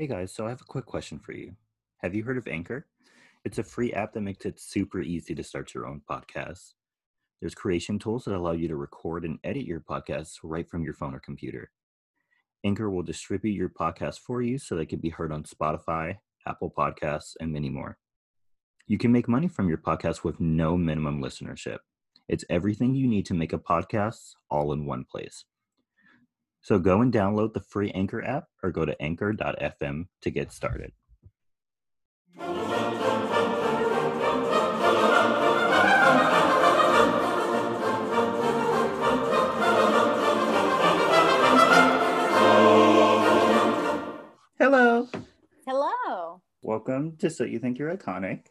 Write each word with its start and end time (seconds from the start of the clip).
Hey 0.00 0.06
guys, 0.06 0.32
so 0.32 0.46
I 0.46 0.50
have 0.50 0.60
a 0.60 0.64
quick 0.64 0.86
question 0.86 1.18
for 1.18 1.32
you. 1.32 1.56
Have 2.02 2.14
you 2.14 2.22
heard 2.22 2.38
of 2.38 2.46
Anchor? 2.46 2.86
It's 3.44 3.58
a 3.58 3.64
free 3.64 3.92
app 3.92 4.12
that 4.12 4.20
makes 4.20 4.46
it 4.46 4.60
super 4.60 5.00
easy 5.00 5.34
to 5.34 5.42
start 5.42 5.74
your 5.74 5.88
own 5.88 6.02
podcast. 6.08 6.74
There's 7.40 7.56
creation 7.56 7.98
tools 7.98 8.24
that 8.24 8.36
allow 8.36 8.52
you 8.52 8.68
to 8.68 8.76
record 8.76 9.24
and 9.24 9.40
edit 9.42 9.64
your 9.64 9.80
podcasts 9.80 10.36
right 10.44 10.70
from 10.70 10.84
your 10.84 10.94
phone 10.94 11.16
or 11.16 11.18
computer. 11.18 11.72
Anchor 12.64 12.88
will 12.90 13.02
distribute 13.02 13.54
your 13.54 13.70
podcast 13.70 14.20
for 14.20 14.40
you 14.40 14.56
so 14.56 14.76
they 14.76 14.86
can 14.86 15.00
be 15.00 15.08
heard 15.08 15.32
on 15.32 15.42
Spotify, 15.42 16.18
Apple 16.46 16.72
Podcasts, 16.78 17.34
and 17.40 17.52
many 17.52 17.68
more. 17.68 17.98
You 18.86 18.98
can 18.98 19.10
make 19.10 19.26
money 19.26 19.48
from 19.48 19.68
your 19.68 19.78
podcast 19.78 20.22
with 20.22 20.38
no 20.38 20.76
minimum 20.76 21.20
listenership. 21.20 21.78
It's 22.28 22.44
everything 22.48 22.94
you 22.94 23.08
need 23.08 23.26
to 23.26 23.34
make 23.34 23.52
a 23.52 23.58
podcast 23.58 24.36
all 24.48 24.72
in 24.72 24.86
one 24.86 25.06
place. 25.10 25.44
So 26.60 26.78
go 26.78 27.00
and 27.00 27.12
download 27.12 27.54
the 27.54 27.60
free 27.60 27.90
Anchor 27.92 28.22
app 28.22 28.48
or 28.62 28.70
go 28.70 28.84
to 28.84 29.00
anchor.fm 29.00 30.08
to 30.22 30.30
get 30.30 30.52
started. 30.52 30.92
Hello. 44.58 45.08
Hello. 45.66 46.42
Welcome 46.62 47.16
to 47.18 47.30
So 47.30 47.44
You 47.44 47.58
Think 47.60 47.78
You're 47.78 47.96
Iconic, 47.96 48.46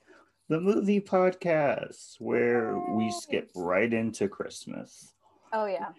the 0.48 0.60
movie 0.60 1.02
podcast 1.02 2.16
where 2.20 2.78
we 2.96 3.12
skip 3.12 3.52
right 3.54 3.92
into 3.92 4.28
Christmas. 4.30 5.14
Oh 5.54 5.66
yeah. 5.66 5.90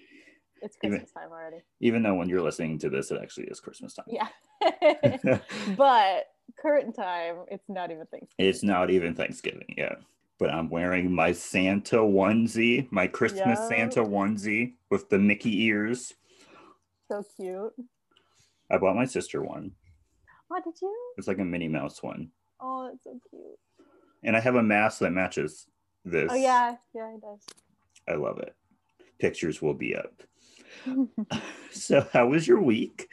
It's 0.62 0.76
Even- 0.82 0.98
Christmas 0.98 1.12
time 1.12 1.30
already. 1.30 1.62
Even 1.80 2.02
though 2.02 2.14
when 2.14 2.28
you're 2.28 2.42
listening 2.42 2.78
to 2.80 2.90
this, 2.90 3.10
it 3.10 3.20
actually 3.22 3.46
is 3.46 3.60
Christmas 3.60 3.94
time. 3.94 4.06
Yeah. 4.08 4.28
but 5.76 6.26
current 6.60 6.94
time, 6.94 7.36
it's 7.50 7.68
not 7.68 7.90
even 7.90 8.06
Thanksgiving. 8.06 8.28
It's 8.38 8.62
not 8.62 8.90
even 8.90 9.14
Thanksgiving 9.14 9.74
yet. 9.76 10.00
But 10.38 10.50
I'm 10.50 10.70
wearing 10.70 11.12
my 11.12 11.32
Santa 11.32 11.96
onesie, 11.96 12.86
my 12.92 13.08
Christmas 13.08 13.58
Yeah. 13.60 13.68
Santa 13.68 14.04
onesie 14.04 14.74
with 14.88 15.08
the 15.08 15.18
Mickey 15.18 15.64
ears. 15.64 16.14
So 17.08 17.24
cute. 17.36 17.72
I 18.70 18.78
bought 18.78 18.96
my 18.96 19.04
sister 19.06 19.42
one. 19.42 19.72
Oh, 20.50 20.60
did 20.64 20.74
you? 20.80 20.94
It's 21.16 21.26
like 21.26 21.38
a 21.38 21.44
Minnie 21.44 21.68
Mouse 21.68 22.02
one. 22.02 22.30
Oh, 22.60 22.88
that's 22.88 23.04
so 23.04 23.18
cute. 23.30 23.58
And 24.22 24.36
I 24.36 24.40
have 24.40 24.54
a 24.54 24.62
mask 24.62 25.00
that 25.00 25.10
matches 25.10 25.66
oh, 26.06 26.10
this. 26.10 26.30
Oh 26.30 26.34
yeah, 26.36 26.76
yeah, 26.94 27.14
it 27.14 27.20
does. 27.20 27.44
I 28.08 28.14
love 28.14 28.38
it. 28.38 28.54
Pictures 29.18 29.60
will 29.60 29.74
be 29.74 29.94
up. 29.96 30.22
So, 31.70 32.06
how 32.12 32.28
was 32.28 32.48
your 32.48 32.60
week? 32.60 33.08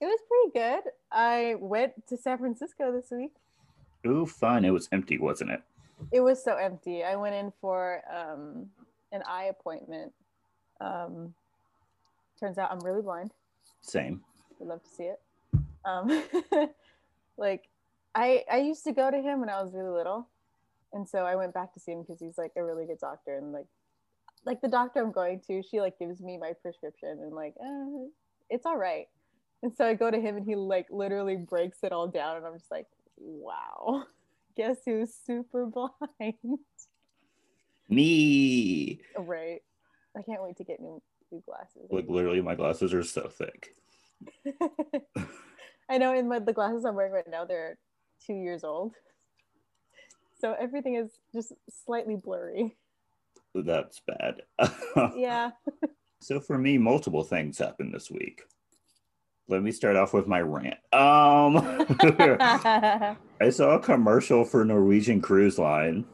It 0.00 0.04
was 0.04 0.20
pretty 0.28 0.66
good. 0.66 0.90
I 1.10 1.56
went 1.58 2.06
to 2.08 2.16
San 2.16 2.38
Francisco 2.38 2.92
this 2.92 3.10
week. 3.10 3.32
Ooh, 4.06 4.26
fun. 4.26 4.64
It 4.64 4.70
was 4.70 4.88
empty, 4.92 5.18
wasn't 5.18 5.50
it? 5.50 5.62
It 6.12 6.20
was 6.20 6.42
so 6.42 6.54
empty. 6.56 7.02
I 7.02 7.16
went 7.16 7.34
in 7.34 7.52
for 7.60 8.02
um, 8.10 8.66
an 9.12 9.22
eye 9.26 9.44
appointment. 9.44 10.12
Um, 10.80 11.34
turns 12.38 12.58
out 12.58 12.70
I'm 12.70 12.80
really 12.80 13.02
blind. 13.02 13.32
Same. 13.82 14.22
Would 14.58 14.68
love 14.68 14.82
to 14.82 14.88
see 14.88 15.04
it. 15.04 15.20
Um, 15.84 16.22
like 17.36 17.68
I 18.14 18.44
I 18.50 18.58
used 18.58 18.84
to 18.84 18.92
go 18.92 19.10
to 19.10 19.18
him 19.18 19.40
when 19.40 19.48
I 19.48 19.62
was 19.62 19.72
really 19.74 19.90
little, 19.90 20.28
and 20.92 21.08
so 21.08 21.24
I 21.24 21.36
went 21.36 21.54
back 21.54 21.72
to 21.74 21.80
see 21.80 21.92
him 21.92 22.02
because 22.02 22.20
he's 22.20 22.38
like 22.38 22.52
a 22.56 22.64
really 22.64 22.86
good 22.86 22.98
doctor 22.98 23.36
and 23.36 23.52
like 23.52 23.66
like 24.44 24.60
the 24.60 24.68
doctor 24.68 25.02
I'm 25.02 25.12
going 25.12 25.40
to, 25.46 25.62
she 25.62 25.80
like 25.80 25.98
gives 25.98 26.20
me 26.20 26.38
my 26.38 26.52
prescription 26.62 27.18
and 27.22 27.32
like 27.32 27.54
eh, 27.60 28.08
it's 28.48 28.66
all 28.66 28.76
right. 28.76 29.06
And 29.62 29.72
so 29.76 29.86
I 29.86 29.94
go 29.94 30.10
to 30.10 30.18
him 30.18 30.36
and 30.36 30.44
he 30.44 30.56
like 30.56 30.86
literally 30.90 31.36
breaks 31.36 31.78
it 31.82 31.92
all 31.92 32.08
down 32.08 32.36
and 32.36 32.46
I'm 32.46 32.54
just 32.54 32.70
like, 32.70 32.86
wow, 33.16 34.04
guess 34.56 34.78
who's 34.84 35.12
super 35.26 35.66
blind? 35.66 36.34
Me. 37.88 39.00
right. 39.18 39.60
I 40.16 40.22
can't 40.22 40.42
wait 40.42 40.56
to 40.58 40.64
get 40.64 40.80
new 40.80 41.02
new 41.32 41.42
glasses. 41.46 41.88
Like, 41.90 42.08
literally, 42.08 42.40
my 42.40 42.54
glasses 42.54 42.92
are 42.94 43.02
so 43.02 43.28
thick. 43.28 43.74
I 45.88 45.98
know 45.98 46.14
in 46.14 46.28
my, 46.28 46.38
the 46.38 46.52
glasses 46.52 46.84
I'm 46.84 46.94
wearing 46.94 47.12
right 47.12 47.28
now, 47.28 47.44
they're 47.44 47.78
two 48.24 48.34
years 48.34 48.64
old. 48.64 48.94
So 50.40 50.54
everything 50.58 50.94
is 50.94 51.10
just 51.34 51.52
slightly 51.84 52.16
blurry. 52.16 52.76
That's 53.54 54.00
bad. 54.06 54.42
Yeah. 55.16 55.50
So 56.22 56.38
for 56.38 56.58
me, 56.58 56.76
multiple 56.76 57.24
things 57.24 57.56
happened 57.56 57.94
this 57.94 58.10
week. 58.10 58.42
Let 59.48 59.62
me 59.62 59.72
start 59.72 59.96
off 59.96 60.12
with 60.12 60.26
my 60.26 60.42
rant. 60.42 60.78
Um, 60.92 61.56
I 63.40 63.50
saw 63.50 63.76
a 63.76 63.80
commercial 63.80 64.44
for 64.44 64.64
Norwegian 64.64 65.22
Cruise 65.22 65.58
Line. 65.58 66.04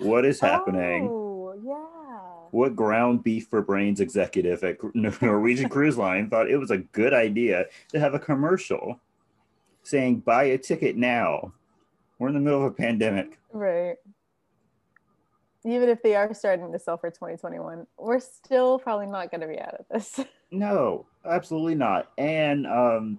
What 0.00 0.26
is 0.26 0.38
happening? 0.38 1.08
Oh, 1.10 1.54
yeah. 1.64 2.48
What 2.50 2.76
ground 2.76 3.24
beef 3.24 3.48
for 3.48 3.62
brains 3.62 4.00
executive 4.00 4.62
at 4.62 4.76
Norwegian 4.94 5.70
Cruise 5.70 5.96
Line 5.96 6.28
thought 6.28 6.50
it 6.50 6.58
was 6.58 6.70
a 6.70 6.78
good 6.78 7.14
idea 7.14 7.64
to 7.92 7.98
have 7.98 8.12
a 8.12 8.18
commercial 8.18 9.00
saying 9.82 10.20
"Buy 10.20 10.44
a 10.44 10.58
ticket 10.58 10.96
now"? 10.96 11.54
We're 12.18 12.28
in 12.28 12.34
the 12.34 12.40
middle 12.40 12.64
of 12.64 12.72
a 12.72 12.74
pandemic. 12.74 13.38
Right. 13.50 13.96
Even 15.66 15.88
if 15.88 16.00
they 16.02 16.14
are 16.14 16.32
starting 16.32 16.70
to 16.72 16.78
sell 16.78 16.96
for 16.96 17.10
2021, 17.10 17.86
we're 17.98 18.20
still 18.20 18.78
probably 18.78 19.06
not 19.06 19.30
going 19.30 19.40
to 19.40 19.48
be 19.48 19.58
out 19.58 19.74
of 19.74 19.86
this. 19.90 20.20
No, 20.52 21.06
absolutely 21.28 21.74
not. 21.74 22.12
And 22.18 22.68
um, 22.68 23.18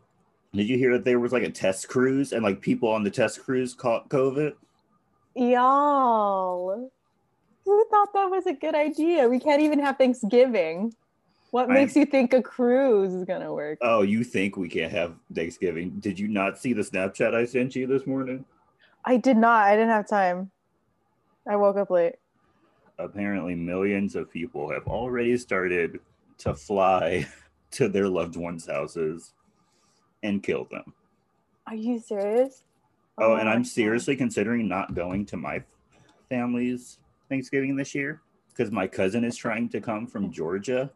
did 0.53 0.69
you 0.69 0.77
hear 0.77 0.93
that 0.93 1.03
there 1.03 1.19
was 1.19 1.33
like 1.33 1.43
a 1.43 1.51
test 1.51 1.89
cruise 1.89 2.31
and 2.31 2.41
like 2.41 2.61
people 2.61 2.87
on 2.87 3.03
the 3.03 3.11
test 3.11 3.43
cruise 3.43 3.73
caught 3.73 4.07
COVID? 4.07 4.53
Y'all, 5.35 6.89
who 7.65 7.85
thought 7.91 8.13
that 8.13 8.31
was 8.31 8.47
a 8.47 8.53
good 8.53 8.75
idea? 8.75 9.27
We 9.27 9.41
can't 9.41 9.61
even 9.61 9.79
have 9.79 9.97
Thanksgiving. 9.97 10.95
What 11.51 11.67
makes 11.69 11.97
you 11.97 12.05
think 12.05 12.33
a 12.33 12.41
cruise 12.41 13.13
is 13.13 13.25
going 13.25 13.41
to 13.41 13.51
work? 13.51 13.77
Oh, 13.81 14.03
you 14.03 14.23
think 14.23 14.55
we 14.55 14.69
can't 14.69 14.91
have 14.93 15.15
Thanksgiving? 15.35 15.99
Did 15.99 16.17
you 16.17 16.29
not 16.29 16.57
see 16.57 16.71
the 16.71 16.81
Snapchat 16.81 17.35
I 17.35 17.45
sent 17.45 17.75
you 17.75 17.87
this 17.87 18.07
morning? 18.07 18.45
I 19.03 19.17
did 19.17 19.35
not. 19.35 19.67
I 19.67 19.75
didn't 19.75 19.89
have 19.89 20.07
time. 20.07 20.49
I 21.45 21.57
woke 21.57 21.75
up 21.75 21.89
late. 21.89 22.15
Apparently, 22.99 23.55
millions 23.55 24.15
of 24.15 24.31
people 24.31 24.69
have 24.71 24.87
already 24.87 25.37
started 25.37 25.99
to 26.39 26.53
fly 26.55 27.27
to 27.71 27.87
their 27.87 28.07
loved 28.07 28.35
ones' 28.35 28.67
houses 28.67 29.33
and 30.23 30.41
kill 30.41 30.65
them. 30.71 30.93
Are 31.67 31.75
you 31.75 31.99
serious? 31.99 32.63
Oh, 33.17 33.33
oh 33.33 33.35
and 33.35 33.49
I'm 33.49 33.59
God. 33.63 33.67
seriously 33.67 34.15
considering 34.15 34.67
not 34.67 34.93
going 34.95 35.25
to 35.27 35.37
my 35.37 35.63
family's 36.29 36.99
Thanksgiving 37.29 37.75
this 37.75 37.93
year 37.93 38.21
because 38.49 38.71
my 38.71 38.87
cousin 38.87 39.23
is 39.23 39.35
trying 39.35 39.69
to 39.69 39.81
come 39.81 40.07
from 40.07 40.31
Georgia, 40.31 40.91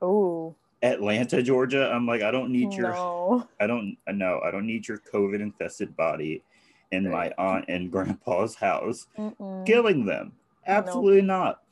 Oh, 0.00 0.54
Atlanta, 0.82 1.42
Georgia. 1.42 1.90
I'm 1.92 2.06
like, 2.06 2.22
I 2.22 2.30
don't 2.30 2.50
need 2.50 2.72
your 2.74 2.90
no. 2.92 3.48
I 3.60 3.66
don't 3.66 3.96
uh, 4.06 4.12
no, 4.12 4.40
I 4.44 4.50
don't 4.50 4.66
need 4.66 4.86
your 4.86 4.98
COVID 4.98 5.40
infested 5.40 5.96
body 5.96 6.42
in 6.92 7.10
my 7.10 7.32
aunt 7.38 7.64
and 7.68 7.90
grandpa's 7.90 8.54
house 8.54 9.06
Mm-mm. 9.18 9.66
killing 9.66 10.04
them. 10.04 10.32
Absolutely 10.66 11.22
not. 11.22 11.62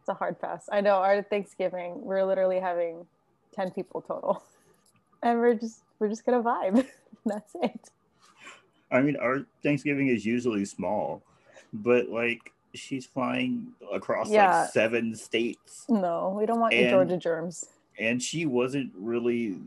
It's 0.00 0.08
a 0.08 0.14
hard 0.14 0.40
pass. 0.40 0.68
I 0.72 0.80
know. 0.80 0.96
Our 0.96 1.22
Thanksgiving, 1.22 2.02
we're 2.02 2.24
literally 2.24 2.58
having 2.60 3.06
ten 3.52 3.70
people 3.70 4.00
total, 4.00 4.42
and 5.22 5.38
we're 5.38 5.54
just 5.54 5.82
we're 5.98 6.08
just 6.08 6.24
gonna 6.24 6.42
vibe. 6.42 6.86
That's 7.26 7.54
it. 7.62 7.90
I 8.90 9.00
mean, 9.02 9.16
our 9.16 9.44
Thanksgiving 9.62 10.08
is 10.08 10.24
usually 10.26 10.64
small, 10.64 11.22
but 11.72 12.08
like 12.08 12.52
she's 12.74 13.04
flying 13.06 13.68
across 13.92 14.30
Yeah. 14.30 14.62
like 14.62 14.70
seven 14.70 15.14
states 15.16 15.84
No, 15.88 16.34
we 16.38 16.46
don't 16.46 16.60
want 16.60 16.72
And- 16.72 16.88
Georgia 16.90 17.16
germs. 17.16 17.66
and 17.98 18.22
she 18.22 18.46
wasn't 18.46 18.92
really 18.96 19.58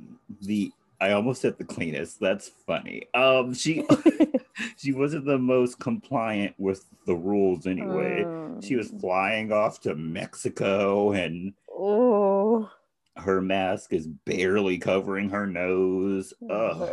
the 0.42 0.72
I 1.02 1.12
almost 1.12 1.42
said 1.42 1.58
the 1.58 1.66
cleanest. 1.66 2.20
That's 2.22 2.48
funny. 2.66 3.04
Um 3.14 3.54
she 3.54 3.86
she 4.78 4.92
wasn't 4.92 5.26
the 5.26 5.38
most 5.38 5.80
compliant 5.80 6.56
with 6.58 6.86
the 7.06 7.16
rules 7.16 7.68
anyway. 7.68 8.26
She 8.62 8.76
was 8.76 8.90
hmm. 8.90 9.00
flying 9.00 9.52
off 9.52 9.82
to 9.82 9.96
Mexico 9.96 11.12
and 11.12 11.54
Oh, 11.76 12.70
her 13.18 13.42
mask 13.42 13.94
is 13.94 14.08
barely 14.08 14.78
covering 14.78 15.30
her 15.30 15.48
nose. 15.48 16.34
Ugh, 16.50 16.90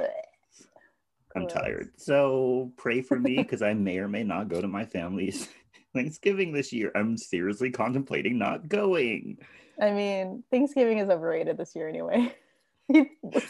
I'm 1.36 1.46
tired. 1.46 1.90
So 1.96 2.72
pray 2.76 3.02
for 3.02 3.18
me 3.18 3.36
because 3.36 3.62
I 3.62 3.74
may 3.74 3.98
or 3.98 4.08
may 4.08 4.24
not 4.24 4.48
go 4.48 4.60
to 4.60 4.68
my 4.68 4.84
family's 4.84 5.48
Thanksgiving 5.94 6.52
this 6.52 6.72
year. 6.72 6.90
I'm 6.94 7.16
seriously 7.16 7.70
contemplating 7.70 8.38
not 8.38 8.68
going. 8.68 9.38
I 9.80 9.92
mean, 9.92 10.42
Thanksgiving 10.50 10.98
is 10.98 11.08
overrated 11.08 11.56
this 11.56 11.74
year 11.76 11.88
anyway. 11.88 12.34
you 12.88 13.06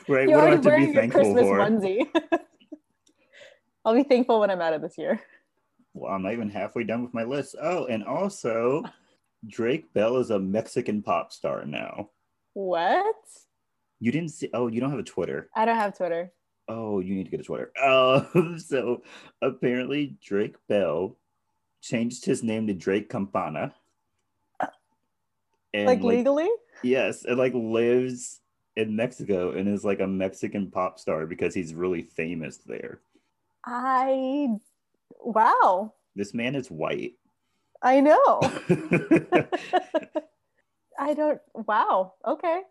Right? 0.09 0.29
You're 0.29 0.39
what 0.39 0.63
do 0.63 0.71
I 0.71 0.81
have 0.81 0.81
to 0.81 0.87
be 0.87 0.95
thankful 0.95 1.23
Christmas 1.23 1.43
for? 1.45 1.59
onesie. 1.59 2.41
I'll 3.85 3.95
be 3.95 4.03
thankful 4.03 4.41
when 4.41 4.51
I'm 4.51 4.61
out 4.61 4.75
of 4.75 4.83
this 4.83 4.99
year. 4.99 5.21
Well, 5.95 6.13
I'm 6.13 6.23
not 6.23 6.33
even 6.33 6.51
halfway 6.51 6.85
done 6.85 7.03
with 7.03 7.15
my 7.15 7.25
list. 7.25 7.57
Oh, 7.61 7.87
and 7.87 8.05
also 8.05 8.85
Drake 9.47 9.93
Bell 9.93 10.19
is 10.19 10.31
a 10.31 10.39
Mexican 10.39 11.03
pop 11.03 11.33
star 11.33 11.65
now. 11.65 12.11
What? 12.53 13.17
You 13.99 14.13
didn't 14.13 14.31
see? 14.31 14.51
Oh, 14.55 14.69
you 14.69 14.81
don't 14.81 14.91
have 14.91 14.99
a 14.99 15.05
Twitter. 15.05 15.49
I 15.55 15.65
don't 15.65 15.77
have 15.77 15.97
Twitter. 15.97 16.33
Oh, 16.69 17.01
you 17.01 17.15
need 17.15 17.25
to 17.25 17.31
get 17.31 17.41
a 17.41 17.45
Twitter. 17.45 17.73
Oh, 17.83 18.57
so 18.59 19.03
apparently 19.43 20.17
Drake 20.23 20.57
Bell 20.69 21.17
changed 21.81 22.25
his 22.25 22.43
name 22.43 22.67
to 22.67 22.75
Drake 22.75 23.09
Campana. 23.09 23.75
And 25.73 25.87
like, 25.87 26.03
legally? 26.03 26.49
Yes, 26.83 27.25
and 27.25 27.39
like 27.39 27.55
lives 27.55 28.41
in 28.77 28.97
Mexico 28.97 29.53
and 29.53 29.69
is 29.69 29.85
like 29.85 30.01
a 30.01 30.07
Mexican 30.07 30.71
pop 30.71 30.99
star 30.99 31.27
because 31.27 31.55
he's 31.55 31.75
really 31.75 32.03
famous 32.03 32.59
there. 32.59 33.01
I 33.65 34.49
wow. 35.21 35.95
This 36.15 36.35
man 36.35 36.55
is 36.55 36.71
white. 36.71 37.15
I 37.83 38.01
know. 38.01 38.41
I 40.99 41.15
don't 41.15 41.41
wow. 41.55 42.15
Okay. 42.27 42.63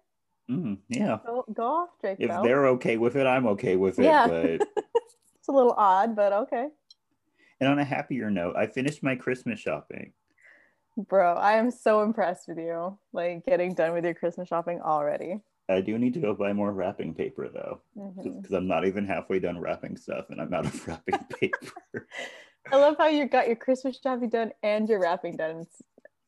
Mm, 0.50 0.78
yeah. 0.88 1.20
Go, 1.26 1.46
go 1.54 1.64
off, 1.64 1.90
Drake. 2.02 2.18
If 2.20 2.30
they're 2.44 2.68
okay 2.70 2.98
with 2.98 3.16
it, 3.16 3.26
I'm 3.26 3.48
okay 3.48 3.76
with 3.76 4.00
it. 4.00 4.06
Yeah. 4.06 4.28
But 4.28 4.46
it's 5.36 5.48
a 5.48 5.52
little 5.52 5.74
odd, 5.78 6.16
but 6.16 6.34
okay. 6.34 6.68
and 7.60 7.70
on 7.70 7.80
a 7.80 7.84
happier 7.84 8.32
note, 8.32 8.56
I 8.56 8.68
finished 8.68 9.04
my 9.04 9.16
Christmas 9.16 9.60
shopping. 9.60 10.14
Bro, 10.98 11.36
I 11.36 11.54
am 11.54 11.72
so 11.72 12.02
impressed 12.02 12.48
with 12.48 12.58
you. 12.58 12.98
Like 13.14 13.46
getting 13.46 13.74
done 13.74 13.94
with 13.94 14.04
your 14.04 14.16
Christmas 14.16 14.48
shopping 14.48 14.82
already. 14.82 15.40
I 15.70 15.82
do 15.82 15.98
need 15.98 16.16
to 16.16 16.20
go 16.20 16.34
buy 16.34 16.52
more 16.52 16.72
wrapping 16.72 17.14
paper 17.14 17.48
though, 17.48 17.80
because 17.96 18.26
mm-hmm. 18.26 18.56
I'm 18.56 18.68
not 18.68 18.86
even 18.86 19.06
halfway 19.06 19.40
done 19.40 19.60
wrapping 19.60 19.98
stuff, 19.98 20.30
and 20.30 20.42
I'm 20.42 20.54
out 20.54 20.66
of 20.66 20.88
wrapping 20.88 21.20
paper. 21.40 22.08
I 22.72 22.78
love 22.78 22.96
how 22.98 23.08
you 23.08 23.28
got 23.28 23.48
your 23.48 23.56
Christmas 23.56 24.00
shopping 24.02 24.30
done 24.30 24.52
and 24.64 24.90
your 24.90 25.00
wrapping 25.00 25.38
done. 25.38 25.62
It's, 25.62 25.82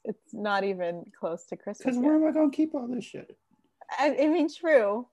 it's 0.06 0.34
not 0.34 0.64
even 0.64 1.06
close 1.20 1.46
to 1.46 1.58
Christmas. 1.58 1.96
Because 1.96 1.98
where 1.98 2.16
am 2.16 2.26
I 2.26 2.32
gonna 2.32 2.52
keep 2.52 2.76
all 2.76 2.88
this 2.88 3.04
shit? 3.04 3.36
I, 3.98 4.16
I 4.22 4.28
mean, 4.28 4.48
true. 4.54 5.08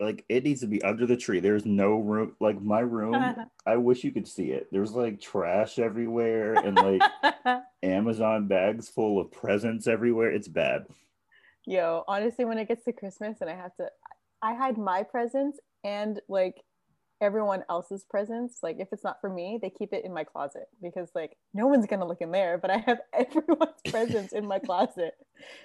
Like 0.00 0.24
it 0.28 0.44
needs 0.44 0.60
to 0.60 0.66
be 0.66 0.82
under 0.82 1.06
the 1.06 1.16
tree. 1.16 1.40
There's 1.40 1.64
no 1.64 1.96
room. 1.98 2.36
Like 2.40 2.60
my 2.60 2.80
room, 2.80 3.36
I 3.66 3.76
wish 3.76 4.04
you 4.04 4.12
could 4.12 4.28
see 4.28 4.50
it. 4.50 4.68
There's 4.70 4.92
like 4.92 5.20
trash 5.20 5.78
everywhere 5.78 6.54
and 6.54 6.76
like 6.76 7.02
Amazon 7.82 8.48
bags 8.48 8.88
full 8.88 9.20
of 9.20 9.30
presents 9.30 9.86
everywhere. 9.86 10.30
It's 10.30 10.48
bad. 10.48 10.86
Yo, 11.66 12.04
honestly, 12.06 12.44
when 12.44 12.58
it 12.58 12.68
gets 12.68 12.84
to 12.84 12.92
Christmas 12.92 13.38
and 13.40 13.50
I 13.50 13.56
have 13.56 13.74
to, 13.76 13.88
I 14.40 14.54
hide 14.54 14.78
my 14.78 15.02
presents 15.02 15.58
and 15.82 16.20
like 16.28 16.62
everyone 17.20 17.64
else's 17.68 18.04
presents. 18.08 18.58
Like 18.62 18.76
if 18.78 18.88
it's 18.92 19.02
not 19.02 19.20
for 19.20 19.28
me, 19.28 19.58
they 19.60 19.70
keep 19.70 19.92
it 19.92 20.04
in 20.04 20.14
my 20.14 20.22
closet 20.22 20.68
because 20.80 21.10
like 21.14 21.36
no 21.54 21.66
one's 21.66 21.86
gonna 21.86 22.06
look 22.06 22.20
in 22.20 22.30
there, 22.30 22.56
but 22.56 22.70
I 22.70 22.78
have 22.78 23.00
everyone's 23.12 23.80
presents 23.88 24.32
in 24.32 24.46
my 24.46 24.60
closet. 24.60 25.14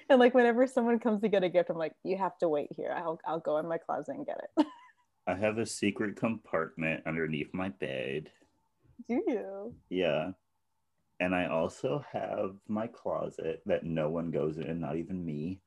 And 0.10 0.20
like 0.20 0.34
whenever 0.34 0.66
someone 0.66 1.00
comes 1.00 1.22
to 1.22 1.30
get 1.30 1.44
a 1.44 1.50
gift, 1.50 1.70
I'm 1.70 1.78
like, 1.78 1.94
you 2.04 2.18
have 2.18 2.38
to 2.40 2.50
wait 2.50 2.70
here. 2.76 2.94
I'll 2.96 3.20
I'll 3.26 3.40
go 3.40 3.58
in 3.58 3.68
my 3.68 3.78
closet 3.78 4.16
and 4.16 4.26
get 4.26 4.40
it. 4.58 4.66
I 5.28 5.36
have 5.36 5.60
a 5.60 5.66
secret 5.66 6.16
compartment 6.16 7.04
underneath 7.06 7.54
my 7.54 7.70
bed. 7.70 8.32
Do 9.08 9.22
you? 9.28 9.76
Yeah. 9.90 10.32
And 11.20 11.36
I 11.36 11.46
also 11.46 12.04
have 12.12 12.56
my 12.68 12.88
closet 12.88 13.62
that 13.68 13.84
no 13.84 14.10
one 14.10 14.32
goes 14.32 14.58
in, 14.58 14.80
not 14.80 14.96
even 14.96 15.24
me. 15.24 15.60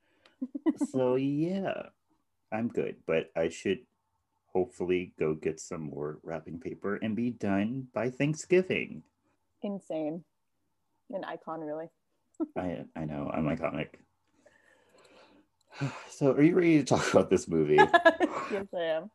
So 0.91 1.17
yeah, 1.17 1.91
I'm 2.53 2.69
good. 2.69 2.97
But 3.07 3.31
I 3.37 3.49
should 3.49 3.81
hopefully 4.53 5.13
go 5.19 5.35
get 5.35 5.61
some 5.61 5.83
more 5.83 6.19
wrapping 6.23 6.61
paper 6.61 6.97
and 6.97 7.17
be 7.17 7.31
done 7.31 7.89
by 7.93 8.11
Thanksgiving. 8.11 9.03
Insane. 9.63 10.25
An 11.11 11.25
icon, 11.25 11.61
really. 11.61 11.87
I 12.57 12.85
I 12.97 13.05
know 13.05 13.31
I'm 13.33 13.45
iconic. 13.45 13.89
So 16.09 16.31
are 16.31 16.43
you 16.43 16.55
ready 16.55 16.79
to 16.79 16.85
talk 16.85 17.13
about 17.13 17.31
this 17.31 17.49
movie? 17.49 17.75
yes, 18.53 18.67
I 18.73 18.83
am. 18.83 19.11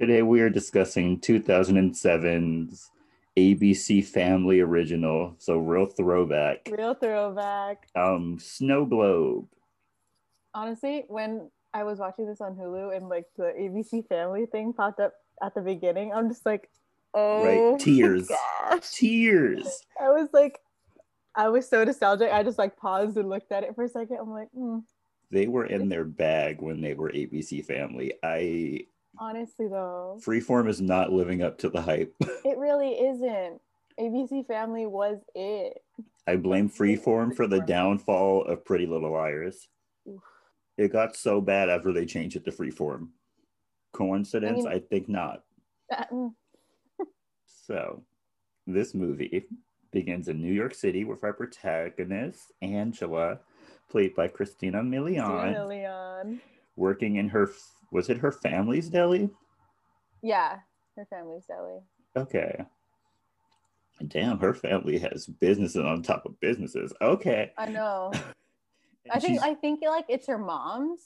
Today 0.00 0.22
we 0.22 0.40
are 0.40 0.50
discussing 0.50 1.20
2007's 1.20 2.90
ABC 3.36 4.04
Family 4.04 4.58
Original, 4.58 5.36
so 5.38 5.56
real 5.56 5.86
throwback. 5.86 6.68
Real 6.70 6.94
throwback. 6.94 7.86
Um, 7.94 8.38
Snow 8.40 8.84
Globe. 8.84 9.46
Honestly, 10.54 11.04
when 11.08 11.50
I 11.72 11.82
was 11.84 11.98
watching 11.98 12.26
this 12.26 12.40
on 12.40 12.54
Hulu 12.54 12.96
and 12.96 13.08
like 13.08 13.26
the 13.36 13.52
ABC 13.58 14.06
Family 14.08 14.46
thing 14.46 14.72
popped 14.72 15.00
up 15.00 15.14
at 15.42 15.54
the 15.54 15.60
beginning, 15.60 16.12
I'm 16.12 16.28
just 16.28 16.46
like, 16.46 16.70
oh, 17.12 17.44
Right, 17.72 17.80
tears. 17.80 18.30
Tears. 18.92 19.80
I 20.00 20.08
was 20.10 20.28
like, 20.32 20.60
I 21.34 21.48
was 21.48 21.68
so 21.68 21.82
nostalgic. 21.82 22.30
I 22.32 22.42
just 22.42 22.58
like 22.58 22.76
paused 22.76 23.16
and 23.16 23.28
looked 23.28 23.50
at 23.50 23.64
it 23.64 23.74
for 23.74 23.84
a 23.84 23.88
second. 23.88 24.18
I'm 24.20 24.30
like, 24.30 24.48
hmm. 24.54 24.78
They 25.30 25.48
were 25.48 25.66
in 25.66 25.88
their 25.88 26.04
bag 26.04 26.62
when 26.62 26.80
they 26.80 26.94
were 26.94 27.10
ABC 27.10 27.64
Family. 27.64 28.14
I 28.22 28.86
honestly 29.18 29.66
though, 29.66 30.20
Freeform 30.24 30.68
is 30.68 30.80
not 30.80 31.12
living 31.12 31.42
up 31.42 31.58
to 31.58 31.68
the 31.68 31.82
hype. 31.82 32.14
it 32.20 32.56
really 32.56 32.92
isn't. 32.92 33.60
ABC 33.98 34.46
Family 34.46 34.86
was 34.86 35.18
it. 35.34 35.82
I 36.26 36.36
blame 36.36 36.70
Freeform 36.70 37.34
for 37.34 37.46
the 37.46 37.60
downfall 37.60 38.44
of 38.44 38.64
Pretty 38.64 38.86
Little 38.86 39.12
Liars. 39.12 39.68
It 40.76 40.92
got 40.92 41.16
so 41.16 41.40
bad 41.40 41.68
after 41.68 41.92
they 41.92 42.06
changed 42.06 42.36
it 42.36 42.44
to 42.44 42.50
Freeform. 42.50 43.08
Coincidence? 43.92 44.66
I 44.66 44.72
I, 44.72 44.78
think 44.80 45.08
not. 45.08 45.44
Uh, 45.92 46.04
mm, 46.12 46.34
So, 47.46 48.02
this 48.66 48.94
movie 48.94 49.44
begins 49.92 50.28
in 50.28 50.42
New 50.42 50.52
York 50.52 50.74
City 50.74 51.04
with 51.04 51.22
our 51.22 51.32
protagonist, 51.32 52.52
Angela, 52.60 53.38
played 53.88 54.14
by 54.16 54.26
Christina 54.28 54.82
Milian, 54.82 55.24
Christina 55.40 55.66
Leon. 55.66 56.40
working 56.76 57.16
in 57.16 57.28
her, 57.28 57.50
was 57.92 58.10
it 58.10 58.18
her 58.18 58.32
family's 58.32 58.88
deli? 58.88 59.30
Yeah, 60.22 60.58
her 60.96 61.06
family's 61.08 61.44
deli. 61.46 61.78
Okay. 62.16 62.64
Damn, 64.08 64.38
her 64.40 64.54
family 64.54 64.98
has 64.98 65.26
businesses 65.26 65.84
on 65.84 66.02
top 66.02 66.26
of 66.26 66.38
businesses. 66.40 66.92
Okay. 67.00 67.52
I 67.56 67.66
know. 67.66 68.12
I 69.10 69.18
think 69.20 69.42
I 69.42 69.54
think 69.54 69.80
like 69.86 70.06
it's 70.08 70.26
her 70.28 70.38
mom's 70.38 71.00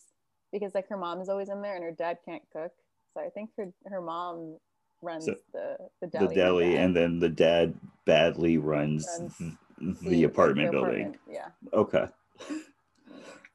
because 0.53 0.75
like 0.75 0.89
her 0.89 0.97
mom 0.97 1.21
is 1.21 1.29
always 1.29 1.49
in 1.49 1.63
there 1.63 1.75
and 1.75 1.85
her 1.85 1.91
dad 1.93 2.19
can't 2.25 2.43
cook. 2.53 2.73
So 3.15 3.21
I 3.21 3.29
think 3.31 3.51
her 3.57 3.73
her 3.87 4.01
mom 4.01 4.57
runs 5.03 5.25
So, 5.27 5.35
the 5.53 5.77
the 6.01 6.07
the 6.07 6.19
deli. 6.19 6.35
deli, 6.35 6.77
and 6.77 6.95
then 6.97 7.19
the 7.19 7.29
dad 7.29 7.75
badly 8.07 8.59
runs, 8.59 9.07
Runs 9.19 9.37
th- 9.39 9.97
the, 10.03 10.25
apartment 10.25 10.71
building. 10.73 11.01
apartment. 11.01 11.21
Yeah. 11.31 11.49
Okay. 11.73 12.07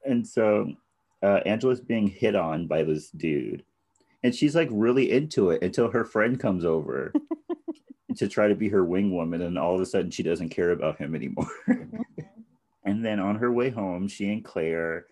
And 0.06 0.26
so 0.26 0.70
uh, 1.22 1.40
Angela's 1.46 1.80
being 1.80 2.06
hit 2.08 2.34
on 2.36 2.66
by 2.66 2.82
this 2.82 3.08
dude. 3.08 3.64
And 4.22 4.34
she's 4.34 4.54
like 4.54 4.68
really 4.70 5.10
into 5.10 5.48
it 5.48 5.62
until 5.62 5.90
her 5.90 6.04
friend 6.04 6.38
comes 6.38 6.62
over 6.62 7.10
to 8.16 8.28
try 8.28 8.46
to 8.48 8.54
be 8.54 8.68
her 8.68 8.84
wing 8.84 9.14
woman. 9.14 9.40
And 9.40 9.58
all 9.58 9.74
of 9.74 9.80
a 9.80 9.86
sudden, 9.86 10.10
she 10.10 10.22
doesn't 10.22 10.50
care 10.50 10.72
about 10.72 10.98
him 10.98 11.14
anymore. 11.14 11.48
And 12.84 13.04
then 13.04 13.18
on 13.20 13.36
her 13.36 13.52
way 13.52 13.70
home, 13.70 14.08
she 14.08 14.30
and 14.32 14.44
Claire 14.44 15.06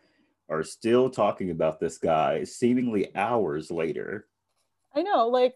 are 0.48 0.62
still 0.62 1.08
talking 1.08 1.50
about 1.50 1.80
this 1.80 1.98
guy, 1.98 2.44
seemingly 2.44 3.14
hours 3.16 3.70
later. 3.70 4.26
I 4.94 5.02
know. 5.02 5.28
Like 5.28 5.54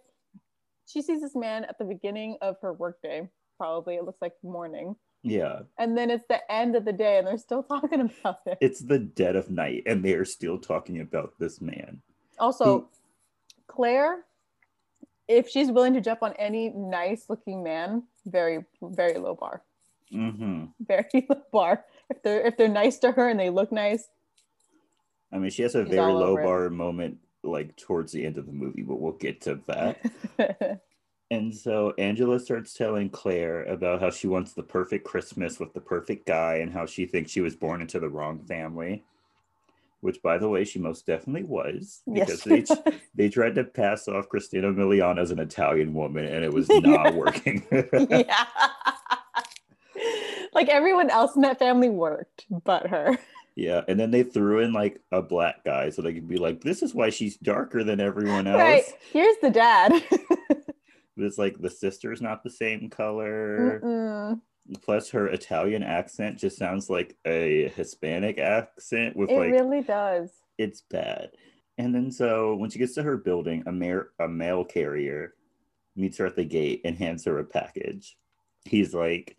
she 0.86 1.02
sees 1.02 1.20
this 1.20 1.34
man 1.36 1.64
at 1.64 1.78
the 1.78 1.84
beginning 1.84 2.38
of 2.40 2.56
her 2.62 2.72
workday. 2.72 3.28
Probably 3.58 3.96
it 3.96 4.04
looks 4.04 4.20
like 4.20 4.34
morning, 4.42 4.96
Yeah, 5.22 5.60
and 5.78 5.96
then 5.96 6.10
it's 6.10 6.26
the 6.28 6.40
end 6.52 6.76
of 6.76 6.84
the 6.84 6.92
day, 6.92 7.18
and 7.18 7.26
they're 7.26 7.38
still 7.38 7.62
talking 7.74 8.00
about 8.00 8.40
it. 8.46 8.58
it's 8.60 8.80
the 8.80 8.98
dead 8.98 9.34
of 9.36 9.50
night, 9.50 9.82
and 9.86 10.04
they 10.04 10.12
are 10.12 10.24
still 10.26 10.58
talking 10.58 11.00
about 11.00 11.32
this 11.38 11.60
man. 11.60 12.02
Also, 12.38 12.90
Claire, 13.66 14.24
if 15.26 15.48
she's 15.48 15.70
willing 15.70 15.94
to 15.94 16.02
jump 16.02 16.22
on 16.22 16.34
any 16.34 16.68
nice 16.68 17.30
looking 17.30 17.62
man, 17.62 18.02
very 18.26 18.64
very 18.82 19.18
low 19.18 19.34
bar. 19.34 19.62
hmm 20.10 20.66
Very 20.80 21.08
low 21.30 21.42
bar. 21.52 21.84
If 22.10 22.22
they're 22.22 22.46
if 22.46 22.56
they're 22.56 22.68
nice 22.68 22.98
to 22.98 23.12
her 23.12 23.28
and 23.28 23.38
they 23.38 23.50
look 23.50 23.72
nice, 23.72 24.08
I 25.32 25.38
mean, 25.38 25.50
she 25.50 25.62
has 25.62 25.74
a 25.74 25.84
very 25.84 26.12
low 26.12 26.32
over 26.32 26.40
it. 26.40 26.44
bar 26.44 26.70
moment 26.70 27.18
like 27.42 27.76
towards 27.76 28.12
the 28.12 28.24
end 28.24 28.38
of 28.38 28.46
the 28.46 28.52
movie, 28.52 28.82
but 28.82 29.00
we'll 29.00 29.12
get 29.12 29.40
to 29.42 29.60
that. 29.66 30.80
and 31.30 31.54
so 31.54 31.94
Angela 31.98 32.40
starts 32.40 32.74
telling 32.74 33.10
Claire 33.10 33.64
about 33.64 34.00
how 34.00 34.10
she 34.10 34.26
wants 34.26 34.52
the 34.52 34.62
perfect 34.62 35.04
Christmas 35.04 35.60
with 35.60 35.72
the 35.72 35.80
perfect 35.80 36.26
guy 36.26 36.56
and 36.56 36.72
how 36.72 36.86
she 36.86 37.06
thinks 37.06 37.30
she 37.30 37.40
was 37.40 37.56
born 37.56 37.80
into 37.80 38.00
the 38.00 38.08
wrong 38.08 38.40
family. 38.40 39.04
Which, 40.00 40.22
by 40.22 40.38
the 40.38 40.48
way, 40.48 40.64
she 40.64 40.78
most 40.78 41.06
definitely 41.06 41.44
was 41.44 42.02
because 42.12 42.46
yes. 42.46 42.68
they, 42.68 42.92
they 43.14 43.28
tried 43.28 43.54
to 43.56 43.64
pass 43.64 44.06
off 44.08 44.28
Christina 44.28 44.72
Milian 44.72 45.18
as 45.18 45.30
an 45.30 45.38
Italian 45.38 45.94
woman 45.94 46.26
and 46.26 46.44
it 46.44 46.52
was 46.52 46.68
not 46.70 47.14
working. 47.14 47.64
yeah. 48.10 48.46
Like 50.56 50.68
everyone 50.68 51.10
else 51.10 51.36
in 51.36 51.42
that 51.42 51.58
family 51.60 51.88
worked, 51.88 52.46
but 52.64 52.88
her. 52.88 53.16
yeah. 53.54 53.82
And 53.86 54.00
then 54.00 54.10
they 54.10 54.24
threw 54.24 54.60
in 54.60 54.72
like 54.72 55.00
a 55.12 55.22
black 55.22 55.64
guy 55.64 55.90
so 55.90 56.02
they 56.02 56.14
could 56.14 56.26
be 56.28 56.38
like, 56.38 56.62
this 56.62 56.82
is 56.82 56.94
why 56.94 57.10
she's 57.10 57.36
darker 57.36 57.84
than 57.84 58.00
everyone 58.00 58.48
else. 58.48 58.58
Right. 58.58 58.84
Here's 59.12 59.36
the 59.42 59.50
dad. 59.50 59.92
But 61.16 61.24
it's 61.24 61.38
like 61.38 61.58
the 61.58 61.70
sister's 61.70 62.20
not 62.20 62.44
the 62.44 62.50
same 62.50 62.90
color. 62.90 63.80
Mm-mm. 63.82 64.40
Plus, 64.82 65.08
her 65.10 65.28
Italian 65.28 65.82
accent 65.82 66.38
just 66.38 66.58
sounds 66.58 66.90
like 66.90 67.16
a 67.26 67.72
Hispanic 67.74 68.36
accent 68.38 69.16
with 69.16 69.30
It 69.30 69.38
like 69.38 69.50
really 69.52 69.80
does. 69.82 70.28
it's 70.58 70.82
bad. 70.82 71.30
And 71.78 71.94
then 71.94 72.10
so 72.10 72.54
when 72.56 72.68
she 72.68 72.78
gets 72.78 72.94
to 72.96 73.02
her 73.02 73.16
building, 73.16 73.62
a, 73.66 73.72
mail 73.72 74.04
a 74.20 74.28
mail 74.28 74.62
carrier 74.64 75.32
meets 75.94 76.18
her 76.18 76.26
at 76.26 76.36
the 76.36 76.44
gate 76.44 76.82
and 76.84 76.96
hands 76.98 77.24
her 77.24 77.38
a 77.38 77.44
package. 77.44 78.18
He's 78.66 78.92
like, 78.92 79.38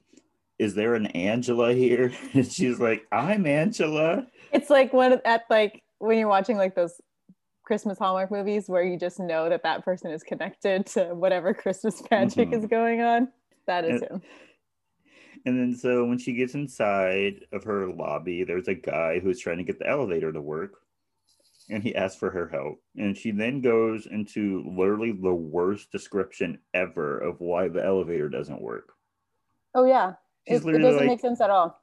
Is 0.59 0.73
there 0.73 0.95
an 0.95 1.07
Angela 1.07 1.73
here? 1.73 2.11
And 2.33 2.51
she's 2.51 2.79
like, 2.79 3.05
I'm 3.11 3.45
Angela. 3.45 4.27
It's 4.51 4.69
like 4.69 4.93
when 4.93 5.19
at 5.25 5.43
like 5.49 5.83
when 5.99 6.17
you're 6.17 6.27
watching 6.27 6.57
like 6.57 6.75
those 6.75 6.99
Christmas 7.63 7.99
Hallmark 7.99 8.31
movies 8.31 8.69
where 8.69 8.83
you 8.83 8.97
just 8.97 9.19
know 9.19 9.49
that 9.49 9.63
that 9.63 9.83
person 9.83 10.11
is 10.11 10.23
connected 10.23 10.85
to 10.87 11.13
whatever 11.13 11.53
Christmas 11.53 12.01
magic 12.09 12.49
Mhm. 12.49 12.57
is 12.57 12.65
going 12.65 13.01
on. 13.01 13.27
That 13.67 13.83
is 13.85 14.01
And- 14.01 14.11
him. 14.11 14.21
And 15.45 15.57
then 15.59 15.75
so 15.75 16.03
when 16.05 16.17
she 16.17 16.33
gets 16.33 16.55
inside 16.55 17.45
of 17.53 17.63
her 17.63 17.87
lobby, 17.87 18.43
there's 18.43 18.67
a 18.67 18.73
guy 18.73 19.19
who's 19.19 19.39
trying 19.39 19.57
to 19.57 19.63
get 19.63 19.79
the 19.79 19.87
elevator 19.87 20.31
to 20.31 20.41
work. 20.41 20.81
And 21.69 21.83
he 21.83 21.95
asks 21.95 22.17
for 22.19 22.29
her 22.31 22.47
help. 22.47 22.81
And 22.97 23.15
she 23.17 23.31
then 23.31 23.61
goes 23.61 24.07
into 24.07 24.63
literally 24.75 25.11
the 25.11 25.33
worst 25.33 25.91
description 25.91 26.59
ever 26.73 27.17
of 27.19 27.39
why 27.39 27.67
the 27.67 27.83
elevator 27.85 28.27
doesn't 28.29 28.61
work. 28.61 28.93
Oh 29.75 29.85
yeah. 29.85 30.13
She's 30.47 30.65
It, 30.65 30.75
it 30.75 30.79
doesn't 30.79 30.99
like, 30.99 31.07
make 31.07 31.19
sense 31.19 31.41
at 31.41 31.49
all. 31.49 31.79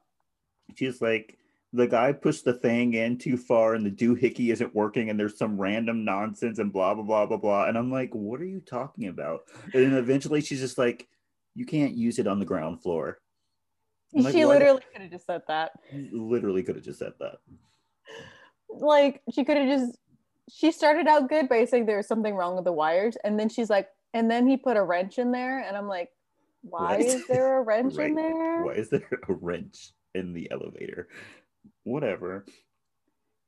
she's 0.75 1.01
like, 1.01 1.39
the 1.73 1.87
guy 1.89 2.13
pushed 2.13 2.45
the 2.45 2.53
thing 2.53 2.95
in 2.95 3.19
too 3.19 3.37
far 3.37 3.75
and 3.75 3.85
the 3.85 3.91
doohickey 3.91 4.53
isn't 4.53 4.75
working 4.75 5.11
and 5.11 5.19
there's 5.19 5.37
some 5.37 5.61
random 5.61 6.05
nonsense 6.05 6.61
and 6.61 6.73
blah 6.73 6.95
blah 6.95 7.03
blah 7.03 7.27
blah 7.27 7.37
blah. 7.37 7.65
And 7.67 7.77
I'm 7.77 7.91
like, 7.91 8.15
what 8.15 8.41
are 8.41 8.47
you 8.47 8.61
talking 8.61 9.09
about? 9.09 9.41
And 9.73 9.85
then 9.85 9.95
eventually 9.95 10.41
she's 10.41 10.61
just 10.61 10.79
like, 10.79 11.09
you 11.55 11.67
can't 11.67 11.95
use 11.95 12.19
it 12.19 12.29
on 12.29 12.39
the 12.39 12.45
ground 12.45 12.81
floor. 12.81 13.19
Like, 14.13 14.33
she 14.33 14.45
"Why 14.45 14.55
literally 14.55 14.83
could 14.93 15.03
have 15.03 15.11
just 15.11 15.27
said 15.27 15.43
that. 15.49 15.73
literally 16.13 16.63
could 16.63 16.77
have 16.77 16.85
just 16.85 17.01
said 17.01 17.15
that. 17.19 17.39
Like 18.69 19.23
she 19.33 19.45
could 19.45 19.57
have 19.57 19.69
just 19.69 19.99
she 20.49 20.71
started 20.71 21.09
out 21.09 21.29
good 21.29 21.49
by 21.49 21.65
saying 21.65 21.87
there 21.87 21.97
was 21.97 22.07
something 22.07 22.35
wrong 22.35 22.55
with 22.55 22.65
the 22.65 22.73
wires, 22.73 23.17
and 23.25 23.39
then 23.39 23.49
she's 23.49 23.71
like, 23.71 23.89
and 24.13 24.31
then 24.31 24.47
he 24.47 24.57
put 24.57 24.77
a 24.77 24.83
wrench 24.83 25.19
in 25.19 25.33
there, 25.33 25.61
and 25.61 25.77
I'm 25.77 25.89
like, 25.89 26.11
why 26.69 26.97
What? 26.97 27.01
is 27.01 27.27
there 27.27 27.59
a 27.59 27.63
wrench 27.69 27.95
Right. 27.97 28.09
in 28.11 28.15
there? 28.17 28.63
Why 28.65 28.73
is 28.75 28.91
there 28.91 29.07
a 29.29 29.33
wrench 29.33 29.93
in 30.15 30.33
the 30.33 30.51
elevator? 30.51 31.09
Whatever. 31.85 32.45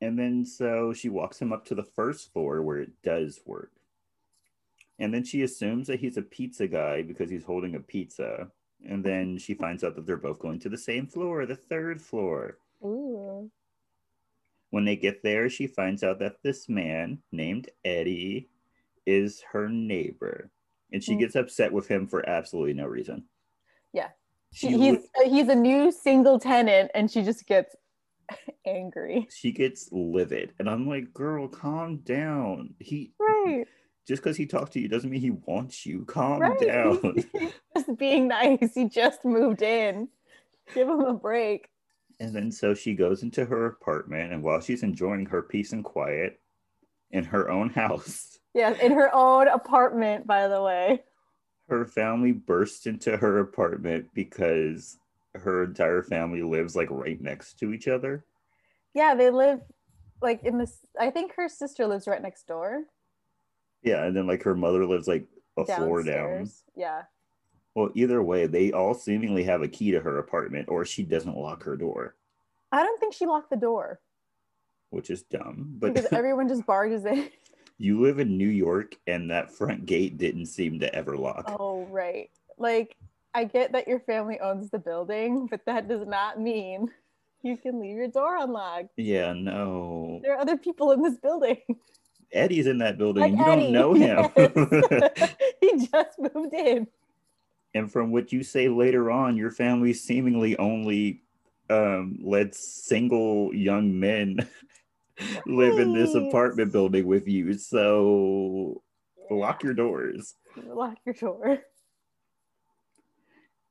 And 0.00 0.18
then 0.18 0.44
so 0.44 0.92
she 0.92 1.08
walks 1.08 1.40
him 1.40 1.52
up 1.52 1.64
to 1.66 1.75
the 1.75 1.82
first 1.85 2.32
floor 2.32 2.62
where 2.62 2.78
it 2.78 2.90
does 3.02 3.40
work. 3.46 3.73
And 4.99 5.12
then 5.12 5.25
she 5.25 5.42
assumes 5.42 5.87
that 5.88 6.00
he's 6.00 6.16
a 6.16 6.23
pizza 6.23 6.66
guy 6.66 7.02
because 7.02 7.30
he's 7.30 7.44
holding 7.44 7.75
a 7.75 7.80
pizza. 7.80 8.49
And 8.87 9.02
then 9.04 9.38
she 9.38 9.54
finds 9.54 9.82
out 9.85 9.94
that 9.96 10.06
they're 10.06 10.16
both 10.16 10.38
going 10.38 10.58
to 10.61 10.68
the 10.68 10.78
same 10.78 11.06
floor, 11.06 11.44
the 11.46 11.56
third 11.56 12.00
floor. 12.00 12.58
Ooh. 12.85 13.50
When 14.70 14.85
they 14.85 14.96
get 14.96 15.23
there, 15.23 15.49
she 15.49 15.66
finds 15.66 16.02
out 16.02 16.18
that 16.18 16.42
this 16.42 16.68
man 16.68 17.18
named 17.32 17.70
Eddie 17.85 18.49
is 19.06 19.42
her 19.52 19.68
neighbor. 19.68 20.50
And 20.93 21.02
she 21.02 21.14
Mm. 21.14 21.21
gets 21.21 21.35
upset 21.37 21.73
with 21.73 21.88
him 21.88 22.07
for 22.07 22.28
absolutely 22.28 22.75
no 22.75 22.87
reason. 22.87 23.25
Yeah. 23.93 24.11
She 24.52 24.75
li- 24.76 24.90
he's 24.90 24.99
uh, 25.19 25.28
he's 25.28 25.49
a 25.49 25.55
new 25.55 25.90
single 25.90 26.38
tenant, 26.38 26.90
and 26.95 27.11
she 27.11 27.23
just 27.23 27.47
gets 27.47 27.75
angry. 28.66 29.26
she 29.31 29.52
gets 29.52 29.88
livid 29.93 30.52
and 30.59 30.69
i'm 30.69 30.88
like 30.88 31.12
girl 31.14 31.47
calm 31.47 31.99
down 31.99 32.75
he 32.81 33.12
Right. 33.21 33.66
just 34.09 34.21
because 34.21 34.37
he 34.37 34.47
talked 34.47 34.73
to 34.73 34.81
you 34.81 34.88
doesn't 34.88 35.11
mean 35.11 35.21
he 35.21 35.31
wants 35.31 35.87
you 35.87 36.05
calm 36.05 36.40
Right. 36.40 36.59
down 36.66 37.14
He's 37.33 37.52
just 37.76 37.97
being 37.97 38.26
nice. 38.28 38.75
He 38.75 38.88
just 38.88 39.25
moved 39.25 39.62
in. 39.62 40.09
Give 40.75 40.88
him 40.88 41.00
a 41.02 41.14
break. 41.14 41.69
and 42.19 42.35
then 42.35 42.50
so 42.50 42.75
she 42.75 42.95
goes 42.95 43.23
into 43.23 43.45
her 43.45 43.66
apartment 43.66 44.33
and 44.33 44.43
while 44.43 44.61
she's 44.61 44.83
enjoying 44.83 45.26
her 45.26 45.43
peace 45.43 45.73
and 45.73 45.85
quiet 45.85 46.40
in 47.12 47.23
her 47.25 47.49
own 47.50 47.71
house 47.71 48.36
Yeah, 48.56 48.72
in 48.80 48.92
her 48.92 49.14
own 49.14 49.48
apartment, 49.48 50.26
by 50.26 50.48
the 50.48 50.62
way. 50.62 51.02
her 51.68 51.84
family 51.84 52.32
burst 52.32 52.86
into 52.86 53.16
her 53.18 53.40
apartment 53.40 54.06
because 54.14 54.96
her 55.34 55.64
entire 55.64 56.02
family 56.02 56.42
lives 56.42 56.75
like 56.75 56.90
right 56.90 57.20
next 57.20 57.58
to 57.58 57.72
each 57.75 57.86
other 57.86 58.25
Yeah, 58.94 59.14
they 59.14 59.28
live 59.30 59.60
like 60.22 60.42
in 60.44 60.56
this. 60.56 60.78
I 60.98 61.10
think 61.10 61.34
her 61.36 61.48
sister 61.50 61.86
lives 61.86 62.06
right 62.08 62.22
next 62.22 62.46
door. 62.46 62.84
yeah 63.82 64.04
and 64.06 64.16
then 64.16 64.26
like 64.26 64.42
her 64.44 64.54
mother 64.54 64.86
lives 64.86 65.06
like 65.06 65.26
a 65.58 65.66
floor 65.66 66.02
down. 66.02 66.50
Yeah. 66.75 67.02
well 67.75 67.90
either 67.94 68.22
way 68.22 68.46
they 68.46 68.72
all 68.72 68.94
seemingly 68.94 69.44
have 69.44 69.60
a 69.60 69.68
key 69.68 69.90
to 69.90 70.00
her 70.00 70.18
apartment 70.18 70.68
or 70.70 70.84
she 70.86 71.02
doesn't 71.02 71.36
lock 71.36 71.62
her 71.64 71.76
door 71.76 72.14
I 72.72 72.82
don't 72.82 72.98
think 72.98 73.12
she 73.12 73.26
locked 73.26 73.50
the 73.50 73.56
door 73.56 74.00
which 74.90 75.10
is 75.10 75.22
dumb 75.25 75.75
but 75.78 75.92
because 75.92 76.10
everyone 76.12 76.48
just 76.48 76.64
barges 76.64 77.04
in. 77.04 77.28
You 77.78 78.00
live 78.00 78.18
in 78.18 78.38
New 78.38 78.49
York, 78.49 78.97
and 79.06 79.30
that 79.30 79.52
front 79.52 79.87
gate 79.87 80.16
didn't 80.18 80.47
seem 80.47 80.80
to 80.80 80.95
ever 80.95 81.16
lock. 81.16 81.45
Oh, 81.59 81.85
right. 81.90 82.30
Like, 82.59 82.97
I 83.35 83.45
get 83.45 83.73
that 83.73 83.87
your 83.87 84.00
family 84.00 84.40
owns 84.40 84.71
the 84.71 84.78
building, 84.78 85.47
but 85.50 85.64
that 85.66 85.88
does 85.88 86.06
not 86.06 86.40
mean 86.40 86.88
you 87.42 87.56
can 87.59 87.78
leave 87.80 87.97
your 87.97 88.09
door 88.09 88.37
unlocked. 88.38 88.88
Yeah, 88.97 89.35
no. 89.35 90.21
There 90.23 90.33
are 90.35 90.40
other 90.40 90.56
people 90.56 90.90
in 90.92 91.02
this 91.02 91.18
building. 91.18 91.59
Eddie's 92.33 92.66
in 92.66 92.78
that 92.78 92.97
building. 92.99 93.23
Like 93.23 93.33
you 93.33 93.45
Eddie, 93.52 93.62
don't 93.62 93.73
know 93.73 93.95
him. 93.95 94.30
yes. 94.37 95.35
he 95.61 95.87
just 95.87 96.18
moved 96.18 96.54
in. 96.54 96.87
and 97.75 97.92
from 97.92 98.11
what 98.11 98.33
you 98.33 98.42
say 98.42 98.68
later 98.68 99.11
on, 99.11 99.37
your 99.37 99.50
family 99.50 99.92
seemingly 99.92 100.56
only 100.59 101.23
um, 101.71 102.18
lets 102.23 102.59
single 102.87 103.54
young 103.54 103.99
men 104.00 104.38
live 105.46 105.78
in 105.78 105.94
this 105.94 106.14
apartment 106.14 106.73
building 106.73 107.06
with 107.06 107.28
you. 107.28 107.54
So 107.54 108.82
lock 109.30 109.62
your 109.62 109.75
doors. 109.75 110.35
Lock 110.66 110.96
your 111.04 111.14
door. 111.14 111.58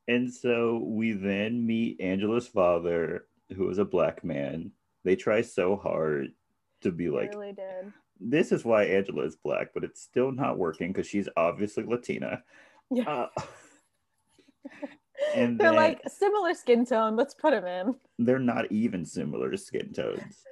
And 0.07 0.31
so 0.31 0.81
we 0.83 1.13
then 1.13 1.65
meet 1.65 1.99
Angela's 1.99 2.47
father, 2.47 3.25
who 3.55 3.69
is 3.69 3.79
a 3.79 3.85
black 3.85 4.23
man. 4.23 4.71
They 5.03 5.15
try 5.15 5.41
so 5.41 5.75
hard 5.75 6.33
to 6.81 6.91
be 6.91 7.09
like, 7.09 7.33
really 7.33 7.55
this 8.19 8.51
is 8.51 8.63
why 8.63 8.85
Angela 8.85 9.23
is 9.23 9.35
black, 9.35 9.69
but 9.73 9.83
it's 9.83 10.01
still 10.01 10.31
not 10.31 10.57
working 10.57 10.91
because 10.91 11.07
she's 11.07 11.29
obviously 11.35 11.83
Latina. 11.83 12.43
Yeah. 12.91 13.09
Uh, 13.09 13.27
and 15.35 15.59
They're 15.59 15.71
then 15.71 15.75
like 15.75 16.01
similar 16.07 16.53
skin 16.53 16.85
tone. 16.85 17.15
Let's 17.15 17.33
put 17.33 17.51
them 17.51 17.65
in. 17.65 18.25
they're 18.25 18.39
not 18.39 18.71
even 18.71 19.05
similar 19.05 19.55
skin 19.57 19.93
tones. 19.93 20.43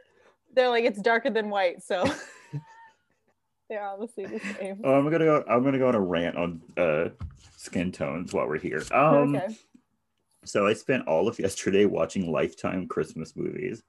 They're 0.54 0.70
like 0.70 0.86
it's 0.86 1.02
darker 1.02 1.30
than 1.30 1.50
white, 1.50 1.82
so 1.84 2.04
they're 3.70 3.84
obviously 3.84 4.26
the 4.26 4.40
same. 4.40 4.82
Oh, 4.84 4.94
I'm 4.94 5.10
gonna 5.10 5.26
go. 5.26 5.44
I'm 5.50 5.64
gonna 5.64 5.80
go 5.80 5.88
on 5.88 5.96
a 5.96 6.02
rant 6.02 6.38
on 6.38 6.62
uh, 6.78 7.10
skin 7.58 7.92
tones 7.92 8.34
while 8.34 8.48
we're 8.48 8.60
here. 8.60 8.84
Um, 8.92 9.36
okay. 9.36 9.56
So 10.46 10.68
I 10.68 10.74
spent 10.74 11.08
all 11.08 11.28
of 11.28 11.40
yesterday 11.40 11.86
watching 11.86 12.32
Lifetime 12.32 12.88
Christmas 12.88 13.36
movies, 13.36 13.84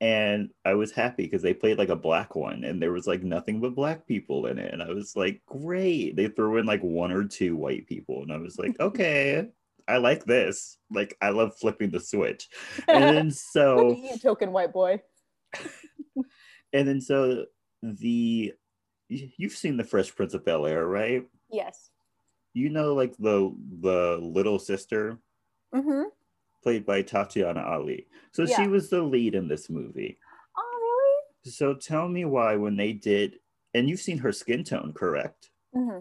and 0.00 0.48
I 0.64 0.74
was 0.74 0.92
happy 0.92 1.24
because 1.24 1.42
they 1.42 1.52
played 1.52 1.78
like 1.78 1.90
a 1.90 1.96
black 1.96 2.34
one, 2.34 2.64
and 2.64 2.80
there 2.80 2.92
was 2.92 3.06
like 3.06 3.22
nothing 3.22 3.60
but 3.60 3.74
black 3.74 4.06
people 4.06 4.46
in 4.46 4.58
it, 4.58 4.72
and 4.72 4.82
I 4.82 4.88
was 4.88 5.14
like, 5.14 5.42
great. 5.46 6.16
They 6.16 6.28
threw 6.28 6.56
in 6.56 6.66
like 6.66 6.82
one 6.82 7.12
or 7.12 7.24
two 7.24 7.56
white 7.56 7.86
people, 7.86 8.22
and 8.22 8.32
I 8.32 8.38
was 8.38 8.58
like, 8.58 8.74
okay, 8.80 9.48
I 9.86 9.98
like 9.98 10.24
this. 10.24 10.78
Like 10.90 11.16
I 11.20 11.30
love 11.30 11.56
flipping 11.58 11.90
the 11.90 12.00
switch, 12.00 12.48
and 12.88 13.04
then 13.04 13.30
so 13.30 13.90
you, 13.90 14.18
token 14.18 14.52
white 14.52 14.72
boy. 14.72 15.00
and 16.72 16.88
then 16.88 17.00
so 17.00 17.46
the 17.82 18.52
you've 19.08 19.52
seen 19.56 19.76
the 19.76 19.84
Fresh 19.84 20.14
Prince 20.14 20.34
of 20.34 20.44
Bel 20.44 20.66
Air, 20.66 20.86
right? 20.86 21.26
Yes. 21.50 21.90
You 22.54 22.68
know, 22.70 22.94
like 22.94 23.16
the 23.18 23.54
the 23.80 24.18
little 24.20 24.58
sister 24.58 25.18
Mm-hmm. 25.74 26.08
played 26.64 26.84
by 26.84 27.02
Tatiana 27.02 27.62
Ali. 27.62 28.08
So 28.32 28.42
Yeah. 28.42 28.56
she 28.56 28.68
was 28.68 28.90
the 28.90 29.00
lead 29.02 29.34
in 29.36 29.46
this 29.46 29.70
movie. 29.70 30.18
Oh, 30.58 30.78
really? 30.80 31.52
So 31.52 31.74
tell 31.74 32.08
me 32.08 32.24
why 32.24 32.56
when 32.56 32.76
they 32.76 32.92
did, 32.92 33.38
and 33.72 33.88
you've 33.88 34.00
seen 34.00 34.18
her 34.18 34.32
skin 34.32 34.64
tone, 34.64 34.92
correct? 34.92 35.50
Mm-hmm. 35.74 36.00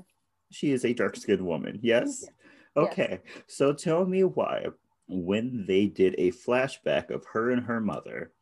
She 0.51 0.71
is 0.71 0.85
a 0.85 0.93
dark 0.93 1.15
skinned 1.17 1.45
woman, 1.45 1.79
yes? 1.83 2.23
Yes. 2.23 2.31
Okay. 2.75 3.19
So 3.47 3.73
tell 3.73 4.05
me 4.05 4.23
why 4.23 4.65
when 5.07 5.65
they 5.67 5.85
did 5.85 6.15
a 6.17 6.31
flashback 6.31 7.11
of 7.11 7.25
her 7.33 7.51
and 7.51 7.63
her 7.65 7.79
mother, 7.79 8.33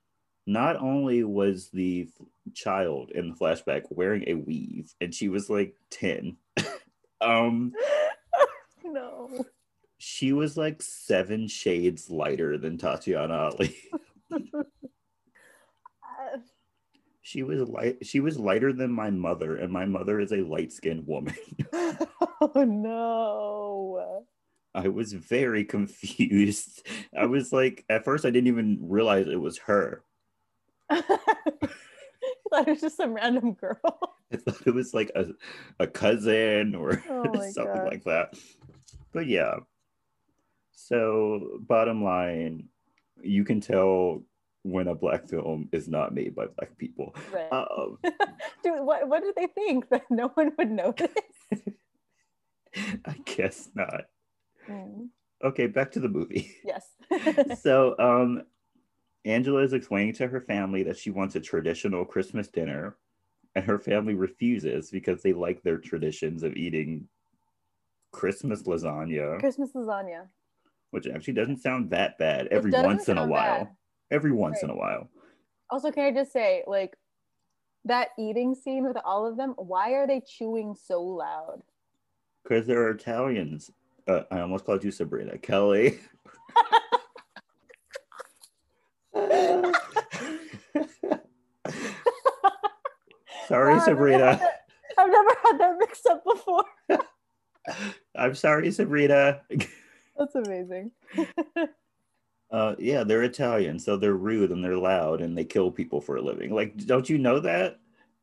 not 0.48 0.78
only 0.78 1.24
was 1.24 1.70
the 1.70 2.10
child 2.56 3.12
in 3.12 3.30
the 3.30 3.36
flashback 3.36 3.84
wearing 3.90 4.24
a 4.28 4.34
weave 4.34 4.94
and 5.02 5.14
she 5.14 5.28
was 5.28 5.50
like 5.50 5.76
10, 5.92 6.38
um, 7.22 7.74
no. 8.84 9.46
she 9.98 10.32
was 10.32 10.58
like 10.58 10.82
seven 10.82 11.48
shades 11.48 12.10
lighter 12.10 12.58
than 12.58 12.78
Tatiana 12.78 13.52
Ali. 13.52 13.76
She 17.22 17.44
was 17.44 17.60
light. 17.68 18.06
She 18.06 18.22
was 18.22 18.40
lighter 18.40 18.72
than 18.72 18.90
my 18.90 19.10
mother, 19.10 19.58
and 19.58 19.70
my 19.70 19.84
mother 19.84 20.22
is 20.22 20.32
a 20.32 20.38
light-skinned 20.38 21.06
woman. 21.06 21.36
oh 21.74 22.64
no. 22.64 24.24
I 24.74 24.88
was 24.88 25.12
very 25.12 25.66
confused. 25.66 26.88
I 27.14 27.26
was 27.26 27.52
like, 27.52 27.84
at 27.90 28.06
first, 28.06 28.24
I 28.24 28.30
didn't 28.30 28.48
even 28.48 28.80
realize 28.82 29.28
it 29.28 29.42
was 29.42 29.58
her. 29.58 30.04
thought 32.50 32.68
it 32.68 32.72
was 32.72 32.82
just 32.82 32.98
some 32.98 33.14
random 33.14 33.54
girl. 33.54 33.80
I 34.34 34.38
thought 34.38 34.66
it 34.68 34.74
was 34.74 34.94
like 34.94 35.12
a, 35.16 35.26
a 35.80 35.88
cousin 35.88 36.76
or 36.76 37.02
Oh 37.10 37.24
something 37.52 37.74
God. 37.76 37.88
like 37.88 38.04
that. 38.06 38.34
But 39.14 39.28
yeah. 39.28 39.56
So, 40.72 41.60
bottom 41.68 42.04
line, 42.04 42.66
you 43.22 43.44
can 43.44 43.60
tell 43.62 44.24
when 44.64 44.88
a 44.88 44.96
black 44.96 45.28
film 45.28 45.70
is 45.72 45.88
not 45.88 46.14
made 46.14 46.36
by 46.36 46.46
black 46.48 46.78
people. 46.78 47.16
Right. 47.34 47.52
Um, 47.52 47.98
Dude, 48.64 48.82
what 48.86 49.08
what 49.08 49.24
did 49.24 49.36
they 49.36 49.48
think 49.48 49.90
that 49.90 50.04
no 50.10 50.28
one 50.30 50.52
would 50.58 50.72
notice? 50.72 51.08
I 53.06 53.16
guess 53.26 53.70
not. 53.74 54.04
Mm, 54.70 55.08
Okay, 55.44 55.68
back 55.68 55.92
to 55.92 56.00
the 56.00 56.10
movie. 56.10 56.52
yes. 56.64 56.86
so, 57.62 57.96
um, 58.00 58.44
Angela 59.26 59.62
is 59.62 59.74
explaining 59.74 60.14
to 60.14 60.28
her 60.28 60.42
family 60.42 60.84
that 60.84 60.98
she 60.98 61.10
wants 61.10 61.36
a 61.36 61.40
traditional 61.40 62.06
Christmas 62.06 62.48
dinner, 62.48 62.98
and 63.56 63.66
her 63.66 63.80
family 63.80 64.14
refuses 64.14 64.90
because 64.92 65.22
they 65.22 65.34
like 65.34 65.62
their 65.64 65.78
traditions 65.78 66.44
of 66.44 66.56
eating 66.56 67.08
Christmas 68.12 68.64
lasagna, 68.64 69.40
Christmas 69.40 69.72
lasagna. 69.74 70.28
which 70.92 71.08
actually 71.08 71.34
doesn't 71.34 71.62
sound 71.62 71.90
that 71.90 72.18
bad 72.18 72.48
every 72.48 72.72
once 72.72 73.10
in 73.10 73.18
a 73.18 73.28
while. 73.28 73.66
bad. 73.66 73.70
Every 74.10 74.32
once 74.32 74.64
in 74.64 74.70
a 74.70 74.76
while. 74.76 75.10
Also, 75.70 75.92
can 75.92 76.06
I 76.06 76.12
just 76.12 76.32
say, 76.32 76.64
like, 76.66 76.96
that 77.84 78.10
eating 78.18 78.56
scene 78.56 78.86
with 78.86 78.98
all 79.04 79.26
of 79.26 79.36
them, 79.36 79.54
why 79.58 79.92
are 79.92 80.08
they 80.08 80.22
chewing 80.22 80.76
so 80.76 81.02
loud? 81.02 81.62
Because 82.44 82.66
they're 82.66 82.90
Italians. 82.92 83.70
Uh, 84.08 84.24
I 84.32 84.40
almost 84.40 84.64
called 84.66 84.84
you 84.86 84.92
Sabrina. 84.92 85.38
Kelley. 85.38 86.00
sorry, 93.48 93.76
Wow, 93.76 93.86
Sabrina. 93.86 94.42
I've 94.98 95.10
never 95.10 95.30
had 95.44 95.60
that 95.60 95.76
mixed 95.80 96.06
up 96.08 96.24
before. 96.24 96.66
I'm 98.16 98.36
sorry, 98.36 98.72
Sabrina. 98.72 99.42
That's 100.18 100.36
amazing. 100.36 100.92
Uh, 102.50 102.76
yeah, 102.80 103.04
they're 103.04 103.24
Italian, 103.24 103.78
so 103.78 103.98
they're 103.98 104.14
rude 104.14 104.52
and 104.52 104.64
they're 104.64 104.78
loud 104.78 105.20
and 105.22 105.38
they 105.38 105.44
kill 105.44 105.70
people 105.70 106.00
for 106.00 106.16
a 106.16 106.22
living. 106.22 106.54
Like, 106.54 106.78
don't 106.86 107.10
you 107.10 107.18
know 107.18 107.42
that? 107.42 107.78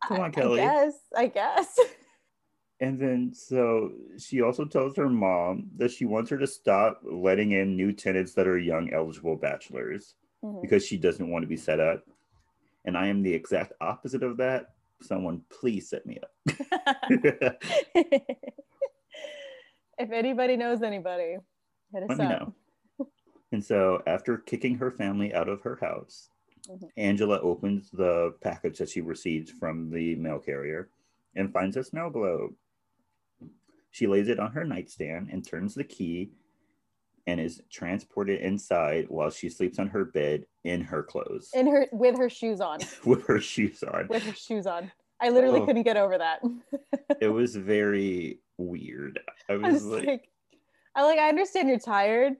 Come 0.08 0.20
on, 0.20 0.32
Kelley. 0.32 0.62
I 0.62 0.64
guess. 0.64 0.94
I 1.14 1.26
guess. 1.26 1.78
And 2.80 2.98
then, 2.98 3.32
so 3.34 3.92
she 4.18 4.40
also 4.40 4.64
tells 4.64 4.96
her 4.96 5.10
mom 5.10 5.66
that 5.76 5.90
she 5.90 6.06
wants 6.06 6.30
her 6.30 6.38
to 6.38 6.46
stop 6.46 7.02
letting 7.04 7.52
in 7.52 7.76
new 7.76 7.92
tenants 7.92 8.32
that 8.32 8.48
are 8.48 8.58
young, 8.58 8.92
eligible 8.92 9.36
bachelors 9.36 10.14
Mhm. 10.44 10.60
because 10.62 10.84
she 10.84 10.96
doesn't 10.98 11.28
want 11.30 11.42
to 11.42 11.46
be 11.48 11.56
set 11.56 11.80
up. 11.80 12.04
And 12.84 12.96
I 12.98 13.06
am 13.06 13.22
the 13.22 13.32
exact 13.32 13.72
opposite 13.80 14.22
of 14.22 14.36
that. 14.36 14.74
Someone 15.00 15.42
please 15.48 15.88
set 15.88 16.04
me 16.06 16.18
up. 16.22 16.30
if 19.98 20.10
anybody 20.12 20.56
knows 20.56 20.82
anybody, 20.82 21.36
hit 21.92 22.02
us 22.02 22.08
Let 22.10 22.18
me 22.18 22.24
up. 22.26 22.30
know. 22.98 23.06
And 23.52 23.64
so, 23.64 24.02
after 24.06 24.38
kicking 24.38 24.76
her 24.78 24.90
family 24.90 25.32
out 25.32 25.48
of 25.48 25.62
her 25.62 25.76
house, 25.80 26.28
Mhm. 26.68 26.88
Angela 26.96 27.38
opens 27.40 27.90
the 27.90 28.34
package 28.40 28.78
that 28.78 28.88
she 28.88 29.00
received 29.00 29.50
from 29.50 29.90
the 29.90 30.14
mail 30.16 30.38
carrier 30.38 30.88
and 31.36 31.52
finds 31.52 31.76
a 31.76 31.84
snow 31.84 32.10
globe. 32.10 32.54
She 33.90 34.06
lays 34.06 34.28
it 34.28 34.40
on 34.40 34.50
her 34.52 34.64
nightstand 34.64 35.28
and 35.30 35.44
turns 35.46 35.74
the 35.74 35.84
key 35.84 36.32
and 37.26 37.40
is 37.40 37.62
transported 37.70 38.40
inside 38.40 39.06
while 39.08 39.30
she 39.30 39.48
sleeps 39.48 39.78
on 39.78 39.88
her 39.88 40.04
bed 40.04 40.44
in 40.64 40.80
her 40.82 41.02
clothes 41.02 41.50
In 41.54 41.66
her 41.66 41.86
with 41.92 42.18
her 42.18 42.28
shoes 42.28 42.60
on. 42.60 42.80
with 43.04 43.26
her 43.26 43.40
shoes 43.40 43.82
on. 43.82 44.08
With 44.08 44.22
her 44.24 44.34
shoes 44.34 44.66
on. 44.66 44.90
I 45.20 45.30
literally 45.30 45.60
Oh. 45.60 45.66
couldn't 45.66 45.84
get 45.84 45.96
over 45.96 46.18
that. 46.18 46.40
It 47.20 47.28
was 47.28 47.54
very 47.56 48.40
weird. 48.58 49.20
I 49.48 49.52
I 49.54 49.56
was 49.56 49.74
was 49.74 49.84
like, 49.86 50.06
like, 50.06 50.28
I 50.94 51.02
like 51.02 51.18
I 51.18 51.28
understand 51.28 51.68
you're 51.68 51.78
tired, 51.78 52.34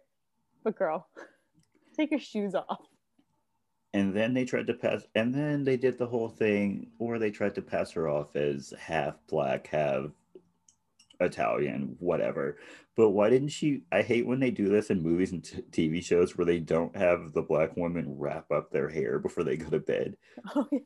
but 0.65 0.77
girl, 0.77 1.07
take 1.97 2.11
your 2.11 2.21
shoes 2.21 2.55
off. 2.55 2.81
and 3.95 4.15
then 4.15 4.35
they 4.35 4.45
tried 4.45 4.67
to 4.67 4.75
pass 4.75 5.05
and 5.15 5.33
then 5.35 5.65
they 5.65 5.77
did 5.77 5.97
the 5.99 6.07
whole 6.07 6.29
thing 6.29 6.91
or 6.99 7.19
they 7.19 7.31
tried 7.31 7.55
to 7.55 7.63
pass 7.63 7.91
her 7.93 8.09
off 8.09 8.37
as 8.37 8.75
half 8.79 9.15
black 9.29 9.67
half 9.69 10.07
italian 11.25 11.97
whatever 11.99 12.59
but 12.97 13.11
why 13.11 13.29
didn't 13.29 13.49
she 13.49 13.83
i 13.93 14.03
hate 14.03 14.27
when 14.27 14.39
they 14.41 14.51
do 14.51 14.69
this 14.69 14.91
in 14.91 15.03
movies 15.03 15.33
and 15.33 15.45
t- 15.45 15.63
tv 15.89 16.03
shows 16.05 16.37
where 16.37 16.45
they 16.45 16.59
don't 16.59 16.95
have 16.97 17.33
the 17.33 17.43
black 17.43 17.77
women 17.77 18.05
wrap 18.19 18.51
up 18.53 18.71
their 18.71 18.89
hair 18.89 19.19
before 19.19 19.43
they 19.45 19.57
go 19.57 19.69
to 19.69 19.79
bed 19.81 20.17
Oh, 20.55 20.67
yeah. 20.71 20.79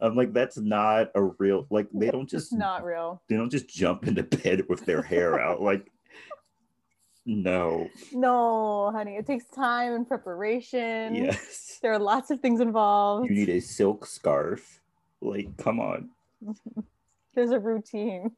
i'm 0.00 0.14
like 0.16 0.32
that's 0.32 0.58
not 0.58 1.10
a 1.14 1.22
real 1.22 1.66
like 1.70 1.88
they 1.94 2.10
don't 2.10 2.28
just 2.36 2.52
Not 2.52 2.84
real. 2.84 3.22
they 3.28 3.36
don't 3.36 3.50
just 3.50 3.68
jump 3.68 4.06
into 4.06 4.22
bed 4.22 4.64
with 4.68 4.84
their 4.84 5.02
hair 5.02 5.40
out 5.40 5.62
like 5.62 5.90
no 7.26 7.88
No, 8.12 8.90
honey, 8.90 9.16
it 9.16 9.26
takes 9.26 9.44
time 9.46 9.92
and 9.92 10.08
preparation. 10.08 11.14
yes 11.14 11.78
There 11.82 11.92
are 11.92 11.98
lots 11.98 12.30
of 12.30 12.40
things 12.40 12.60
involved. 12.60 13.28
you 13.28 13.34
need 13.36 13.50
a 13.50 13.60
silk 13.60 14.06
scarf 14.06 14.80
like 15.20 15.56
come 15.58 15.78
on 15.80 16.08
There's 17.34 17.50
a 17.50 17.58
routine. 17.60 18.32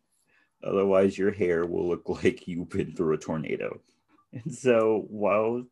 Otherwise, 0.62 1.16
your 1.18 1.32
hair 1.32 1.66
will 1.66 1.88
look 1.88 2.08
like 2.24 2.46
you've 2.48 2.68
been 2.70 2.92
through 2.92 3.14
a 3.14 3.18
tornado. 3.18 3.80
And 4.32 4.54
so, 4.54 5.06
while 5.08 5.64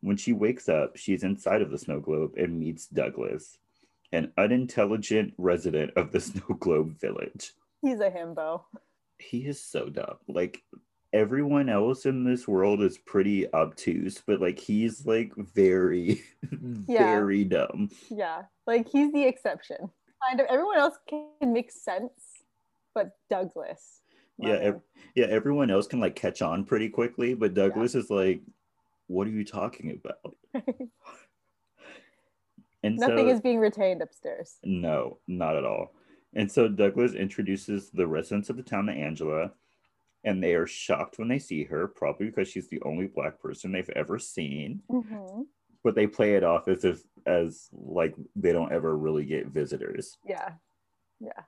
when 0.00 0.16
she 0.16 0.32
wakes 0.32 0.68
up, 0.68 0.96
she's 0.96 1.22
inside 1.24 1.60
of 1.62 1.70
the 1.70 1.78
snow 1.78 2.00
globe 2.00 2.34
and 2.36 2.58
meets 2.58 2.86
Douglas, 2.86 3.58
an 4.12 4.32
unintelligent 4.38 5.34
resident 5.36 5.92
of 5.96 6.12
the 6.12 6.20
snow 6.28 6.56
globe 6.58 6.98
village. 7.00 7.52
He's 7.82 8.00
a 8.00 8.10
himbo. 8.10 8.62
He 9.18 9.46
is 9.46 9.60
so 9.60 9.88
dumb. 9.88 10.16
Like, 10.28 10.62
everyone 11.12 11.68
else 11.68 12.06
in 12.06 12.24
this 12.24 12.46
world 12.46 12.80
is 12.82 12.98
pretty 12.98 13.52
obtuse, 13.52 14.22
but 14.26 14.40
like, 14.40 14.58
he's 14.58 15.04
like 15.06 15.32
very, 15.36 16.22
Yeah. 16.86 16.98
very 16.98 17.44
dumb. 17.44 17.90
Yeah, 18.10 18.42
like 18.66 18.88
he's 18.88 19.12
the 19.12 19.24
exception. 19.24 19.90
Kind 20.26 20.40
of 20.40 20.46
everyone 20.48 20.78
else 20.78 20.96
can 21.08 21.52
make 21.52 21.70
sense, 21.70 22.12
but 22.94 23.10
Douglas. 23.30 24.00
Yeah, 24.38 24.54
ev- 24.54 24.80
yeah, 25.14 25.26
everyone 25.26 25.70
else 25.70 25.86
can 25.86 26.00
like 26.00 26.14
catch 26.14 26.42
on 26.42 26.64
pretty 26.64 26.88
quickly, 26.88 27.34
but 27.34 27.54
Douglas 27.54 27.94
is 27.94 28.08
like, 28.10 28.40
what 29.08 29.26
are 29.26 29.30
you 29.30 29.44
talking 29.44 30.00
about? 30.00 30.36
And 32.84 32.96
Nothing 32.96 33.26
so, 33.26 33.34
is 33.34 33.40
being 33.40 33.58
retained 33.58 34.02
upstairs. 34.02 34.58
no, 34.62 35.18
not 35.26 35.56
at 35.56 35.64
all. 35.64 35.94
And 36.34 36.50
so 36.50 36.68
Douglas 36.68 37.12
introduces 37.14 37.90
the 37.90 38.06
residents 38.06 38.50
of 38.50 38.56
the 38.56 38.62
town 38.62 38.86
to 38.86 38.92
Angela, 38.92 39.50
and 40.22 40.40
they 40.42 40.54
are 40.54 40.66
shocked 40.66 41.18
when 41.18 41.26
they 41.26 41.40
see 41.40 41.64
her, 41.64 41.88
probably 41.88 42.26
because 42.26 42.48
she's 42.48 42.68
the 42.68 42.80
only 42.82 43.06
black 43.06 43.40
person 43.40 43.72
they've 43.72 43.90
ever 43.96 44.18
seen. 44.18 44.82
Mhm. 44.90 45.46
But 45.82 45.96
they 45.96 46.06
play 46.06 46.34
it 46.34 46.44
off 46.44 46.68
as 46.68 46.84
if 46.84 47.02
as 47.26 47.68
like 47.72 48.14
they 48.36 48.52
don't 48.52 48.72
ever 48.72 48.96
really 48.96 49.24
get 49.24 49.46
visitors. 49.48 50.16
Yeah, 50.24 50.52
yeah. 51.18 51.42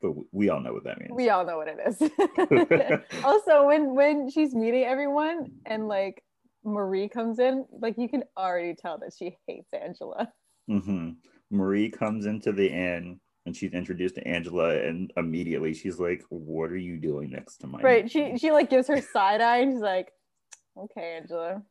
But 0.00 0.12
we 0.32 0.48
all 0.48 0.60
know 0.60 0.72
what 0.72 0.84
that 0.84 0.98
means. 0.98 1.12
We 1.12 1.28
all 1.28 1.44
know 1.44 1.58
what 1.58 1.68
it 1.68 1.78
is. 1.86 2.00
also, 3.24 3.66
when 3.66 3.94
when 3.94 4.30
she's 4.30 4.54
meeting 4.54 4.84
everyone 4.84 5.50
and 5.66 5.88
like 5.88 6.22
Marie 6.64 7.08
comes 7.08 7.38
in, 7.38 7.66
like 7.70 7.96
you 7.98 8.08
can 8.08 8.24
already 8.36 8.74
tell 8.74 8.98
that 8.98 9.12
she 9.18 9.36
hates 9.46 9.68
Angela. 9.72 10.32
hmm 10.68 11.10
Marie 11.50 11.90
comes 11.90 12.26
into 12.26 12.52
the 12.52 12.68
inn 12.68 13.18
and 13.44 13.56
she's 13.56 13.72
introduced 13.72 14.14
to 14.14 14.26
Angela, 14.26 14.76
and 14.76 15.12
immediately 15.16 15.74
she's 15.74 15.98
like, 15.98 16.22
"What 16.28 16.70
are 16.70 16.76
you 16.76 16.96
doing 16.96 17.30
next 17.30 17.58
to 17.58 17.66
my?" 17.66 17.80
Right? 17.80 18.10
She 18.10 18.38
she 18.38 18.52
like 18.52 18.70
gives 18.70 18.88
her 18.88 19.00
side 19.00 19.40
eye 19.40 19.58
and 19.58 19.72
she's 19.72 19.80
like, 19.80 20.12
"Okay, 20.76 21.16
Angela." 21.16 21.62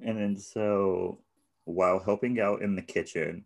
And 0.00 0.18
then 0.18 0.36
so 0.36 1.20
while 1.64 1.98
helping 1.98 2.40
out 2.40 2.62
in 2.62 2.74
the 2.74 2.82
kitchen, 2.82 3.44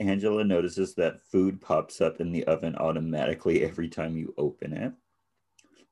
Angela 0.00 0.44
notices 0.44 0.94
that 0.94 1.20
food 1.20 1.60
pops 1.60 2.00
up 2.00 2.20
in 2.20 2.32
the 2.32 2.44
oven 2.44 2.76
automatically 2.76 3.62
every 3.64 3.88
time 3.88 4.16
you 4.16 4.34
open 4.36 4.72
it. 4.72 4.92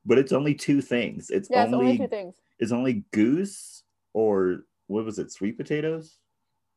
But 0.05 0.19
it's 0.19 0.31
only 0.31 0.53
two 0.53 0.81
things. 0.81 1.29
It's 1.31 1.49
Yeah, 1.49 1.63
it's 1.63 1.73
only, 1.73 1.85
only 1.87 1.97
two 1.97 2.07
things. 2.07 2.35
it's 2.59 2.71
only 2.71 3.03
goose 3.11 3.83
or 4.13 4.65
what 4.87 5.05
was 5.05 5.17
it, 5.17 5.31
sweet 5.31 5.57
potatoes? 5.57 6.19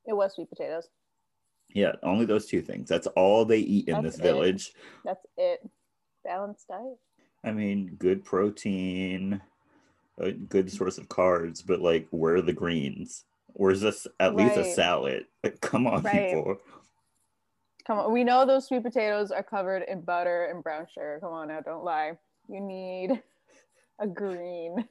It 0.07 0.15
was 0.15 0.35
sweet 0.35 0.49
potatoes. 0.49 0.89
Yeah, 1.75 1.93
only 2.03 2.25
those 2.25 2.47
two 2.47 2.63
things. 2.63 2.89
That's 2.89 3.07
all 3.09 3.45
they 3.45 3.59
eat 3.59 3.89
in 3.89 3.97
That's 4.03 4.07
this 4.07 4.19
it. 4.21 4.23
village. 4.23 4.73
That's 5.05 5.27
it. 5.37 5.61
Balanced 6.25 6.69
diet. 6.69 6.97
I 7.45 7.53
mean, 7.53 7.95
good 7.99 8.25
protein, 8.25 9.41
a 10.19 10.33
good 10.33 10.73
source 10.73 10.97
of 10.99 11.09
carbs, 11.09 11.63
but 11.65 11.81
like, 11.81 12.09
where 12.11 12.37
are 12.37 12.43
the 12.43 12.53
greens? 12.55 13.25
Where's 13.49 13.83
this 13.83 14.07
at 14.19 14.35
least 14.35 14.57
a 14.57 14.65
salad? 14.65 15.27
Like, 15.45 15.61
come 15.61 15.87
on, 15.87 16.03
Right. 16.03 16.31
people. 16.31 16.57
Come 17.89 17.99
on, 18.01 18.13
we 18.13 18.23
know 18.23 18.45
those 18.45 18.67
sweet 18.69 18.83
potatoes 18.83 19.31
are 19.31 19.43
covered 19.43 19.83
in 19.89 20.03
butter 20.03 20.45
and 20.45 20.63
brown 20.63 20.87
sugar. 20.93 21.19
Come 21.23 21.33
on 21.33 21.49
now, 21.49 21.61
don't 21.63 21.85
lie. 21.85 22.19
You 22.47 22.61
need 22.61 23.23
a 23.99 24.07
green. 24.07 24.87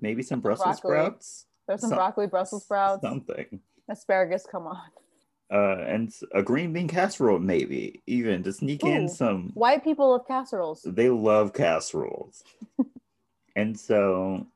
Maybe 0.00 0.24
some 0.24 0.40
Brussels 0.40 0.80
Broccoli. 0.80 0.96
sprouts. 0.98 1.46
There's 1.68 1.80
some 1.80 1.90
Some- 1.90 1.96
broccoli, 1.98 2.26
Brussels 2.26 2.64
sprouts, 2.64 3.02
Something. 3.02 3.60
asparagus. 3.88 4.46
Come 4.50 4.66
on. 4.66 4.80
Uh, 5.50 5.78
and 5.86 6.12
a 6.34 6.42
green 6.42 6.72
bean 6.72 6.88
casserole, 6.88 7.38
maybe 7.38 8.02
even 8.06 8.42
to 8.42 8.52
sneak 8.52 8.84
in 8.84 9.08
some. 9.08 9.50
White 9.54 9.84
people 9.84 10.10
love 10.10 10.26
casseroles. 10.26 10.82
They 10.84 11.08
love 11.08 11.52
casseroles. 11.54 12.42
and 13.56 13.78
so, 13.78 14.46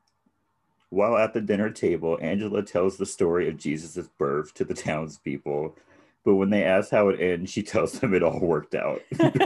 while 0.89 1.15
at 1.17 1.33
the 1.33 1.41
dinner 1.41 1.69
table, 1.71 2.19
Angela 2.21 2.61
tells 2.61 2.97
the 2.97 3.05
story 3.05 3.47
of 3.47 3.57
Jesus' 3.57 4.07
birth 4.19 4.53
to 4.55 4.65
the 4.65 4.73
townspeople. 4.75 5.75
But 6.25 6.35
when 6.35 6.49
they 6.49 6.63
ask 6.63 6.89
how 6.89 7.09
it 7.09 7.19
ends, 7.19 7.51
she 7.51 7.63
tells 7.63 7.99
them 7.99 8.13
it 8.13 8.23
all 8.23 8.39
worked 8.39 8.75
out. 8.75 9.01
because 9.11 9.41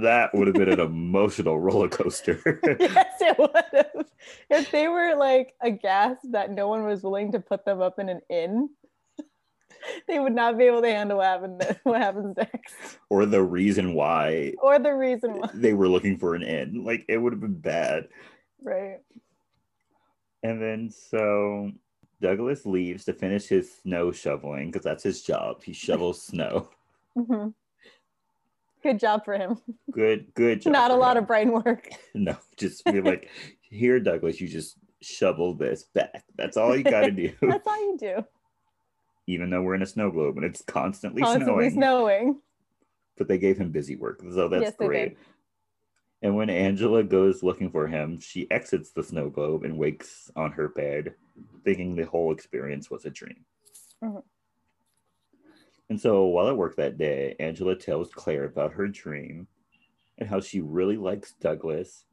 that 0.00 0.30
would 0.32 0.46
have 0.46 0.56
been 0.56 0.70
an 0.70 0.80
emotional 0.80 1.60
roller 1.60 1.88
coaster. 1.88 2.40
yes, 2.80 3.14
it 3.20 3.38
would 3.38 3.64
have. 3.72 4.06
If 4.48 4.70
they 4.70 4.88
were 4.88 5.14
like 5.14 5.52
aghast 5.62 6.32
that 6.32 6.50
no 6.50 6.68
one 6.68 6.84
was 6.84 7.02
willing 7.02 7.32
to 7.32 7.40
put 7.40 7.66
them 7.66 7.82
up 7.82 7.98
in 7.98 8.08
an 8.08 8.22
inn, 8.30 8.70
they 10.08 10.18
would 10.18 10.34
not 10.34 10.56
be 10.56 10.64
able 10.64 10.80
to 10.80 10.88
handle 10.88 11.18
what 11.18 11.26
happened. 11.26 11.76
What 11.82 12.00
happens 12.00 12.34
next, 12.38 12.74
or 13.10 13.26
the 13.26 13.42
reason 13.42 13.92
why 13.92 14.54
or 14.62 14.78
the 14.78 14.94
reason 14.94 15.34
why. 15.34 15.50
they 15.52 15.74
were 15.74 15.88
looking 15.88 16.16
for 16.16 16.34
an 16.34 16.42
inn. 16.42 16.82
Like 16.82 17.04
it 17.08 17.18
would 17.18 17.34
have 17.34 17.40
been 17.42 17.60
bad. 17.60 18.08
Right. 18.62 19.00
And 20.42 20.62
then 20.62 20.90
so 20.90 21.72
Douglas 22.24 22.64
leaves 22.64 23.04
to 23.04 23.12
finish 23.12 23.46
his 23.48 23.70
snow 23.82 24.10
shoveling 24.10 24.70
because 24.70 24.82
that's 24.82 25.02
his 25.02 25.20
job. 25.22 25.62
He 25.62 25.74
shovels 25.74 26.22
snow. 26.26 26.70
hmm 27.14 27.48
Good 28.82 28.98
job 28.98 29.26
for 29.26 29.34
him. 29.34 29.58
Good, 29.92 30.32
good 30.32 30.62
job. 30.62 30.72
Not 30.72 30.90
a 30.90 30.94
lot 30.94 31.18
him. 31.18 31.24
of 31.24 31.26
brain 31.26 31.52
work. 31.52 31.90
no. 32.14 32.34
Just 32.56 32.82
be 32.86 33.02
like, 33.02 33.28
here, 33.60 34.00
Douglas, 34.00 34.40
you 34.40 34.48
just 34.48 34.76
shovel 35.02 35.52
this 35.54 35.84
back. 35.84 36.24
That's 36.36 36.56
all 36.56 36.74
you 36.74 36.82
got 36.82 37.02
to 37.02 37.10
do. 37.10 37.30
That's 37.42 37.66
all 37.66 37.76
you 37.78 37.98
do. 37.98 38.24
Even 39.26 39.50
though 39.50 39.60
we're 39.62 39.74
in 39.74 39.82
a 39.82 39.86
snow 39.86 40.10
globe 40.10 40.36
and 40.38 40.46
it's 40.46 40.62
constantly, 40.62 41.20
Constantly 41.22 41.70
snowing. 41.70 41.72
snowing. 41.74 42.40
But 43.18 43.28
they 43.28 43.36
gave 43.38 43.58
him 43.58 43.70
busy 43.70 43.96
work, 43.96 44.22
so 44.32 44.48
that's 44.48 44.62
Yes, 44.62 44.74
great. 44.76 45.16
And 46.24 46.34
when 46.34 46.48
Angela 46.48 47.04
goes 47.04 47.42
looking 47.42 47.70
for 47.70 47.86
him, 47.86 48.18
she 48.18 48.50
exits 48.50 48.92
the 48.92 49.02
snow 49.02 49.28
globe 49.28 49.62
and 49.62 49.76
wakes 49.76 50.30
on 50.34 50.52
her 50.52 50.68
bed, 50.70 51.14
thinking 51.64 51.94
the 51.94 52.06
whole 52.06 52.32
experience 52.32 52.90
was 52.90 53.04
a 53.04 53.10
dream. 53.10 53.44
Mhm. 54.02 54.24
And 55.90 56.00
so 56.00 56.24
while 56.24 56.48
at 56.48 56.56
work 56.56 56.76
that 56.76 56.96
day, 56.96 57.36
Angela 57.38 57.76
tells 57.76 58.10
Claire 58.10 58.44
about 58.44 58.72
her 58.72 58.88
dream 58.88 59.48
and 60.16 60.26
how 60.26 60.40
she 60.40 60.62
really 60.62 60.96
likes 60.96 61.34
Douglas 61.34 62.06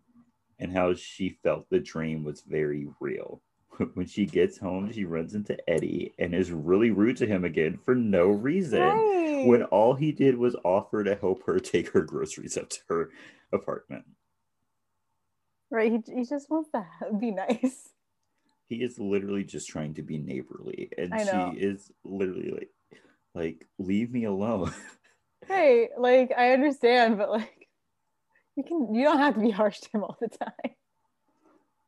and 0.60 0.74
how 0.74 0.94
she 0.94 1.30
felt 1.42 1.70
the 1.70 1.80
dream 1.80 2.26
was 2.26 2.42
very 2.42 2.90
real. 3.00 3.42
When 3.96 4.06
she 4.08 4.26
gets 4.26 4.58
home, 4.58 4.92
she 4.92 5.06
runs 5.06 5.34
into 5.34 5.58
Eddie 5.70 6.14
and 6.20 6.34
is 6.36 6.52
really 6.52 6.92
rude 6.92 7.18
to 7.18 7.26
him 7.28 7.44
again 7.46 7.78
for 7.84 7.96
no 7.96 8.28
reason 8.28 8.80
Right. 8.80 9.46
when 9.46 9.64
all 9.64 9.96
he 9.96 10.12
did 10.12 10.38
was 10.38 10.56
offer 10.64 11.04
to 11.04 11.16
help 11.16 11.46
her 11.46 11.60
take 11.74 11.90
her 11.94 12.02
groceries 12.02 12.58
up 12.58 12.70
to 12.70 12.80
her 12.90 13.10
apartment. 13.52 14.06
right. 15.70 15.92
He, 15.92 16.14
he 16.16 16.26
just 16.26 16.50
wants 16.50 16.70
to 16.72 16.86
be 17.20 17.32
nice. 17.32 17.90
He 18.68 18.78
is 18.84 18.98
literally 19.00 19.44
just 19.44 19.68
trying 19.68 19.96
to 19.96 20.02
be 20.04 20.18
neighborly, 20.18 20.90
and 20.98 21.20
she 21.20 21.50
is 21.50 21.92
literally 22.06 22.52
like, 22.52 22.72
like 23.34 23.68
leave 23.78 24.12
me 24.12 24.26
alone. 24.26 24.72
Hey, 25.48 25.90
like 25.98 26.32
I 26.38 26.54
understand, 26.54 27.18
but 27.18 27.30
like 27.30 27.68
you 28.56 28.64
can 28.64 28.94
you 28.96 29.04
don't 29.04 29.20
have 29.20 29.36
to 29.36 29.40
be 29.42 29.52
harsh 29.52 29.80
to 29.82 29.90
him 29.94 30.04
all 30.04 30.18
the 30.22 30.30
time. 30.30 30.76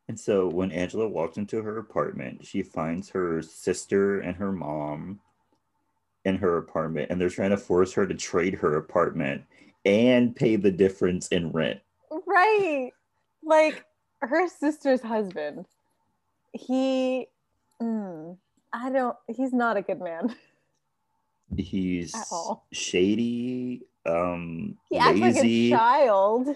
And 0.07 0.19
so 0.19 0.47
when 0.47 0.71
Angela 0.71 1.07
walks 1.07 1.37
into 1.37 1.61
her 1.61 1.77
apartment, 1.77 2.45
she 2.45 2.61
finds 2.61 3.09
her 3.09 3.41
sister 3.41 4.19
and 4.19 4.35
her 4.35 4.51
mom 4.51 5.19
in 6.25 6.37
her 6.37 6.57
apartment, 6.57 7.09
and 7.09 7.19
they're 7.19 7.29
trying 7.29 7.51
to 7.51 7.57
force 7.57 7.93
her 7.93 8.05
to 8.05 8.13
trade 8.13 8.55
her 8.55 8.77
apartment 8.77 9.43
and 9.85 10.35
pay 10.35 10.55
the 10.55 10.71
difference 10.71 11.27
in 11.29 11.51
rent. 11.51 11.79
Right. 12.25 12.91
Like 13.43 13.85
her 14.21 14.47
sister's 14.47 15.01
husband. 15.01 15.65
He 16.53 17.27
mm, 17.81 18.37
I 18.71 18.89
don't 18.89 19.17
he's 19.27 19.53
not 19.53 19.77
a 19.77 19.81
good 19.81 19.99
man. 19.99 20.35
He's 21.55 22.15
shady, 22.71 23.83
um, 24.05 24.77
He 24.89 24.97
acts 24.97 25.19
like 25.19 25.35
a 25.35 25.69
child. 25.69 26.55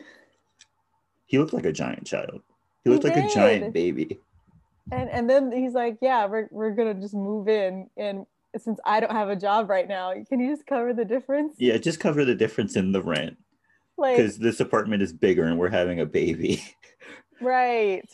He 1.25 1.37
looked 1.37 1.53
like 1.53 1.65
a 1.65 1.73
giant 1.73 2.07
child. 2.07 2.41
He 2.87 2.93
He 2.93 2.99
looked 2.99 3.15
like 3.15 3.31
a 3.31 3.33
giant 3.33 3.73
baby. 3.73 4.19
And 4.91 5.09
and 5.09 5.29
then 5.29 5.51
he's 5.51 5.73
like, 5.73 5.97
Yeah, 6.01 6.25
we're 6.25 6.47
we're 6.51 6.71
gonna 6.71 6.93
just 6.93 7.13
move 7.13 7.47
in 7.47 7.89
and 7.97 8.25
since 8.57 8.79
I 8.85 8.99
don't 8.99 9.11
have 9.11 9.29
a 9.29 9.35
job 9.35 9.69
right 9.69 9.87
now, 9.87 10.13
can 10.29 10.39
you 10.39 10.55
just 10.55 10.65
cover 10.65 10.93
the 10.93 11.05
difference? 11.05 11.55
Yeah, 11.57 11.77
just 11.77 11.99
cover 11.99 12.25
the 12.25 12.33
difference 12.35 12.75
in 12.75 12.91
the 12.91 13.01
rent 13.03 13.37
Like 13.97 14.17
because 14.17 14.37
this 14.37 14.59
apartment 14.59 15.03
is 15.03 15.13
bigger 15.13 15.43
and 15.43 15.59
we're 15.59 15.69
having 15.69 15.99
a 15.99 16.05
baby. 16.05 16.63
right. 17.41 18.09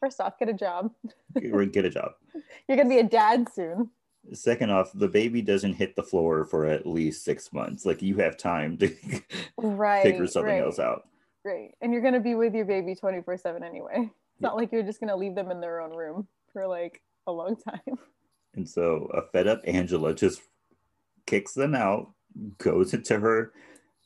First 0.00 0.20
off, 0.20 0.38
get 0.38 0.48
a 0.48 0.54
job. 0.54 0.90
get 1.38 1.84
a 1.84 1.90
job. 1.90 2.12
You're 2.68 2.78
gonna 2.78 2.88
be 2.88 2.98
a 2.98 3.04
dad 3.04 3.48
soon. 3.54 3.90
Second 4.32 4.70
off, 4.70 4.90
the 4.94 5.08
baby 5.08 5.42
doesn't 5.42 5.74
hit 5.74 5.96
the 5.96 6.02
floor 6.02 6.44
for 6.44 6.66
at 6.66 6.86
least 6.86 7.24
six 7.24 7.52
months. 7.52 7.84
Like 7.84 8.02
you 8.02 8.16
have 8.16 8.36
time 8.36 8.76
to 8.78 8.94
Right. 9.58 10.02
figure 10.02 10.26
something 10.26 10.52
right. 10.52 10.62
else 10.62 10.78
out. 10.78 11.06
Right. 11.44 11.74
And 11.80 11.92
you're 11.92 12.02
gonna 12.02 12.20
be 12.20 12.34
with 12.34 12.54
your 12.54 12.64
baby 12.66 12.94
24 12.94 13.36
7 13.38 13.62
anyway. 13.62 14.10
It's 14.34 14.42
not 14.42 14.56
like 14.56 14.72
you're 14.72 14.82
just 14.82 15.00
gonna 15.00 15.16
leave 15.16 15.34
them 15.34 15.50
in 15.50 15.60
their 15.60 15.80
own 15.80 15.90
room 15.92 16.28
for 16.52 16.66
like 16.66 17.00
a 17.26 17.32
long 17.32 17.56
time. 17.56 17.80
And 18.54 18.68
so 18.68 19.08
a 19.14 19.22
fed 19.30 19.46
up 19.46 19.60
Angela 19.64 20.12
just 20.12 20.42
kicks 21.24 21.54
them 21.54 21.72
out, 21.72 22.10
goes 22.58 22.92
into 22.92 23.20
her 23.20 23.52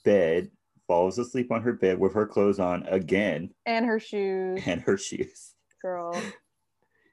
bed, 0.05 0.51
falls 0.87 1.19
asleep 1.19 1.51
on 1.51 1.63
her 1.63 1.73
bed 1.73 1.99
with 1.99 2.13
her 2.13 2.27
clothes 2.27 2.61
on 2.61 2.83
again 2.83 3.55
And 3.65 3.87
her 3.87 3.99
shoes, 3.99 4.63
and 4.67 4.83
her 4.83 4.99
shoes. 4.99 5.55
girl. 5.81 6.23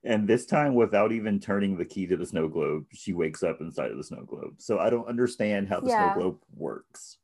And 0.03 0.27
this 0.27 0.45
time, 0.45 0.75
without 0.75 1.13
even 1.13 1.39
turning 1.39 1.77
the 1.77 1.85
key 1.85 2.05
to 2.07 2.17
the 2.17 2.25
snow 2.25 2.49
globe, 2.49 2.85
she 2.91 3.13
wakes 3.13 3.43
up 3.43 3.61
inside 3.61 3.91
of 3.91 3.97
the 3.97 4.03
snow 4.03 4.23
globe. 4.25 4.55
So 4.57 4.77
I 4.77 4.89
don't 4.89 5.07
understand 5.07 5.69
how 5.69 5.79
the 5.79 5.87
Yeah. 5.89 6.11
snow 6.11 6.21
globe 6.21 6.39
works. 6.57 7.17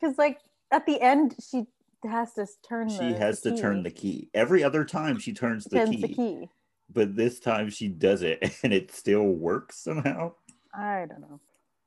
Because 0.00 0.18
like 0.18 0.38
at 0.70 0.86
the 0.86 1.00
end, 1.00 1.34
she 1.44 1.66
has 2.06 2.34
to 2.34 2.46
turn. 2.66 2.88
She 2.88 2.98
the, 3.12 3.18
has 3.18 3.40
the 3.40 3.52
to 3.52 3.56
turn 3.60 3.82
the 3.82 3.90
key. 3.90 4.30
Every 4.34 4.62
other 4.62 4.84
time, 4.84 5.18
she 5.18 5.32
turns 5.32 5.64
the, 5.64 5.78
turns 5.78 5.90
key, 5.90 6.02
the 6.02 6.08
key. 6.08 6.50
but 6.92 7.16
this 7.16 7.40
time 7.40 7.70
she 7.70 7.88
does 7.88 8.22
it 8.22 8.42
and 8.62 8.72
it 8.72 8.92
still 8.92 9.24
works 9.24 9.78
somehow. 9.78 10.32
I 10.74 11.06
don't 11.08 11.20
know. 11.20 11.40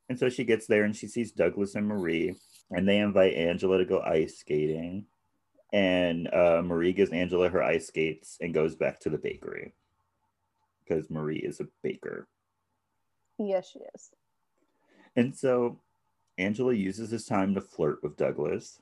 And 0.10 0.18
so 0.18 0.30
she 0.30 0.44
gets 0.44 0.66
there 0.66 0.84
and 0.84 0.96
she 0.96 1.08
sees 1.08 1.32
Douglas 1.32 1.76
and 1.76 1.88
Marie, 1.88 2.36
and 2.72 2.88
they 2.88 2.98
invite 2.98 3.36
Angela 3.36 3.78
to 3.78 3.86
go 3.86 4.02
ice 4.02 4.38
skating. 4.38 5.06
And 5.72 6.34
uh, 6.34 6.64
Marie 6.66 6.94
gives 6.94 7.12
Angela 7.12 7.50
her 7.50 7.62
ice 7.62 7.88
skates 7.88 8.38
and 8.42 8.56
goes 8.56 8.76
back 8.76 9.00
to 9.02 9.12
the 9.12 9.20
bakery 9.20 9.74
because 10.84 11.12
Marie 11.12 11.38
is 11.38 11.60
a 11.60 11.68
baker. 11.84 12.28
Yes, 13.38 13.70
she 13.72 13.80
is. 13.94 14.10
And 15.16 15.36
so 15.36 15.80
Angela 16.40 16.74
uses 16.74 17.12
this 17.12 17.26
time 17.26 17.54
to 17.54 17.62
flirt 17.62 18.02
with 18.02 18.18
Douglas. 18.18 18.80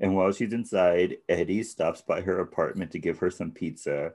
And 0.00 0.16
while 0.16 0.32
she's 0.32 0.52
inside, 0.54 1.18
Eddie 1.28 1.62
stops 1.62 2.00
by 2.00 2.22
her 2.22 2.40
apartment 2.40 2.90
to 2.92 2.98
give 2.98 3.18
her 3.18 3.30
some 3.30 3.50
pizza, 3.50 4.14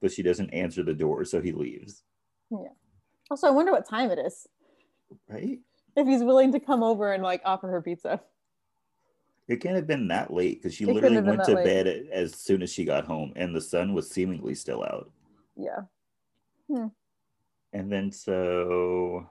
but 0.00 0.12
she 0.12 0.22
doesn't 0.22 0.50
answer 0.50 0.84
the 0.84 0.94
door, 0.94 1.24
so 1.24 1.40
he 1.40 1.50
leaves. 1.52 2.04
Yeah. 2.50 2.68
Also, 3.30 3.48
I 3.48 3.50
wonder 3.50 3.72
what 3.72 3.88
time 3.88 4.10
it 4.10 4.18
is. 4.18 4.46
Right? 5.28 5.58
If 5.96 6.06
he's 6.06 6.22
willing 6.22 6.52
to 6.52 6.60
come 6.60 6.82
over 6.84 7.12
and 7.12 7.22
like 7.22 7.42
offer 7.44 7.68
her 7.68 7.82
pizza. 7.82 8.20
It 9.48 9.60
can't 9.60 9.74
have 9.76 9.86
been 9.86 10.08
that 10.08 10.32
late 10.32 10.62
because 10.62 10.74
she 10.74 10.84
It 10.84 10.92
literally 10.92 11.20
went 11.20 11.44
to 11.44 11.54
late. 11.54 11.64
bed 11.64 12.08
as 12.12 12.34
soon 12.34 12.62
as 12.62 12.72
she 12.72 12.84
got 12.84 13.04
home, 13.06 13.32
and 13.34 13.54
the 13.54 13.60
sun 13.60 13.94
was 13.94 14.08
seemingly 14.08 14.54
still 14.54 14.84
out. 14.84 15.10
Yeah. 15.56 15.80
Hmm. 16.70 16.88
And 17.72 17.90
then 17.90 18.12
so 18.12 19.28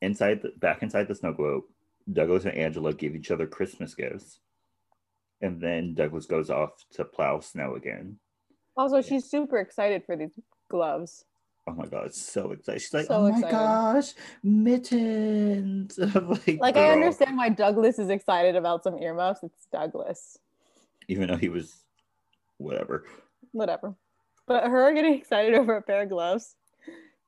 inside 0.00 0.40
the 0.42 0.52
back 0.58 0.82
inside 0.82 1.08
the 1.08 1.14
snow 1.14 1.32
globe, 1.32 1.64
Douglas 2.10 2.44
and 2.44 2.54
Angela 2.54 2.94
give 2.94 3.14
each 3.14 3.30
other 3.30 3.46
Christmas 3.46 3.94
gifts. 3.94 4.40
And 5.42 5.60
then 5.60 5.94
Douglas 5.94 6.26
goes 6.26 6.50
off 6.50 6.70
to 6.92 7.04
plow 7.04 7.40
snow 7.40 7.74
again. 7.74 8.18
Also, 8.76 9.00
she's 9.02 9.24
super 9.30 9.58
excited 9.58 10.04
for 10.04 10.16
these 10.16 10.38
gloves. 10.70 11.24
Oh 11.66 11.72
my 11.72 11.86
god, 11.86 12.14
so 12.14 12.52
excited. 12.52 12.80
She's 12.80 12.92
like, 12.94 13.06
So 13.06 13.14
oh 13.14 13.22
my 13.30 13.38
excited. 13.38 13.50
gosh, 13.56 14.12
mittens. 14.42 15.98
I'm 16.14 16.30
like, 16.30 16.58
Like 16.60 16.76
I 16.76 16.86
girl. 16.86 16.92
understand 16.92 17.36
why 17.36 17.48
Douglas 17.50 17.98
is 17.98 18.08
excited 18.10 18.56
about 18.56 18.82
some 18.82 18.98
earmuffs. 18.98 19.42
It's 19.42 19.66
Douglas. 19.72 20.38
Even 21.08 21.28
though 21.28 21.36
he 21.36 21.48
was 21.48 21.84
whatever. 22.58 23.04
Whatever. 23.52 23.94
But 24.46 24.64
her 24.64 24.92
getting 24.92 25.14
excited 25.14 25.54
over 25.54 25.76
a 25.76 25.82
pair 25.82 26.02
of 26.02 26.08
gloves. 26.08 26.56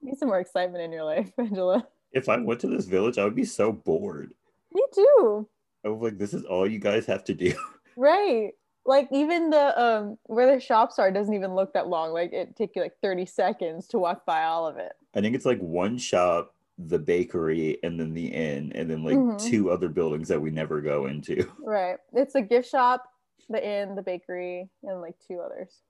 Need 0.01 0.19
some 0.19 0.29
more 0.29 0.41
excitement 0.41 0.83
in 0.83 0.93
your 0.93 1.05
life, 1.05 1.31
Angela. 1.39 1.87
If 2.13 2.29
I 2.29 2.37
went 2.39 2.61
to 2.61 2.67
this 2.69 2.87
village, 2.87 3.19
I 3.19 3.25
would 3.25 3.37
be 3.37 3.45
so 3.45 3.73
bored. 3.73 4.33
Me 4.73 4.83
too. 4.95 5.49
I 5.85 5.89
was 5.89 6.03
like, 6.03 6.19
this 6.19 6.35
is 6.35 6.45
all 6.45 6.69
you 6.69 6.79
guys 6.79 7.07
have 7.07 7.25
to 7.25 7.35
do. 7.35 7.55
Right. 7.97 8.53
like 8.85 9.09
even 9.13 9.51
the 9.51 9.81
um 9.81 10.19
where 10.25 10.53
the 10.53 10.61
shops 10.61 10.99
are 10.99 11.11
doesn't 11.13 11.35
even 11.35 11.55
look 11.55 11.73
that 11.75 11.89
long. 11.89 12.13
Like 12.13 12.33
it 12.33 12.57
take 12.57 12.75
you 12.75 12.83
like 12.83 12.97
30 13.03 13.27
seconds 13.27 13.87
to 13.89 13.99
walk 13.99 14.27
by 14.27 14.45
all 14.45 14.67
of 14.67 14.77
it. 14.77 14.93
I 15.15 15.21
think 15.21 15.35
it's 15.37 15.45
like 15.47 15.61
one 15.61 15.99
shop, 15.99 16.55
the 16.79 16.99
bakery, 16.99 17.79
and 17.83 18.01
then 18.01 18.15
the 18.15 18.27
inn, 18.27 18.73
and 18.75 18.91
then 18.91 19.05
like 19.05 19.17
Mhm. 19.19 19.49
two 19.51 19.71
other 19.71 19.89
buildings 19.89 20.29
that 20.29 20.41
we 20.41 20.51
never 20.51 20.81
go 20.81 21.07
into. 21.07 21.49
Right. 21.65 21.99
It's 22.13 22.35
a 22.35 22.43
gift 22.43 22.69
shop, 22.69 23.05
the 23.49 23.65
inn, 23.65 23.95
the 23.95 24.03
bakery, 24.03 24.69
and 24.83 25.01
like 25.01 25.15
two 25.27 25.39
others. 25.41 25.83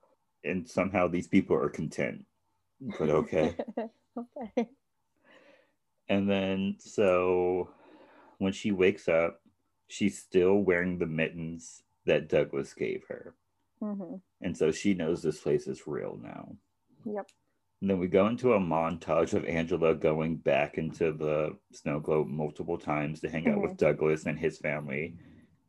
And 0.45 0.69
somehow 0.69 1.09
these 1.09 1.29
people 1.29 1.57
are 1.57 1.71
content. 1.71 2.27
But 2.99 3.09
okay. 3.09 3.57
okay. 4.19 4.69
And 6.09 6.29
then 6.29 6.77
so 6.79 7.71
when 8.39 8.53
she 8.53 8.73
wakes 8.73 9.09
up, 9.09 9.41
she's 9.89 10.19
still 10.19 10.57
wearing 10.59 10.99
the 10.99 11.07
mittens 11.07 11.83
that 12.07 12.29
Douglas 12.29 12.75
gave 12.75 13.05
her. 13.09 13.35
hmm 13.81 14.17
And 14.41 14.57
so 14.57 14.71
she 14.73 14.95
knows 14.95 15.23
this 15.23 15.41
place 15.41 15.67
is 15.67 15.87
real 15.87 16.19
now. 16.23 16.57
Yep. 17.05 17.27
And 17.81 17.91
then 17.91 17.99
we 17.99 18.07
go 18.07 18.29
into 18.29 18.53
a 18.53 18.61
montage 18.61 19.35
of 19.35 19.45
Angela 19.45 19.95
going 19.95 20.37
back 20.37 20.79
into 20.79 21.13
the 21.13 21.57
snow 21.73 21.99
globe 21.99 22.29
multiple 22.29 22.79
times 22.79 23.21
to 23.21 23.29
hang 23.29 23.49
out 23.49 23.61
with 23.61 23.77
Douglas 23.77 24.27
and 24.27 24.39
his 24.39 24.59
family. 24.59 25.17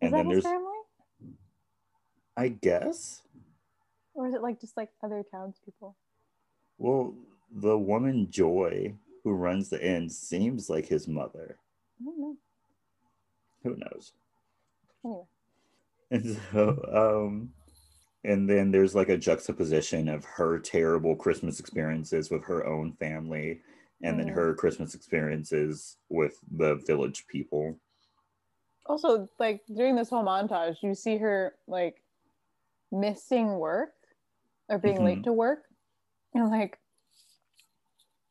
Is 0.02 0.12
And 0.12 0.14
that 0.14 0.18
then 0.18 0.26
his 0.28 0.44
there's, 0.44 0.44
family? 0.44 0.70
I 2.38 2.48
guess, 2.50 3.22
Or 4.14 4.28
is 4.28 4.34
it 4.36 4.42
like 4.42 4.60
just 4.62 4.78
like 4.78 4.90
other 5.04 5.24
townspeople? 5.32 5.96
well, 6.78 7.16
the 7.52 7.78
woman 7.78 8.30
Joy 8.30 8.94
who 9.24 9.32
runs 9.32 9.70
the 9.70 9.84
inn 9.86 10.10
seems 10.10 10.70
like 10.70 10.86
his 10.88 11.08
mother. 11.08 11.58
I 12.02 12.04
don't 12.06 12.20
know. 12.20 12.38
Who 13.64 13.76
knows? 13.78 14.14
Anyway. 15.06 15.24
And 16.12 16.38
so, 16.52 16.80
um, 17.26 17.54
and 18.24 18.50
then 18.50 18.72
there's 18.72 18.96
like 18.96 19.10
a 19.10 19.18
juxtaposition 19.18 20.08
of 20.08 20.24
her 20.26 20.60
terrible 20.60 21.16
Christmas 21.16 21.60
experiences 21.60 22.30
with 22.30 22.44
her 22.46 22.66
own 22.66 22.94
family, 22.94 23.62
and 24.04 24.20
then 24.20 24.28
Mhm. 24.28 24.34
her 24.34 24.54
Christmas 24.54 24.96
experiences 24.96 25.98
with 26.10 26.40
the 26.52 26.76
village 26.76 27.26
people. 27.28 27.80
Also, 28.86 29.30
like 29.40 29.62
during 29.74 29.96
this 29.96 30.10
whole 30.10 30.24
montage, 30.24 30.78
you 30.84 30.94
see 30.94 31.18
her 31.18 31.56
like 31.68 32.04
missing 32.92 33.58
work 33.58 33.94
or 34.70 34.78
being 34.78 35.00
Mhm. 35.00 35.06
late 35.06 35.24
to 35.24 35.34
work. 35.34 35.64
And 36.34 36.50
like, 36.50 36.80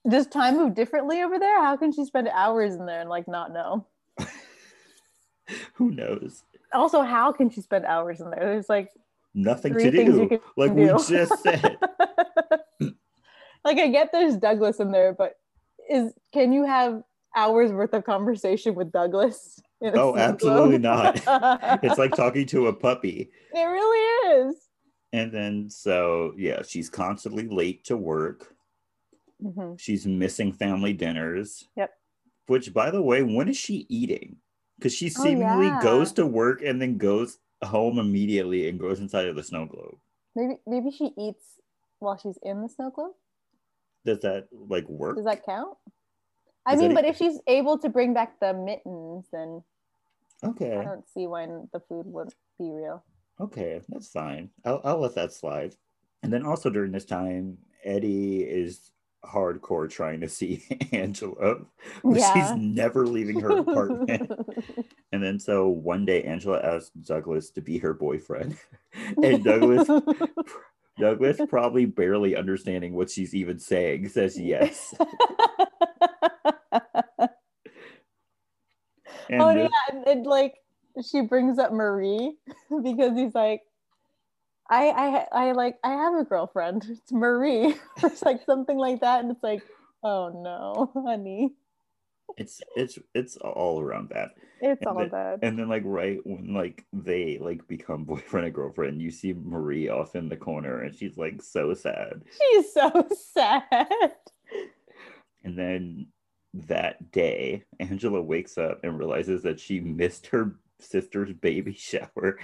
does 0.08 0.26
time 0.26 0.56
move 0.56 0.74
differently 0.74 1.22
over 1.22 1.38
there? 1.38 1.62
How 1.62 1.76
can 1.76 1.92
she 1.92 2.04
spend 2.04 2.28
hours 2.28 2.74
in 2.74 2.86
there 2.86 3.00
and 3.00 3.10
like 3.10 3.28
not 3.28 3.52
know? 3.52 3.86
Who 5.74 5.90
knows? 5.90 6.44
Also, 6.72 7.02
how 7.02 7.32
can 7.32 7.50
she 7.50 7.60
spend 7.60 7.84
hours 7.84 8.20
in 8.20 8.30
there? 8.30 8.40
There's 8.40 8.68
like 8.68 8.90
Nothing 9.34 9.74
to 9.74 9.90
do. 9.90 10.40
Like 10.56 10.72
we 10.72 10.86
just 10.86 11.42
said. 11.42 11.78
like 13.64 13.78
I 13.78 13.88
get 13.88 14.10
there's 14.12 14.36
Douglas 14.36 14.80
in 14.80 14.92
there, 14.92 15.14
but 15.14 15.34
is 15.90 16.12
can 16.32 16.52
you 16.52 16.64
have 16.64 17.02
hours 17.34 17.72
worth 17.72 17.94
of 17.94 18.04
conversation 18.04 18.74
with 18.74 18.92
Douglas? 18.92 19.60
Oh, 19.82 20.16
absolutely 20.16 20.78
globe? 20.78 21.16
It's 21.82 21.98
like 21.98 22.14
talking 22.14 22.46
to 22.46 22.68
a 22.68 22.72
puppy. 22.72 23.30
it 23.52 23.64
really 23.64 24.48
is. 24.48 24.56
And 25.12 25.32
then 25.32 25.70
so 25.70 26.34
yeah, 26.36 26.62
she's 26.62 26.88
constantly 26.90 27.48
late 27.48 27.84
to 27.84 27.96
work. 27.96 28.54
Mhm. 29.42 29.78
She's 29.80 30.06
missing 30.06 30.52
family 30.52 30.92
dinners. 30.92 31.68
Yep. 31.76 31.90
Which, 32.46 32.74
by 32.74 32.90
the 32.90 33.02
way, 33.02 33.22
when 33.22 33.48
is 33.48 33.56
she 33.56 33.86
eating? 33.88 34.36
Because 34.82 34.94
she 34.96 35.10
Oh, 35.16 35.22
seemingly 35.22 35.68
yeah. 35.68 35.80
goes 35.80 36.10
to 36.14 36.26
work 36.26 36.60
and 36.60 36.82
then 36.82 36.98
goes 36.98 37.38
home 37.62 38.00
immediately 38.00 38.68
and 38.68 38.80
goes 38.80 38.98
inside 38.98 39.28
of 39.28 39.36
the 39.36 39.42
snow 39.44 39.64
globe. 39.64 39.96
Maybe 40.34 40.54
maybe 40.66 40.90
she 40.90 41.12
eats 41.16 41.60
while 42.00 42.16
she's 42.16 42.36
in 42.42 42.62
the 42.62 42.68
snow 42.68 42.90
globe. 42.90 43.12
Does 44.04 44.18
that 44.20 44.48
like 44.50 44.88
work? 44.88 45.14
Does 45.14 45.24
that 45.26 45.46
count? 45.46 45.76
I 46.66 46.74
Is 46.74 46.80
mean, 46.80 46.90
e- 46.90 46.94
but 46.94 47.04
if 47.04 47.16
she's 47.16 47.38
able 47.46 47.78
to 47.78 47.88
bring 47.88 48.12
back 48.12 48.40
the 48.40 48.52
mittens, 48.52 49.28
then 49.32 49.62
okay, 50.42 50.78
I 50.78 50.82
don't 50.82 51.08
see 51.14 51.28
why 51.28 51.46
the 51.72 51.78
food 51.88 52.06
would 52.06 52.30
be 52.58 52.68
real. 52.72 53.04
Okay, 53.38 53.82
that's 53.88 54.08
fine. 54.08 54.50
I'll, 54.64 54.80
I'll 54.82 54.98
let 54.98 55.14
that 55.14 55.32
slide. 55.32 55.76
And 56.24 56.32
then 56.32 56.44
also 56.44 56.70
during 56.70 56.90
this 56.90 57.04
time, 57.04 57.58
Eddie 57.84 58.42
is 58.42 58.90
hardcore 59.24 59.88
trying 59.88 60.20
to 60.20 60.28
see 60.28 60.62
Angela. 60.92 61.56
Yeah. 62.04 62.34
She's 62.34 62.56
never 62.56 63.06
leaving 63.06 63.40
her 63.40 63.58
apartment. 63.58 64.30
And 65.14 65.22
then 65.22 65.38
so 65.38 65.68
one 65.68 66.06
day 66.06 66.22
Angela 66.22 66.58
asks 66.60 66.88
Douglas 66.88 67.50
to 67.50 67.60
be 67.60 67.76
her 67.76 67.92
boyfriend. 67.92 68.56
and 69.22 69.44
Douglas 69.44 69.86
Douglas 70.98 71.38
probably 71.50 71.84
barely 71.84 72.34
understanding 72.34 72.94
what 72.94 73.10
she's 73.10 73.34
even 73.34 73.58
saying 73.58 74.08
says 74.08 74.40
yes. 74.40 74.94
And 79.28 79.42
oh 79.42 79.50
yeah, 79.50 79.68
and, 79.90 80.06
and 80.06 80.26
like 80.26 80.54
she 81.10 81.20
brings 81.22 81.58
up 81.58 81.72
Marie 81.72 82.36
because 82.82 83.16
he's 83.16 83.34
like, 83.34 83.60
I 84.72 84.88
I 85.32 85.48
I 85.48 85.52
like 85.52 85.76
I 85.84 85.90
have 85.90 86.14
a 86.14 86.24
girlfriend. 86.24 86.86
It's 86.88 87.12
Marie. 87.12 87.74
it's 88.02 88.22
like 88.22 88.40
something 88.46 88.78
like 88.78 89.00
that, 89.02 89.20
and 89.20 89.30
it's 89.30 89.42
like, 89.42 89.62
oh 90.02 90.30
no, 90.30 90.90
honey, 91.06 91.52
it's 92.38 92.62
it's 92.74 92.98
it's 93.14 93.36
all 93.36 93.80
around 93.80 94.08
that. 94.14 94.30
it's 94.62 94.80
And 94.80 94.88
all 94.88 94.98
then- 94.98 95.08
bad. 95.10 95.38
And 95.42 95.58
then 95.58 95.68
like 95.68 95.82
right 95.84 96.20
when 96.24 96.54
like 96.54 96.86
they 96.92 97.36
like 97.38 97.68
become 97.68 98.04
boyfriend 98.12 98.46
and 98.46 98.54
girlfriend, 98.54 99.02
you 99.02 99.10
see 99.10 99.34
Marie 99.34 99.90
off 99.90 100.16
in 100.16 100.30
the 100.30 100.36
corner 100.38 100.80
and 100.82 100.94
she's 100.94 101.18
like 101.18 101.42
so 101.42 101.74
sad. 101.74 102.22
She's 102.38 102.72
so 102.72 103.06
sad. 103.34 104.14
And 105.44 105.58
then 105.58 106.06
that 106.54 107.10
day, 107.12 107.64
Angela 107.80 108.22
wakes 108.22 108.56
up 108.56 108.80
and 108.84 108.98
realizes 108.98 109.42
that 109.42 109.58
she 109.60 109.80
missed 109.80 110.28
her 110.28 110.54
sister's 110.78 111.32
baby 111.32 111.74
shower. 111.74 112.38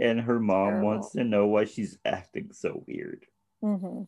And 0.00 0.20
her 0.20 0.38
mom 0.38 0.68
Terrible. 0.68 0.88
wants 0.88 1.10
to 1.12 1.24
know 1.24 1.46
why 1.46 1.64
she's 1.64 1.98
acting 2.04 2.50
so 2.52 2.84
weird, 2.86 3.26
hmm 3.60 4.02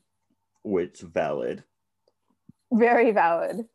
which 0.63 1.01
valid. 1.01 1.65
Very 2.73 3.11
valid. 3.13 3.67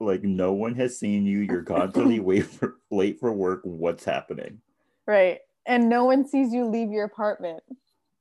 Like 0.00 0.22
no 0.22 0.52
one 0.52 0.74
has 0.76 0.98
seen 0.98 1.26
you. 1.26 1.40
You're 1.40 1.62
constantly 1.62 2.18
wait 2.20 2.46
for, 2.46 2.78
late 2.90 3.20
for 3.20 3.32
work. 3.32 3.60
What's 3.64 4.04
happening? 4.04 4.60
Right. 5.06 5.40
And 5.66 5.88
no 5.88 6.04
one 6.06 6.26
sees 6.26 6.52
you 6.52 6.64
leave 6.64 6.90
your 6.90 7.04
apartment. 7.04 7.62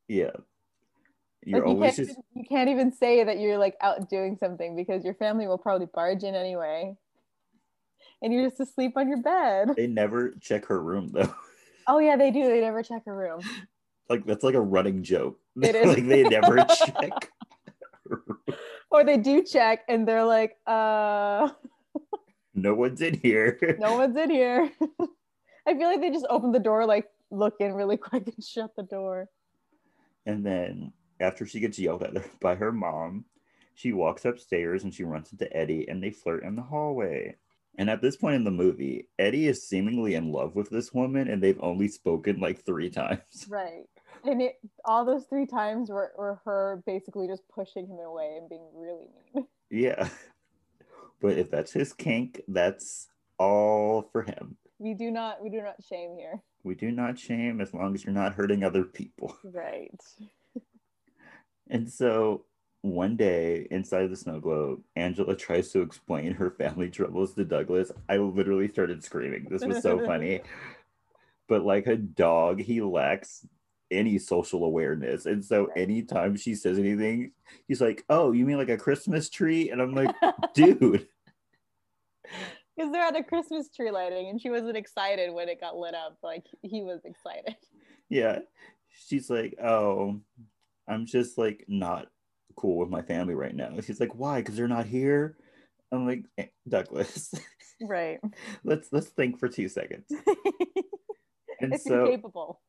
Yeah. 0.07 0.31
You're 1.45 1.61
Like 1.61 1.69
you 1.69 1.75
always 1.75 1.95
can't, 1.95 1.95
just 1.95 2.09
even, 2.11 2.23
you 2.33 2.43
can't 2.49 2.69
even 2.69 2.91
say 2.91 3.23
that 3.23 3.39
you're 3.39 3.57
like 3.57 3.77
out 3.79 4.09
doing 4.09 4.35
something 4.37 4.75
because 4.75 5.05
your 5.05 5.13
family 5.13 5.47
will 5.47 5.57
probably 5.57 5.87
barge 5.93 6.23
in 6.23 6.35
anyway. 6.35 6.97
And 8.21 8.33
you're 8.33 8.47
just 8.47 8.59
asleep 8.59 8.97
on 8.97 9.07
your 9.07 9.21
bed. 9.21 9.69
they 9.77 9.87
never 9.87 10.31
check 10.41 10.65
her 10.65 10.81
room 10.81 11.09
though. 11.13 11.33
Oh 11.89 11.97
yeah, 11.97 12.15
they 12.15 12.29
do. 12.29 12.47
They 12.47 12.61
never 12.61 12.83
check 12.83 13.01
a 13.07 13.11
room. 13.11 13.41
like 14.09 14.23
that's 14.25 14.43
like 14.43 14.53
a 14.53 14.61
running 14.61 15.01
joke. 15.03 15.39
It 15.61 15.75
is. 15.75 15.87
like 15.87 16.07
they 16.07 16.23
never 16.23 16.57
check. 16.85 17.31
Or 18.91 19.03
they 19.03 19.17
do 19.17 19.43
check 19.43 19.83
and 19.89 20.07
they're 20.07 20.23
like, 20.25 20.57
uh, 20.65 21.49
no 22.55 22.73
one's 22.75 23.01
in 23.01 23.19
here. 23.19 23.77
no 23.79 23.97
one's 23.97 24.15
in 24.17 24.29
here. 24.29 24.71
I 25.67 25.73
feel 25.77 25.87
like 25.87 26.01
they 26.01 26.09
just 26.11 26.25
open 26.29 26.51
the 26.51 26.59
door, 26.59 26.85
like 26.85 27.07
look 27.31 27.55
in 27.59 27.73
really 27.73 27.97
quick 27.97 28.27
and 28.27 28.43
shut 28.43 28.71
the 28.75 28.83
door. 28.83 29.27
And 30.25 30.45
then 30.45 30.93
after 31.19 31.45
she 31.45 31.59
gets 31.59 31.77
yelled 31.79 32.03
at 32.03 32.39
by 32.39 32.55
her 32.55 32.71
mom, 32.71 33.25
she 33.75 33.93
walks 33.93 34.25
upstairs 34.25 34.83
and 34.83 34.93
she 34.93 35.03
runs 35.03 35.31
into 35.31 35.55
Eddie 35.55 35.87
and 35.87 36.01
they 36.03 36.11
flirt 36.11 36.43
in 36.43 36.55
the 36.55 36.61
hallway. 36.61 37.35
And 37.79 37.89
at 37.89 38.01
this 38.01 38.17
point 38.17 38.35
in 38.35 38.43
the 38.43 38.51
movie, 38.51 39.07
Eddie 39.17 39.47
is 39.47 39.65
seemingly 39.65 40.15
in 40.15 40.33
love 40.33 40.53
with 40.53 40.69
this 40.69 40.93
woman 40.93 41.29
and 41.29 41.41
they've 41.41 41.61
only 41.61 41.87
spoken 41.87 42.41
like 42.41 42.65
three 42.65 42.89
times. 42.89 43.21
Right. 43.47 43.85
And 44.25 44.41
it 44.41 44.59
all 44.83 45.05
those 45.05 45.23
three 45.27 45.45
times 45.45 45.89
were, 45.89 46.11
were 46.17 46.41
her 46.43 46.83
basically 46.85 47.25
just 47.25 47.47
pushing 47.47 47.87
him 47.87 47.99
away 47.99 48.37
and 48.37 48.49
being 48.49 48.67
really 48.75 49.07
mean. 49.33 49.47
Yeah. 49.71 50.09
But 51.21 51.37
if 51.37 51.49
that's 51.49 51.71
his 51.71 51.93
kink, 51.93 52.41
that's 52.49 53.07
all 53.37 54.09
for 54.11 54.23
him. 54.23 54.57
We 54.77 54.93
do 54.93 55.09
not 55.09 55.41
we 55.41 55.49
do 55.49 55.61
not 55.61 55.75
shame 55.81 56.15
here. 56.17 56.41
We 56.63 56.75
do 56.75 56.91
not 56.91 57.17
shame 57.17 57.61
as 57.61 57.73
long 57.73 57.95
as 57.95 58.03
you're 58.03 58.13
not 58.13 58.33
hurting 58.33 58.65
other 58.65 58.83
people. 58.83 59.37
Right. 59.43 60.01
And 61.69 61.89
so 61.89 62.43
one 62.81 63.17
day 63.17 63.67
inside 63.71 64.07
the 64.09 64.15
snow 64.15 64.39
globe, 64.39 64.81
Angela 64.95 65.35
tries 65.35 65.71
to 65.71 65.81
explain 65.81 66.33
her 66.33 66.51
family 66.51 66.89
troubles 66.89 67.33
to 67.33 67.43
Douglas. 67.43 67.91
I 68.07 68.17
literally 68.17 68.69
started 68.69 69.03
screaming. 69.03 69.47
This 69.49 69.65
was 69.65 69.81
so 69.81 70.05
funny. 70.05 70.41
But 71.47 71.65
like 71.65 71.87
a 71.87 71.95
dog, 71.95 72.61
he 72.61 72.79
lacks 72.79 73.43
any 73.89 74.19
social 74.19 74.63
awareness. 74.63 75.25
And 75.25 75.43
so 75.43 75.65
anytime 75.75 76.37
she 76.37 76.53
says 76.53 76.77
anything, 76.77 77.31
he's 77.67 77.81
like, 77.81 78.05
Oh, 78.07 78.33
you 78.33 78.45
mean 78.45 78.59
like 78.59 78.69
a 78.69 78.77
Christmas 78.77 79.31
tree? 79.31 79.71
And 79.71 79.81
I'm 79.81 79.95
like, 79.95 80.15
dude. 80.53 81.07
Because 82.77 82.91
they're 82.91 83.01
at 83.01 83.15
a 83.15 83.23
Christmas 83.23 83.67
tree 83.75 83.89
lighting 83.89 84.29
and 84.29 84.39
she 84.39 84.51
wasn't 84.51 84.77
excited 84.77 85.33
when 85.33 85.49
it 85.49 85.59
got 85.59 85.75
lit 85.75 85.95
up. 85.95 86.19
Like 86.21 86.45
he 86.61 86.83
was 86.83 87.03
excited. 87.03 87.55
Yeah. 88.09 88.41
She's 89.07 89.27
like, 89.27 89.55
oh, 89.59 90.21
I'm 90.87 91.07
just 91.07 91.35
like 91.39 91.65
not 91.67 92.09
cool 92.59 92.77
with 92.77 92.89
my 92.89 93.01
family 93.01 93.35
right 93.35 93.55
now. 93.55 93.71
She's 93.81 94.01
like, 94.01 94.13
why? 94.15 94.41
Because 94.41 94.57
they're 94.57 94.67
not 94.67 94.85
here. 94.85 95.37
I'm 95.93 96.05
like, 96.05 96.25
"Eh, 96.37 96.47
Douglas, 96.67 97.33
Right. 97.81 98.19
let's 98.65 98.89
let's 98.91 99.07
think 99.07 99.39
for 99.39 99.47
two 99.47 99.69
seconds. 99.69 100.05
And 101.61 101.73
if 101.73 101.81
so 101.81 102.05
capable. 102.07 102.61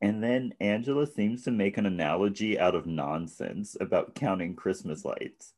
and 0.00 0.22
then 0.22 0.54
Angela 0.60 1.08
seems 1.08 1.42
to 1.42 1.50
make 1.50 1.76
an 1.76 1.86
analogy 1.86 2.56
out 2.56 2.76
of 2.76 2.86
nonsense 2.86 3.76
about 3.80 4.14
counting 4.14 4.54
Christmas 4.54 5.04
lights. 5.04 5.54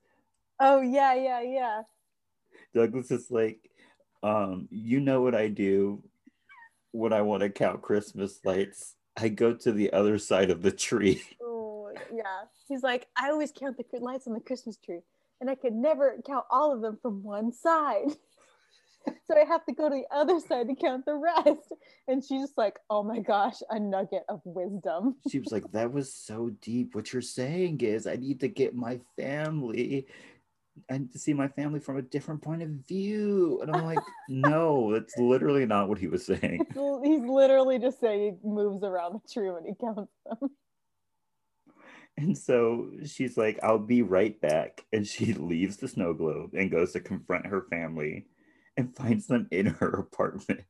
Oh 0.59 0.81
yeah, 0.81 1.15
yeah, 1.15 1.43
yeah. 1.43 1.83
Douglas 2.75 3.11
is 3.11 3.31
like, 3.31 3.71
um, 4.23 4.67
you 4.71 5.01
know 5.01 5.21
what 5.21 5.35
I 5.35 5.49
do 5.49 6.03
when 6.93 7.13
I 7.13 7.21
want 7.21 7.43
to 7.43 7.51
count 7.51 7.83
Christmas 7.83 8.41
lights? 8.47 8.95
I 9.15 9.29
go 9.29 9.53
to 9.53 9.73
the 9.73 9.93
other 9.93 10.17
side 10.19 10.51
of 10.51 10.63
the 10.63 10.73
tree. 10.73 11.21
Yeah. 12.15 12.45
He's 12.69 12.83
like, 12.83 13.07
I 13.17 13.31
always 13.31 13.53
count 13.53 13.77
the 13.77 13.99
lights 13.99 14.27
on 14.27 14.35
the 14.35 14.41
Christmas 14.41 14.77
tree, 14.77 15.01
and 15.41 15.49
I 15.51 15.55
could 15.55 15.75
never 15.75 16.17
count 16.27 16.45
all 16.51 16.73
of 16.73 16.81
them 16.83 16.99
from 17.01 17.23
one 17.23 17.53
side. 17.53 18.17
so 19.27 19.37
I 19.37 19.45
have 19.45 19.65
to 19.67 19.73
go 19.73 19.89
to 19.89 19.95
the 19.95 20.17
other 20.17 20.41
side 20.41 20.69
to 20.69 20.75
count 20.75 21.05
the 21.05 21.15
rest. 21.15 21.73
And 22.07 22.23
she's 22.25 22.43
just 22.43 22.59
like, 22.59 22.79
oh 22.91 23.03
my 23.03 23.21
gosh, 23.21 23.57
a 23.71 23.79
nugget 23.79 24.25
of 24.29 24.41
wisdom. 24.45 25.17
She 25.31 25.39
was 25.39 25.53
like, 25.53 25.71
that 25.73 25.93
was 25.93 26.13
so 26.13 26.51
deep. 26.61 26.95
What 26.95 27.13
you're 27.13 27.23
saying 27.23 27.81
is 27.81 28.07
I 28.07 28.17
need 28.17 28.41
to 28.41 28.49
get 28.49 28.75
my 28.75 29.01
family. 29.17 30.07
and 30.89 31.11
to 31.13 31.19
see 31.19 31.33
my 31.33 31.49
family 31.49 31.81
from 31.81 31.97
a 31.97 32.03
different 32.03 32.41
point 32.43 32.63
of 32.63 32.69
view. 32.89 33.61
And 33.63 33.75
I'm 33.75 33.85
like, 33.85 33.99
no, 34.29 34.93
that's 34.93 35.17
literally 35.19 35.67
not 35.67 35.89
what 35.89 35.99
he 35.99 36.09
was 36.09 36.25
saying. 36.25 36.67
He's 37.05 37.23
literally 37.23 37.79
just 37.79 38.01
saying 38.01 38.39
he 38.43 38.49
moves 38.49 38.83
around 38.85 39.15
the 39.15 39.33
tree 39.33 39.51
when 39.51 39.65
he 39.65 39.75
counts 39.75 40.13
them. 40.25 40.51
And 42.19 42.37
so 42.37 42.91
she's 43.07 43.37
like, 43.37 43.61
I'll 43.63 43.79
be 43.79 44.03
right 44.03 44.39
back. 44.41 44.85
And 44.93 45.07
she 45.07 45.33
leaves 45.35 45.77
the 45.77 45.87
snow 45.87 46.13
globe 46.15 46.51
and 46.55 46.69
goes 46.69 46.93
to 46.93 47.01
confront 47.01 47.47
her 47.47 47.63
family 47.71 48.27
and 48.77 48.95
finds 48.97 49.29
them 49.29 49.47
in 49.53 49.67
her 49.67 49.89
apartment. 50.13 50.63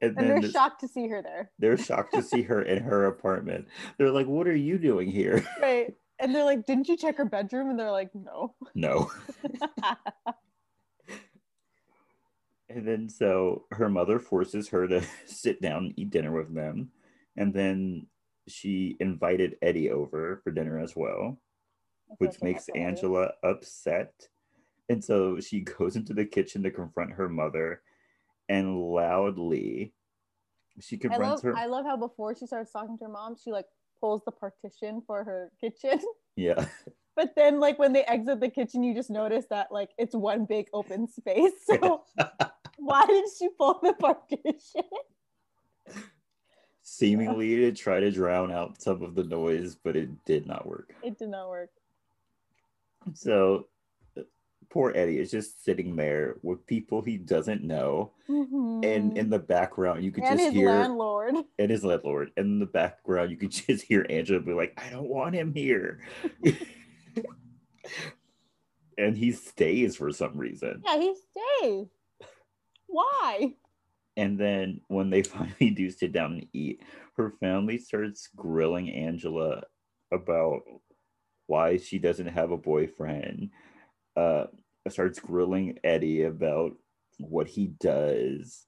And, 0.00 0.16
And 0.16 0.30
they're 0.30 0.40
this- 0.40 0.52
shocked 0.52 0.80
to 0.82 0.88
see 0.88 1.08
her 1.08 1.20
there. 1.20 1.50
they're 1.58 1.76
shocked 1.76 2.14
to 2.14 2.22
see 2.22 2.42
her 2.50 2.62
in 2.62 2.84
her 2.84 3.06
apartment. 3.06 3.66
They're 3.98 4.12
like, 4.12 4.28
What 4.28 4.46
are 4.46 4.54
you 4.56 4.78
doing 4.78 5.10
here? 5.10 5.44
Right. 5.60 5.92
And 6.20 6.32
they're 6.32 6.44
like, 6.44 6.64
didn't 6.64 6.88
you 6.88 6.96
check 6.96 7.16
her 7.16 7.24
bedroom? 7.24 7.70
And 7.70 7.78
they're 7.78 7.90
like, 7.90 8.14
no. 8.14 8.54
No. 8.76 9.10
And 12.68 12.86
then 12.88 13.08
so 13.08 13.64
her 13.72 13.88
mother 13.88 14.18
forces 14.18 14.68
her 14.68 14.86
to 14.88 15.02
sit 15.26 15.60
down 15.60 15.86
and 15.86 15.94
eat 15.96 16.10
dinner 16.10 16.32
with 16.32 16.54
them. 16.54 16.90
And 17.36 17.52
then 17.52 18.06
she 18.48 18.96
invited 19.00 19.56
Eddie 19.62 19.90
over 19.90 20.40
for 20.42 20.50
dinner 20.50 20.78
as 20.78 20.94
well. 20.96 21.38
which 22.18 22.42
makes 22.42 22.68
Angela 22.74 23.32
upset. 23.42 24.12
And 24.88 25.02
so 25.02 25.40
she 25.40 25.60
goes 25.78 25.96
into 25.96 26.12
the 26.12 26.26
kitchen 26.26 26.62
to 26.62 26.70
confront 26.70 27.12
her 27.12 27.28
mother 27.28 27.82
and 28.48 28.78
loudly 28.78 29.94
she 30.80 30.96
I 30.96 30.98
confronts 30.98 31.44
love 31.44 31.54
her. 31.54 31.56
I 31.56 31.66
love 31.66 31.84
how 31.84 31.96
before 31.96 32.34
she 32.34 32.46
starts 32.46 32.72
talking 32.72 32.98
to 32.98 33.04
her 33.04 33.10
mom, 33.10 33.36
she 33.42 33.52
like 33.52 33.66
pulls 34.00 34.22
the 34.24 34.32
partition 34.32 35.02
for 35.06 35.24
her 35.24 35.50
kitchen. 35.60 36.00
yeah. 36.36 36.66
But 37.16 37.34
then 37.36 37.60
like 37.60 37.78
when 37.78 37.92
they 37.92 38.04
exit 38.04 38.40
the 38.40 38.48
kitchen, 38.48 38.82
you 38.82 38.94
just 38.94 39.10
notice 39.10 39.46
that 39.50 39.70
like 39.70 39.90
it's 39.98 40.14
one 40.14 40.46
big 40.46 40.68
open 40.72 41.08
space. 41.08 41.52
So 41.66 42.02
why 42.76 43.06
did 43.06 43.24
she 43.38 43.48
pull 43.56 43.80
the 43.82 43.92
partition? 43.94 44.82
Seemingly 46.86 47.56
to 47.56 47.72
try 47.72 47.98
to 47.98 48.10
drown 48.10 48.52
out 48.52 48.80
some 48.82 49.02
of 49.02 49.14
the 49.14 49.24
noise, 49.24 49.74
but 49.74 49.96
it 49.96 50.24
did 50.26 50.46
not 50.46 50.66
work. 50.66 50.94
It 51.02 51.18
did 51.18 51.30
not 51.30 51.48
work. 51.48 51.70
So 53.14 53.68
poor 54.68 54.92
Eddie 54.94 55.18
is 55.18 55.30
just 55.30 55.64
sitting 55.64 55.96
there 55.96 56.36
with 56.42 56.66
people 56.66 57.00
he 57.00 57.16
doesn't 57.16 57.62
know. 57.64 58.12
And 58.28 59.16
in 59.16 59.30
the 59.30 59.38
background, 59.38 60.04
you 60.04 60.10
could 60.12 60.24
Mm-hmm. 60.24 60.32
and 60.32 60.40
just 60.40 60.52
his 60.52 60.60
hear 60.60 60.70
landlord. 60.70 61.34
and 61.58 61.70
his 61.70 61.84
landlord. 61.84 62.32
And 62.36 62.46
in 62.46 62.58
the 62.58 62.66
background, 62.66 63.30
you 63.30 63.36
could 63.38 63.50
just 63.66 63.84
hear 63.84 64.04
Angela 64.10 64.40
be 64.40 64.52
like, 64.52 64.74
I 64.76 64.90
don't 64.90 65.08
want 65.08 65.34
him 65.34 65.54
here. 65.54 66.00
and 68.98 69.16
he 69.16 69.32
stays 69.32 69.96
for 69.96 70.12
some 70.12 70.36
reason. 70.36 70.82
Yeah, 70.84 70.98
he 70.98 71.14
stays. 71.60 71.86
Why? 72.86 73.54
And 74.16 74.38
then 74.38 74.80
when 74.88 75.10
they 75.10 75.22
finally 75.34 75.70
do 75.70 75.90
sit 75.90 76.12
down 76.12 76.32
and 76.34 76.46
eat, 76.52 76.82
her 77.16 77.30
family 77.40 77.78
starts 77.78 78.28
grilling 78.34 78.90
Angela 78.90 79.62
about 80.12 80.62
why 81.46 81.76
she 81.76 81.98
doesn't 81.98 82.28
have 82.28 82.50
a 82.50 82.56
boyfriend. 82.56 83.50
Uh, 84.16 84.46
starts 84.88 85.18
grilling 85.18 85.78
Eddie 85.82 86.22
about 86.22 86.72
what 87.18 87.48
he 87.48 87.68
does, 87.80 88.66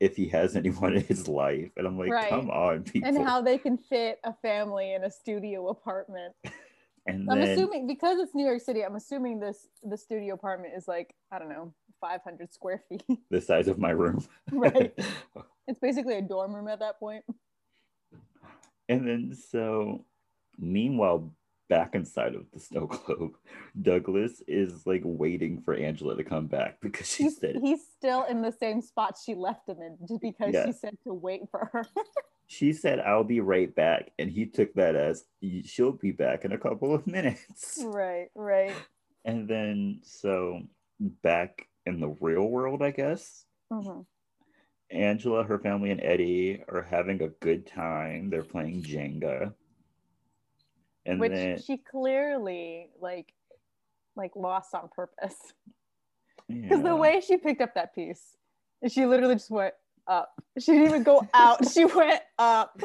if 0.00 0.16
he 0.16 0.28
has 0.28 0.56
anyone 0.56 0.94
in 0.94 1.02
his 1.04 1.28
life. 1.28 1.70
And 1.76 1.86
I'm 1.86 1.98
like, 1.98 2.10
Right. 2.10 2.28
come 2.30 2.50
on, 2.50 2.82
people. 2.84 3.08
And 3.08 3.26
how 3.26 3.40
they 3.42 3.58
can 3.58 3.76
fit 3.78 4.18
a 4.24 4.32
family 4.42 4.94
in 4.94 5.04
a 5.04 5.10
studio 5.10 5.68
apartment. 5.68 6.34
And 7.06 7.26
I'm 7.30 7.40
then- 7.40 7.48
assuming 7.48 7.86
because 7.86 8.18
it's 8.20 8.34
New 8.34 8.44
York 8.44 8.60
City, 8.60 8.84
I'm 8.84 8.94
assuming 8.94 9.40
this 9.40 9.68
the 9.82 9.96
studio 9.96 10.34
apartment 10.34 10.74
is 10.76 10.86
like, 10.86 11.14
I 11.32 11.38
don't 11.38 11.48
know, 11.48 11.72
500 12.00 12.52
square 12.52 12.82
feet. 12.88 13.02
the 13.30 13.40
size 13.40 13.68
of 13.68 13.78
my 13.78 13.90
room. 13.90 14.24
right. 14.52 14.92
It's 15.68 15.78
basically 15.78 16.16
a 16.16 16.22
dorm 16.22 16.52
room 16.52 16.66
at 16.66 16.80
that 16.80 16.98
point. 16.98 17.22
And 18.88 19.06
then 19.06 19.34
so 19.34 20.04
meanwhile, 20.58 21.32
back 21.68 21.94
inside 21.94 22.34
of 22.34 22.46
the 22.52 22.58
snow 22.58 22.86
globe, 22.86 23.32
Douglas 23.82 24.42
is 24.48 24.84
like 24.84 25.02
waiting 25.04 25.60
for 25.62 25.74
Angela 25.74 26.16
to 26.16 26.24
come 26.24 26.48
back 26.48 26.80
because 26.80 27.06
she 27.06 27.24
He's, 27.24 27.36
said 27.38 27.56
he's 27.62 27.82
still 27.96 28.24
in 28.24 28.42
the 28.42 28.50
same 28.50 28.82
spot 28.82 29.16
she 29.24 29.36
left 29.36 29.68
him 29.68 29.80
in 29.80 29.96
just 30.08 30.20
because 30.20 30.52
Yeah. 30.52 30.66
she 30.66 30.72
said 30.72 30.96
to 31.06 31.14
wait 31.14 31.42
for 31.52 31.70
her. 31.72 31.84
she 32.48 32.72
said 32.72 32.98
I'll 32.98 33.22
be 33.22 33.38
right 33.38 33.72
back. 33.72 34.10
And 34.18 34.28
he 34.28 34.46
took 34.46 34.74
that 34.74 34.96
as 34.96 35.24
she'll 35.62 35.92
be 35.92 36.10
back 36.10 36.44
in 36.44 36.50
a 36.50 36.58
couple 36.58 36.92
of 36.92 37.06
minutes. 37.06 37.78
right, 37.84 38.28
right. 38.34 38.74
And 39.24 39.46
then 39.46 40.00
so 40.02 40.62
back 41.22 41.68
in 41.86 42.00
the 42.00 42.14
real 42.20 42.48
world, 42.48 42.82
I 42.82 42.90
guess. 42.90 43.44
Mhm. 43.72 44.06
Angela, 44.90 45.44
her 45.44 45.58
family, 45.58 45.90
and 45.90 46.00
Eddie 46.02 46.62
are 46.68 46.82
having 46.82 47.22
a 47.22 47.28
good 47.28 47.66
time. 47.66 48.28
They're 48.28 48.42
playing 48.42 48.82
Jenga. 48.82 49.54
And 51.06 51.20
Which 51.20 51.32
then 51.32 51.58
she 51.60 51.78
clearly 51.78 52.90
like 53.00 53.32
like 54.16 54.34
lost 54.36 54.74
on 54.74 54.88
purpose. 54.94 55.36
Because 56.48 56.78
yeah. 56.78 56.88
the 56.88 56.96
way 56.96 57.20
she 57.20 57.36
picked 57.36 57.60
up 57.60 57.74
that 57.74 57.94
piece, 57.94 58.36
she 58.88 59.06
literally 59.06 59.36
just 59.36 59.50
went 59.50 59.74
up. 60.06 60.32
She 60.58 60.72
didn't 60.72 60.88
even 60.88 61.02
go 61.04 61.26
out. 61.32 61.68
She 61.70 61.84
went 61.84 62.22
up. 62.38 62.80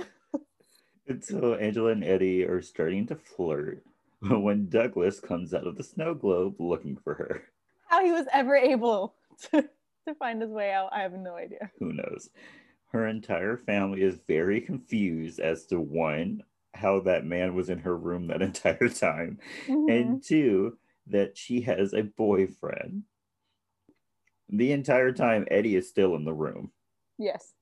And 1.08 1.24
so 1.24 1.56
Angela 1.56 1.92
and 1.92 2.04
Eddie 2.04 2.46
are 2.46 2.62
starting 2.62 3.08
to 3.08 3.16
flirt 3.16 3.84
when 4.22 4.70
Douglas 4.70 5.20
comes 5.20 5.54
out 5.54 5.68
of 5.68 5.78
the 5.78 5.84
snow 5.84 6.14
globe 6.14 6.56
looking 6.60 6.96
for 6.96 7.16
her. 7.16 7.44
How 7.88 8.04
he 8.04 8.12
was 8.12 8.26
ever 8.34 8.56
able 8.56 9.16
to, 9.52 9.62
to 10.08 10.16
find 10.16 10.42
his 10.42 10.52
way 10.52 10.72
out, 10.72 10.90
I 10.92 11.02
have 11.02 11.14
no 11.14 11.36
idea. 11.36 11.72
Who 11.80 11.94
knows? 11.94 12.30
Her 12.92 13.08
entire 13.08 13.58
family 13.58 14.02
is 14.02 14.20
very 14.28 14.62
confused 14.62 15.40
as 15.40 15.66
to 15.68 15.80
one, 15.80 16.44
how 16.74 17.00
that 17.02 17.26
man 17.26 17.56
was 17.56 17.70
in 17.70 17.80
her 17.80 17.96
room 17.98 18.28
that 18.28 18.42
entire 18.42 18.90
time, 18.90 19.40
Mhm. 19.68 19.90
and 20.00 20.24
two, 20.24 20.78
that 21.08 21.38
she 21.38 21.62
has 21.62 21.94
a 21.94 22.04
boyfriend. 22.04 23.04
The 24.50 24.72
entire 24.72 25.12
time, 25.12 25.48
Eddie 25.52 25.76
is 25.76 25.90
still 25.90 26.16
in 26.16 26.24
the 26.26 26.34
room, 26.34 26.72
yes, 27.18 27.54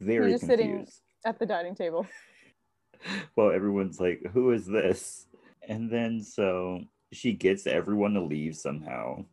very 0.00 0.30
just 0.32 0.46
sitting- 0.46 0.68
confused. 0.78 1.02
at 1.24 1.38
the 1.38 1.46
dining 1.46 1.74
table. 1.74 2.06
well, 3.36 3.50
everyone's 3.50 4.00
like, 4.00 4.22
who 4.32 4.52
is 4.52 4.66
this? 4.66 5.26
And 5.68 5.90
then 5.90 6.22
so 6.22 6.84
she 7.12 7.32
gets 7.32 7.66
everyone 7.66 8.14
to 8.14 8.22
leave 8.22 8.56
somehow. 8.56 9.24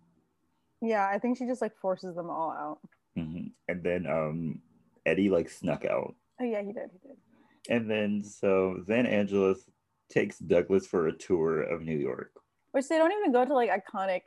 Yeah, 0.81 1.07
I 1.11 1.19
think 1.19 1.37
she 1.37 1.45
just 1.45 1.61
like 1.61 1.75
forces 1.77 2.15
them 2.15 2.29
all 2.29 2.51
out. 2.51 2.79
Mhm. 3.17 3.51
And 3.67 3.83
then 3.83 4.05
um 4.07 4.61
Eddie 5.05 5.29
like 5.29 5.49
snuck 5.49 5.85
out. 5.85 6.15
Oh 6.41 6.43
yeah, 6.45 6.61
he 6.61 6.73
did. 6.73 6.89
He 6.91 7.07
did. 7.07 7.17
And 7.69 7.89
then 7.89 8.23
so 8.23 8.83
then 8.87 9.05
Angela 9.05 9.55
takes 10.09 10.37
Douglas 10.39 10.85
for 10.85 11.07
a 11.07 11.13
tour 11.17 11.61
of 11.61 11.81
New 11.81 11.97
York. 11.97 12.31
Which 12.71 12.87
they 12.87 12.97
don't 12.97 13.11
even 13.13 13.31
go 13.31 13.45
to 13.45 13.53
like 13.53 13.69
iconic 13.71 14.21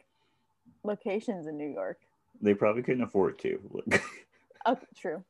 locations 0.85 1.47
in 1.47 1.57
New 1.57 1.69
York. 1.69 1.99
They 2.41 2.55
probably 2.55 2.83
couldn't 2.83 3.05
afford 3.05 3.39
to. 3.41 3.83
Oh, 4.67 4.77
true. 4.97 5.25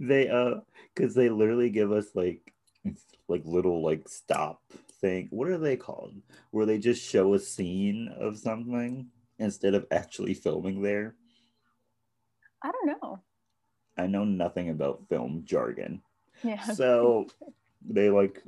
they 0.00 0.28
uh 0.28 0.56
because 0.94 1.14
they 1.14 1.28
literally 1.30 1.70
give 1.70 1.92
us 1.92 2.06
like 2.14 2.52
like 3.28 3.42
little 3.44 3.82
like 3.82 4.08
stop 4.08 4.60
thing. 5.00 5.28
What 5.30 5.48
are 5.48 5.56
they 5.58 5.76
called? 5.76 6.14
Where 6.50 6.66
they 6.66 6.78
just 6.78 7.02
show 7.08 7.32
a 7.34 7.38
scene 7.38 8.08
of 8.18 8.38
something 8.38 9.06
instead 9.38 9.74
of 9.74 9.86
actually 9.90 10.34
filming 10.34 10.82
there. 10.82 11.14
I 12.62 12.70
don't 12.72 12.86
know. 13.02 13.20
I 13.98 14.06
know 14.06 14.24
nothing 14.24 14.70
about 14.70 15.08
film 15.08 15.42
jargon. 15.44 16.02
Yeah. 16.42 16.62
So 16.64 17.26
they 17.88 18.10
like 18.10 18.42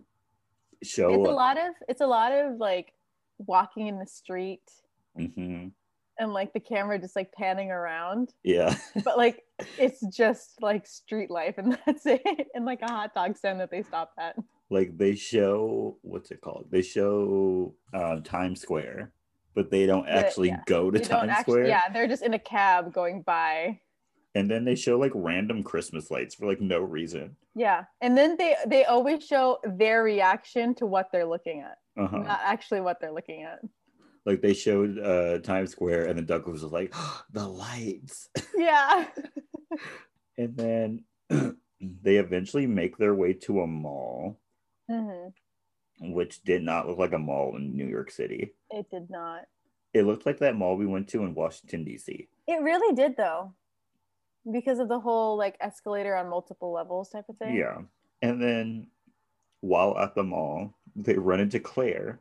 show 0.83 1.09
it's 1.11 1.29
a 1.29 1.33
lot 1.33 1.57
of 1.59 1.75
it's 1.89 2.01
a 2.01 2.07
lot 2.07 2.33
of 2.33 2.57
like 2.59 2.93
walking 3.39 3.87
in 3.87 3.99
the 3.99 4.07
street 4.07 4.63
Mhm. 5.19 5.73
and 6.19 6.33
like 6.33 6.53
the 6.53 6.61
camera 6.61 6.99
just 6.99 7.17
like 7.17 7.33
panning 7.33 7.71
around. 7.71 8.35
Yeah. 8.43 8.77
But 9.05 9.17
like 9.17 9.45
it's 9.79 10.01
just 10.15 10.61
like 10.61 10.87
street 10.87 11.31
life 11.31 11.57
and 11.59 11.79
that's 11.87 12.07
it. 12.07 12.49
And 12.55 12.65
like 12.65 12.83
a 12.83 12.91
hot 12.91 13.15
dog 13.15 13.37
stand 13.37 13.61
that 13.61 13.71
they 13.71 13.83
stop 13.83 14.13
at. 14.19 14.37
like 14.71 14.97
they 14.99 15.15
show 15.15 15.97
what's 16.03 16.31
it 16.31 16.41
called? 16.41 16.67
They 16.71 16.83
show 16.83 17.75
uh, 17.95 18.21
Times 18.21 18.61
Square, 18.61 19.13
but 19.59 19.73
they 19.73 19.87
don't 19.87 20.07
actually 20.07 20.51
yeah. 20.51 20.61
go 20.67 20.89
to 20.89 21.01
They 21.01 21.05
Times 21.05 21.31
actually 21.33 21.53
Square. 21.63 21.67
yeah, 21.67 21.89
they're 21.93 22.07
just 22.07 22.23
in 22.23 22.33
a 22.33 22.39
cab 22.39 22.93
going 22.93 23.23
by. 23.23 23.81
And 24.37 24.49
then 24.49 24.65
they 24.65 24.77
show 24.77 24.97
like 24.97 25.11
random 25.17 25.65
Christmas 25.65 26.13
lights 26.13 26.37
for 26.37 26.47
like 26.47 26.61
no 26.61 26.79
reason. 26.79 27.35
Yeah. 27.57 27.87
And 28.01 28.17
then 28.17 28.37
they 28.37 28.55
they 28.69 28.85
always 28.85 29.27
show 29.27 29.59
their 29.65 30.05
reaction 30.05 30.77
to 30.77 30.87
what 30.87 31.09
they're 31.11 31.27
looking 31.27 31.63
at, 31.63 31.79
Uh-huh. 32.01 32.19
not 32.19 32.39
actually 32.45 32.83
what 32.83 33.01
they're 33.01 33.11
looking 33.13 33.43
at. 33.43 33.59
Like 34.25 34.43
they 34.43 34.55
showed 34.55 34.97
uh, 34.97 35.41
Times 35.41 35.73
Square, 35.73 36.05
and 36.07 36.17
then 36.17 36.27
Douglas 36.27 36.63
was 36.63 36.71
like, 36.71 36.95
"The 37.33 37.49
lights." 37.49 38.29
Yeah. 38.57 39.07
And 40.37 40.57
then 40.57 41.05
they 41.81 42.17
eventually 42.19 42.69
make 42.69 42.97
their 42.97 43.15
way 43.17 43.33
to 43.33 43.63
a 43.63 43.67
mall, 43.67 44.39
hmm 44.89 45.31
which 46.01 46.43
did 46.43 46.63
not 46.63 46.89
look 46.89 46.99
like 46.99 47.13
a 47.13 47.19
mall 47.19 47.57
in 47.57 47.77
New 47.77 47.87
York 47.87 48.11
City. 48.11 48.53
It 48.71 48.91
did 48.91 49.11
not. 49.11 49.43
It 49.95 50.03
looked 50.03 50.27
like 50.27 50.39
that 50.39 50.57
mall 50.57 50.77
we 50.77 50.87
went 50.87 51.09
to 51.09 51.25
in 51.25 51.35
Washington 51.35 51.85
D.C. 51.85 52.29
It 52.47 52.63
really 52.63 52.95
did 52.95 53.17
though. 53.17 53.55
Because 54.51 54.79
of 54.79 54.89
the 54.89 55.01
whole 55.01 55.37
like 55.37 55.57
escalator 55.61 56.17
on 56.17 56.29
multiple 56.29 56.73
levels 56.73 57.11
type 57.11 57.25
of 57.29 57.37
thing. 57.37 57.57
Yeah. 57.57 57.79
And 58.23 58.41
then 58.43 58.87
while 59.61 59.99
at 59.99 60.15
the 60.15 60.23
mall, 60.23 60.75
they 60.97 61.15
run 61.15 61.41
into 61.41 61.61
Claire, 61.61 62.21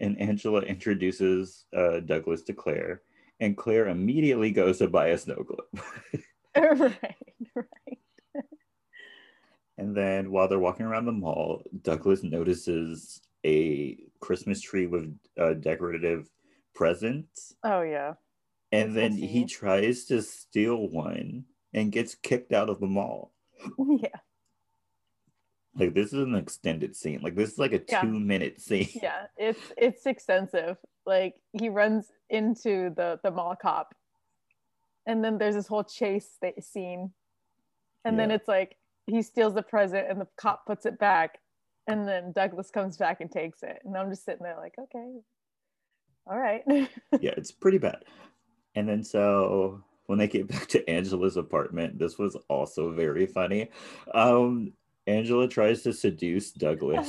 and 0.00 0.20
Angela 0.20 0.60
introduces 0.60 1.64
uh, 1.76 2.00
Douglas 2.00 2.42
to 2.42 2.52
Claire, 2.52 3.02
and 3.40 3.56
Claire 3.56 3.88
immediately 3.88 4.50
goes 4.50 4.78
to 4.78 4.88
buy 4.88 5.08
a 5.08 5.18
snow 5.18 5.44
globe. 5.46 6.22
right. 6.56 7.16
Right. 7.54 7.98
And 9.80 9.96
then 9.96 10.30
while 10.30 10.46
they're 10.46 10.58
walking 10.58 10.84
around 10.84 11.06
the 11.06 11.12
mall, 11.12 11.62
Douglas 11.82 12.22
notices 12.22 13.22
a 13.46 13.96
Christmas 14.20 14.60
tree 14.60 14.86
with 14.86 15.16
uh, 15.40 15.54
decorative 15.54 16.28
presents, 16.74 17.54
Oh 17.64 17.80
yeah. 17.80 18.12
and 18.72 18.94
then 18.94 19.12
he 19.12 19.46
tries 19.46 20.04
to 20.06 20.20
steal 20.20 20.88
one 20.90 21.44
and 21.72 21.90
gets 21.92 22.14
kicked 22.14 22.52
out 22.52 22.68
of 22.68 22.78
the 22.80 22.86
mall. 22.86 23.32
Yeah. 23.78 24.18
Like 25.78 25.94
this 25.94 26.08
is 26.08 26.24
an 26.24 26.34
extended 26.34 26.94
scene. 26.96 27.20
Like 27.22 27.36
this 27.36 27.52
is 27.52 27.58
like 27.58 27.72
a 27.72 27.80
Yeah. 27.88 28.02
two 28.02 28.18
minute 28.20 28.60
scene. 28.60 28.88
Yeah. 29.02 29.26
It's 29.38 29.60
it's 29.78 30.04
extensive. 30.04 30.76
Like 31.06 31.36
he 31.52 31.68
runs 31.70 32.08
into 32.28 32.92
the 32.96 33.18
the 33.22 33.30
mall 33.30 33.54
cop. 33.60 33.94
And 35.06 35.24
then 35.24 35.38
there's 35.38 35.54
this 35.54 35.68
whole 35.68 35.84
chase 35.84 36.28
scene. 36.60 37.12
And 38.04 38.18
then 38.18 38.30
it's 38.30 38.48
like 38.48 38.76
he 39.06 39.22
steals 39.22 39.54
the 39.54 39.62
present 39.62 40.06
and 40.08 40.20
the 40.20 40.28
cop 40.36 40.66
puts 40.66 40.86
it 40.86 40.98
back. 40.98 41.38
And 41.86 42.06
then 42.06 42.32
Douglas 42.32 42.70
comes 42.70 42.96
back 42.96 43.20
and 43.20 43.30
takes 43.30 43.62
it. 43.62 43.80
And 43.84 43.96
I'm 43.96 44.10
just 44.10 44.24
sitting 44.24 44.42
there 44.42 44.56
like, 44.56 44.74
okay. 44.78 45.12
All 46.26 46.38
right. 46.38 46.62
yeah, 47.20 47.34
it's 47.36 47.50
pretty 47.50 47.78
bad. 47.78 48.04
And 48.74 48.88
then 48.88 49.02
so 49.02 49.82
when 50.06 50.18
they 50.18 50.28
get 50.28 50.48
back 50.48 50.66
to 50.68 50.88
Angela's 50.88 51.36
apartment, 51.36 51.98
this 51.98 52.18
was 52.18 52.36
also 52.48 52.92
very 52.92 53.26
funny. 53.26 53.70
Um, 54.14 54.72
Angela 55.06 55.48
tries 55.48 55.82
to 55.82 55.92
seduce 55.92 56.52
Douglas, 56.52 57.08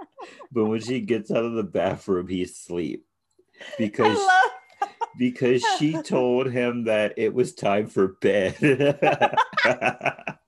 but 0.52 0.64
when 0.66 0.80
she 0.80 1.00
gets 1.00 1.30
out 1.30 1.44
of 1.44 1.54
the 1.54 1.62
bathroom, 1.62 2.28
he's 2.28 2.52
asleep 2.52 3.04
because 3.78 4.16
love 4.16 4.90
because 5.18 5.64
she 5.78 6.00
told 6.02 6.50
him 6.50 6.84
that 6.84 7.14
it 7.16 7.32
was 7.32 7.54
time 7.54 7.86
for 7.86 8.08
bed. 8.20 8.56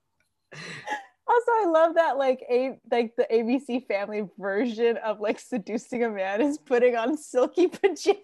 Also, 1.29 1.51
I 1.53 1.65
love 1.67 1.95
that 1.97 2.17
like 2.19 2.41
a 2.49 2.79
like 2.91 3.15
the 3.17 3.27
ABC 3.33 3.87
Family 3.89 4.23
version 4.39 4.97
of 4.99 5.19
like 5.21 5.41
seducing 5.41 6.05
a 6.05 6.09
man 6.11 6.41
is 6.41 6.57
putting 6.59 6.95
on 6.97 7.17
silky 7.17 7.67
pajamas. 7.69 8.23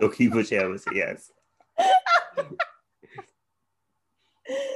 Silky 0.00 0.28
pajamas, 0.28 0.84
yes. 0.92 1.30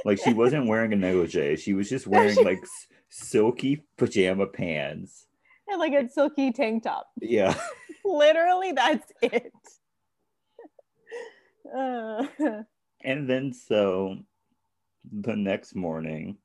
Like 0.05 0.19
she 0.19 0.31
wasn't 0.33 0.67
wearing 0.67 0.93
a 0.93 0.95
negligee; 0.95 1.55
she 1.57 1.73
was 1.73 1.89
just 1.89 2.07
wearing 2.07 2.35
like 2.45 2.59
s- 2.61 2.87
silky 3.09 3.83
pajama 3.97 4.45
pants. 4.47 5.25
and 5.67 5.79
like 5.79 5.91
a 5.93 6.07
silky 6.07 6.51
tank 6.51 6.83
top. 6.83 7.07
Yeah. 7.19 7.55
Literally, 8.05 8.71
that's 8.71 9.11
it. 9.21 9.51
Uh, 11.75 12.25
And 13.03 13.27
then 13.29 13.51
so 13.51 14.17
the 15.11 15.35
next 15.35 15.75
morning, 15.75 16.37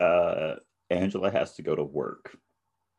uh 0.00 0.56
Angela 0.90 1.30
has 1.30 1.54
to 1.54 1.62
go 1.62 1.74
to 1.74 1.84
work. 1.84 2.36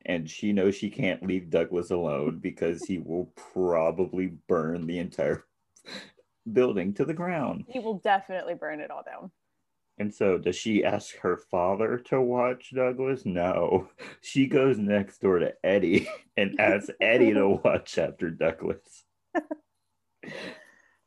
And 0.05 0.29
she 0.29 0.53
knows 0.53 0.75
she 0.75 0.89
can't 0.89 1.25
leave 1.25 1.49
Douglas 1.49 1.89
alone 1.91 2.39
because 2.39 2.83
he 2.83 2.99
will 2.99 3.31
probably 3.53 4.33
burn 4.47 4.85
the 4.85 4.99
entire 4.99 5.45
building 6.51 6.93
to 6.95 7.05
the 7.05 7.13
ground. 7.13 7.65
he 7.69 7.79
will 7.79 7.99
definitely 7.99 8.53
burn 8.53 8.79
it 8.79 8.91
all 8.91 9.03
down. 9.03 9.31
And 9.97 10.13
so 10.13 10.37
does 10.37 10.55
she 10.57 10.83
ask 10.83 11.15
her 11.19 11.37
father 11.49 11.97
to 12.09 12.19
watch 12.21 12.71
Douglas? 12.75 13.25
No. 13.25 13.89
She 14.21 14.47
goes 14.47 14.77
next 14.77 15.21
door 15.21 15.39
to 15.39 15.53
Eddie 15.63 16.07
and 16.37 16.59
asks 16.59 16.89
Eddie 16.99 17.33
to 17.33 17.47
watch 17.63 17.97
after 17.97 18.29
Douglas. 18.29 19.05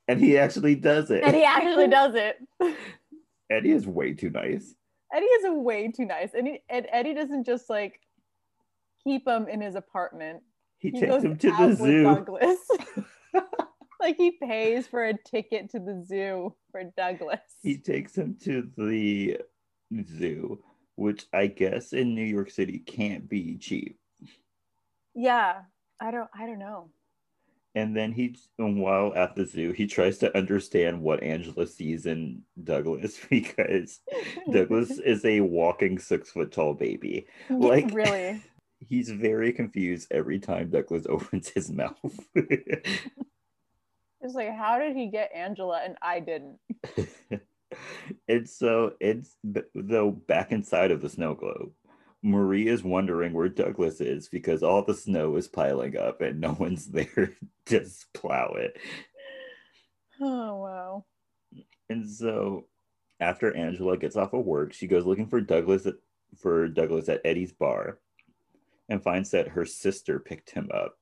And 0.06 0.20
he 0.20 0.38
actually 0.38 0.76
does 0.76 1.10
it. 1.10 1.22
And 1.22 1.36
he 1.36 1.44
actually 1.44 1.88
does 1.88 2.14
it. 2.14 2.38
Eddie 3.50 3.72
is 3.72 3.86
way 3.86 4.14
too 4.14 4.30
nice. 4.30 4.74
Eddie 5.12 5.26
is 5.26 5.44
way 5.50 5.90
too 5.90 6.04
nice, 6.04 6.34
and, 6.34 6.46
he, 6.46 6.60
and 6.68 6.86
Eddie 6.90 7.14
doesn't 7.14 7.44
just 7.44 7.70
like 7.70 8.00
keep 9.04 9.26
him 9.26 9.48
in 9.48 9.60
his 9.60 9.74
apartment. 9.74 10.42
He, 10.78 10.90
He 10.90 11.00
takes 11.00 11.12
goes 11.12 11.24
him 11.24 11.36
to 11.38 11.50
the 11.50 11.74
zoo. 11.74 12.02
Douglas. 12.04 12.58
like 14.00 14.16
he 14.16 14.32
pays 14.32 14.86
for 14.86 15.04
a 15.04 15.14
ticket 15.24 15.70
to 15.70 15.78
the 15.78 16.04
zoo 16.06 16.54
for 16.70 16.84
Douglas. 16.96 17.40
He 17.62 17.76
takes 17.78 18.16
him 18.16 18.36
to 18.44 18.68
the 18.76 19.38
zoo, 20.06 20.62
which 20.96 21.26
I 21.32 21.46
guess 21.48 21.92
in 21.92 22.14
New 22.14 22.24
York 22.24 22.50
City 22.50 22.78
can't 22.78 23.28
be 23.28 23.56
cheap. 23.56 23.98
yeah, 25.14 25.62
I 26.00 26.10
don't. 26.10 26.28
I 26.34 26.46
don't 26.46 26.58
know. 26.58 26.90
And 27.74 27.96
then 27.96 28.12
he, 28.12 28.36
while 28.56 29.12
at 29.14 29.36
the 29.36 29.44
zoo, 29.46 29.72
he 29.72 29.86
tries 29.86 30.18
to 30.18 30.36
understand 30.36 31.00
what 31.00 31.22
Angela 31.22 31.66
sees 31.66 32.06
in 32.06 32.42
Douglas 32.64 33.18
because 33.30 34.00
Douglas 34.50 34.98
is 35.04 35.24
a 35.24 35.40
walking 35.40 35.98
six 35.98 36.30
foot 36.30 36.52
tall 36.52 36.74
baby. 36.74 37.26
Like- 37.50 37.90
really. 37.92 38.42
He's 38.88 39.10
very 39.10 39.52
confused 39.52 40.06
every 40.12 40.38
time 40.38 40.70
Douglas 40.70 41.04
opens 41.08 41.48
his 41.48 41.68
mouth. 41.68 41.98
It's 44.20 44.34
like, 44.34 44.54
how 44.56 44.78
did 44.78 44.96
he 44.96 45.10
get 45.10 45.30
Angela 45.34 45.80
and 45.84 45.96
I 46.02 46.20
didn't? 46.20 46.58
and 48.28 48.48
so 48.48 48.92
it's 49.00 49.36
though 49.74 50.10
back 50.10 50.52
inside 50.52 50.90
of 50.90 51.00
the 51.00 51.08
snow 51.08 51.34
globe. 51.34 51.72
Marie 52.22 52.68
is 52.68 52.82
wondering 52.82 53.32
where 53.32 53.48
Douglas 53.48 54.00
is 54.00 54.28
because 54.28 54.62
all 54.62 54.82
the 54.82 54.94
snow 54.94 55.36
is 55.36 55.46
piling 55.46 55.96
up 55.96 56.20
and 56.20 56.40
no 56.40 56.52
one's 56.58 56.86
there 56.86 57.34
to 57.66 57.86
plow 58.14 58.54
it. 58.54 58.76
Oh 60.20 60.56
wow. 60.56 61.04
And 61.88 62.10
so 62.10 62.64
after 63.20 63.56
Angela 63.56 63.96
gets 63.96 64.16
off 64.16 64.32
of 64.32 64.44
work, 64.44 64.72
she 64.72 64.88
goes 64.88 65.06
looking 65.06 65.28
for 65.28 65.40
Douglas 65.40 65.86
at, 65.86 65.94
for 66.36 66.66
Douglas 66.66 67.08
at 67.08 67.20
Eddie's 67.24 67.52
bar 67.52 68.00
and 68.88 69.00
finds 69.00 69.30
that 69.30 69.46
her 69.46 69.64
sister 69.64 70.18
picked 70.18 70.50
him 70.50 70.70
up. 70.74 70.98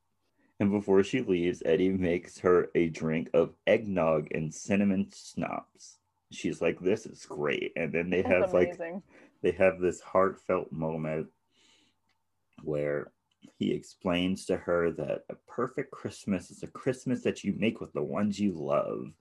And 0.58 0.70
before 0.70 1.02
she 1.02 1.20
leaves, 1.20 1.62
Eddie 1.64 1.90
makes 1.90 2.38
her 2.40 2.68
a 2.74 2.88
drink 2.88 3.30
of 3.34 3.54
eggnog 3.66 4.28
and 4.32 4.52
cinnamon 4.52 5.08
schnapps. 5.14 5.98
She's 6.32 6.60
like, 6.62 6.80
"This 6.80 7.06
is 7.06 7.26
great." 7.26 7.72
And 7.76 7.92
then 7.92 8.10
they 8.10 8.22
That's 8.22 8.34
have 8.34 8.54
like 8.54 8.68
amazing. 8.68 9.02
They 9.42 9.52
have 9.52 9.80
this 9.80 10.00
heartfelt 10.00 10.72
moment 10.72 11.28
where 12.62 13.12
he 13.58 13.72
explains 13.72 14.44
to 14.46 14.56
her 14.56 14.90
that 14.92 15.24
a 15.30 15.34
perfect 15.46 15.90
Christmas 15.90 16.50
is 16.50 16.62
a 16.62 16.68
Christmas 16.68 17.22
that 17.22 17.44
you 17.44 17.54
make 17.56 17.80
with 17.80 17.92
the 17.92 18.02
ones 18.02 18.38
you 18.38 18.52
love. 18.52 19.12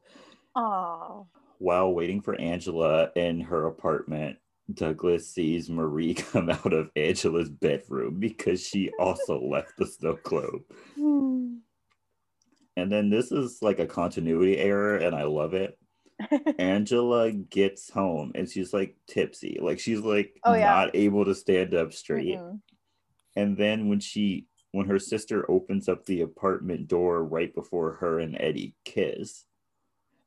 Oh, 0.56 1.28
While 1.58 1.94
waiting 1.94 2.22
for 2.22 2.40
Angela 2.40 3.12
in 3.16 3.42
her 3.42 3.68
apartment, 3.68 4.38
Douglas 4.74 5.32
sees 5.32 5.70
Marie 5.70 6.14
come 6.16 6.50
out 6.50 6.74
of 6.74 6.90
Angela's 6.96 7.50
bedroom 7.50 8.20
because 8.20 8.66
she 8.66 8.92
also 9.00 9.40
left 9.50 9.78
the 9.78 9.86
snow 9.86 10.18
globe. 10.24 10.62
Hmm. 10.98 11.58
And 12.78 12.92
then 12.92 13.10
this 13.10 13.32
is 13.32 13.60
like 13.62 13.80
a 13.80 13.86
continuity 13.86 14.58
error, 14.58 14.98
and 14.98 15.16
I 15.16 15.24
love 15.24 15.54
it. 15.54 15.78
Angela 16.60 17.32
gets 17.32 17.90
home 17.90 18.32
and 18.36 18.50
she's 18.50 18.74
like 18.74 18.96
tipsy. 19.08 19.58
Like 19.62 19.80
she's 19.80 20.00
like 20.02 20.40
Oh, 20.44 20.54
yeah. 20.54 20.72
not 20.72 20.96
able 20.96 21.26
to 21.26 21.36
stand 21.36 21.74
up 21.74 21.94
straight. 21.94 22.38
Mhm. 22.38 22.60
And 23.36 23.58
then 23.58 23.90
when 23.90 24.00
she 24.00 24.48
when 24.72 24.88
her 24.88 25.00
sister 25.00 25.50
opens 25.50 25.88
up 25.88 26.06
the 26.06 26.22
apartment 26.22 26.88
door 26.88 27.24
right 27.24 27.54
before 27.56 27.94
her 27.94 28.20
and 28.20 28.36
Eddie 28.40 28.76
kiss, 28.84 29.46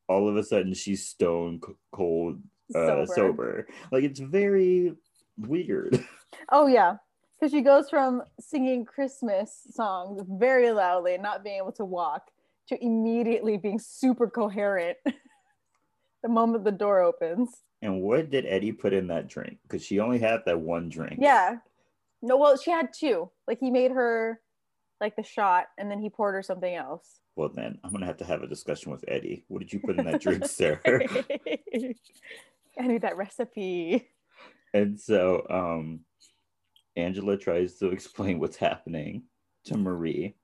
all 0.08 0.28
of 0.28 0.36
a 0.36 0.42
sudden 0.42 0.72
she's 0.74 1.06
stone 1.06 1.60
c- 1.66 1.72
cold 1.92 2.40
uh, 2.74 3.04
Sober. 3.04 3.06
sober. 3.14 3.66
Like 3.92 4.04
it's 4.04 4.20
very 4.20 4.94
weird. 5.36 6.04
Oh 6.52 6.66
yeah, 6.66 6.96
because 7.40 7.52
she 7.52 7.62
goes 7.62 7.88
from 7.88 8.22
singing 8.38 8.84
Christmas 8.84 9.66
songs 9.70 10.20
very 10.28 10.70
loudly 10.72 11.14
and 11.14 11.22
not 11.22 11.42
being 11.42 11.56
able 11.56 11.72
to 11.72 11.84
walk 11.86 12.30
to 12.68 12.84
immediately 12.84 13.56
being 13.56 13.78
super 13.78 14.28
coherent 14.28 14.98
the 16.22 16.28
moment 16.28 16.64
the 16.64 16.72
door 16.72 17.00
opens. 17.00 17.50
And 17.82 18.02
what 18.02 18.30
did 18.30 18.46
Eddie 18.46 18.72
put 18.72 18.92
in 18.92 19.08
that 19.08 19.28
drink? 19.28 19.58
Because 19.62 19.84
she 19.84 20.00
only 20.00 20.18
had 20.18 20.40
that 20.46 20.60
one 20.60 20.88
drink. 20.88 21.18
Yeah. 21.20 21.56
No, 22.22 22.36
well, 22.36 22.56
she 22.56 22.70
had 22.70 22.92
two. 22.92 23.30
Like 23.46 23.60
he 23.60 23.70
made 23.70 23.92
her 23.92 24.40
like 25.00 25.14
the 25.14 25.22
shot, 25.22 25.66
and 25.78 25.90
then 25.90 26.00
he 26.00 26.10
poured 26.10 26.34
her 26.34 26.42
something 26.42 26.74
else. 26.74 27.20
Well, 27.36 27.50
then 27.54 27.78
I'm 27.84 27.92
gonna 27.92 28.06
have 28.06 28.16
to 28.16 28.24
have 28.24 28.42
a 28.42 28.48
discussion 28.48 28.90
with 28.90 29.04
Eddie. 29.06 29.44
What 29.46 29.60
did 29.60 29.72
you 29.72 29.78
put 29.78 29.98
in 29.98 30.06
that 30.06 30.20
drink, 30.20 30.44
Sarah? 30.46 30.80
I 30.82 32.86
need 32.86 33.02
that 33.02 33.16
recipe. 33.16 34.08
and 34.74 35.00
so, 35.00 35.46
um, 35.48 36.00
Angela 36.96 37.36
tries 37.36 37.78
to 37.78 37.90
explain 37.90 38.40
what's 38.40 38.56
happening 38.56 39.22
to 39.66 39.76
Marie, 39.76 40.34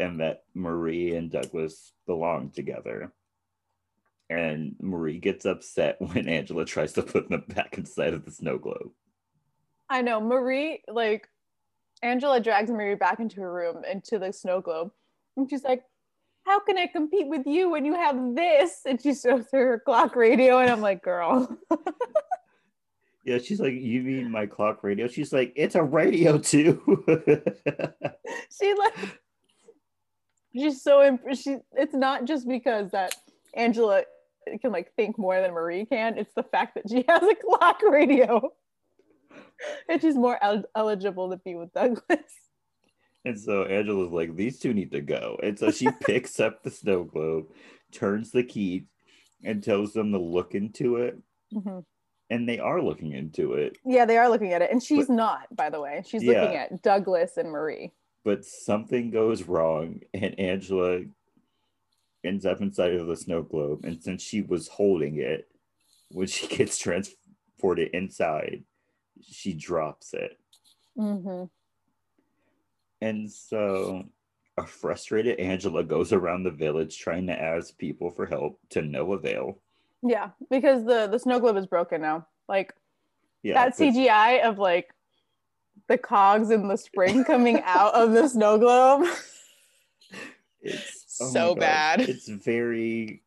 and 0.00 0.18
that 0.20 0.42
Marie 0.54 1.14
and 1.14 1.30
Douglas 1.30 1.92
belong 2.06 2.50
together. 2.50 3.12
And 4.30 4.74
Marie 4.80 5.18
gets 5.18 5.44
upset 5.44 5.96
when 6.00 6.28
Angela 6.28 6.64
tries 6.64 6.94
to 6.94 7.02
put 7.02 7.28
them 7.28 7.44
back 7.48 7.76
inside 7.76 8.14
of 8.14 8.24
the 8.24 8.30
snow 8.30 8.56
globe. 8.56 8.90
I 9.90 10.00
know 10.00 10.20
Marie, 10.20 10.82
like 10.88 11.28
Angela 12.02 12.40
drags 12.40 12.70
Marie 12.70 12.94
back 12.94 13.20
into 13.20 13.40
her 13.42 13.52
room 13.52 13.82
into 13.90 14.18
the 14.18 14.32
snow 14.32 14.62
globe, 14.62 14.92
and 15.36 15.50
she's 15.50 15.64
like, 15.64 15.82
"How 16.46 16.60
can 16.60 16.78
I 16.78 16.86
compete 16.86 17.26
with 17.26 17.46
you 17.46 17.68
when 17.68 17.84
you 17.84 17.94
have 17.94 18.34
this?" 18.34 18.82
And 18.86 19.02
she 19.02 19.14
shows 19.14 19.46
her 19.52 19.66
her 19.66 19.82
clock 19.84 20.14
radio, 20.14 20.58
and 20.60 20.70
I'm 20.70 20.80
like, 20.80 21.02
"Girl, 21.02 21.58
Yeah, 23.24 23.38
she's 23.38 23.60
like, 23.60 23.74
"You 23.74 24.02
mean 24.02 24.30
my 24.30 24.46
clock 24.46 24.82
radio?" 24.82 25.06
She's 25.06 25.32
like, 25.32 25.52
"It's 25.54 25.74
a 25.74 25.82
radio 25.82 26.38
too." 26.38 27.04
she 28.58 28.74
like 28.74 28.94
she's 30.54 30.82
so 30.82 31.04
imp- 31.04 31.34
she. 31.34 31.58
It's 31.72 31.94
not 31.94 32.24
just 32.24 32.48
because 32.48 32.90
that 32.92 33.14
Angela 33.54 34.04
can 34.60 34.72
like 34.72 34.92
think 34.94 35.18
more 35.18 35.40
than 35.40 35.52
Marie 35.52 35.84
can. 35.86 36.18
It's 36.18 36.32
the 36.34 36.42
fact 36.42 36.74
that 36.74 36.88
she 36.88 37.04
has 37.08 37.22
a 37.22 37.34
clock 37.34 37.80
radio, 37.88 38.50
and 39.88 40.00
she's 40.00 40.16
more 40.16 40.38
el- 40.42 40.64
eligible 40.74 41.30
to 41.30 41.36
be 41.38 41.54
with 41.54 41.72
Douglas. 41.72 42.18
And 43.24 43.38
so 43.38 43.64
Angela's 43.64 44.12
like, 44.12 44.34
these 44.34 44.58
two 44.58 44.72
need 44.72 44.92
to 44.92 45.02
go. 45.02 45.38
And 45.42 45.58
so 45.58 45.70
she 45.70 45.88
picks 46.00 46.40
up 46.40 46.62
the 46.62 46.70
snow 46.70 47.04
globe, 47.04 47.46
turns 47.92 48.30
the 48.30 48.42
key, 48.42 48.86
and 49.44 49.62
tells 49.62 49.92
them 49.92 50.12
to 50.12 50.18
look 50.18 50.54
into 50.54 50.96
it. 50.96 51.18
Mhm. 51.54 51.84
And 52.30 52.48
they 52.48 52.58
are 52.60 52.80
looking 52.80 53.12
into 53.12 53.54
it. 53.54 53.76
Yeah, 53.84 54.04
they 54.04 54.16
are 54.16 54.30
looking 54.30 54.52
at 54.52 54.62
it, 54.62 54.70
and 54.70 54.82
she's 54.82 55.08
not. 55.08 55.54
By 55.54 55.68
the 55.68 55.80
way, 55.80 56.02
she's 56.06 56.22
looking 56.22 56.54
at 56.56 56.80
Douglas 56.82 57.36
and 57.36 57.50
Marie. 57.50 57.92
But 58.24 58.44
something 58.44 59.10
goes 59.10 59.42
wrong, 59.42 60.00
and 60.14 60.38
Angela 60.38 61.00
ends 62.24 62.46
up 62.46 62.60
inside 62.60 62.94
of 62.94 63.06
the 63.06 63.16
snow 63.16 63.42
globe. 63.42 63.84
And 63.84 64.02
since 64.02 64.22
she 64.22 64.42
was 64.42 64.68
holding 64.68 65.18
it, 65.18 65.48
when 66.10 66.26
she 66.26 66.46
gets 66.56 66.78
transported 66.78 67.90
inside, 67.92 68.64
she 69.22 69.54
drops 69.54 70.14
it. 70.14 70.38
Mm-hmm. 70.98 71.44
And 73.00 73.30
so 73.30 74.04
a 74.58 74.66
frustrated 74.66 75.38
Angela 75.38 75.82
goes 75.82 76.12
around 76.12 76.42
the 76.42 76.50
village 76.50 76.98
trying 76.98 77.26
to 77.28 77.40
ask 77.40 77.76
people 77.78 78.10
for 78.10 78.26
help 78.26 78.58
to 78.70 78.82
no 78.82 79.12
avail. 79.12 79.58
Yeah, 80.02 80.30
because 80.50 80.84
the 80.84 81.06
the 81.06 81.18
snow 81.18 81.40
globe 81.40 81.56
is 81.56 81.66
broken 81.66 82.02
now. 82.02 82.26
Like 82.48 82.74
Yeah, 83.42 83.54
that 83.54 83.76
CGI 83.76 84.42
of 84.42 84.58
like 84.58 84.90
the 85.88 85.98
cogs 85.98 86.50
in 86.50 86.68
the 86.68 86.76
spring 86.76 87.24
coming 87.24 87.62
out 87.64 87.94
of 87.94 88.12
the 88.12 88.28
snow 88.28 88.58
globe. 88.58 89.06
It's 90.62 90.99
oh 91.20 91.32
So 91.32 91.54
bad. 91.54 92.00
It's 92.00 92.28
very, 92.28 93.22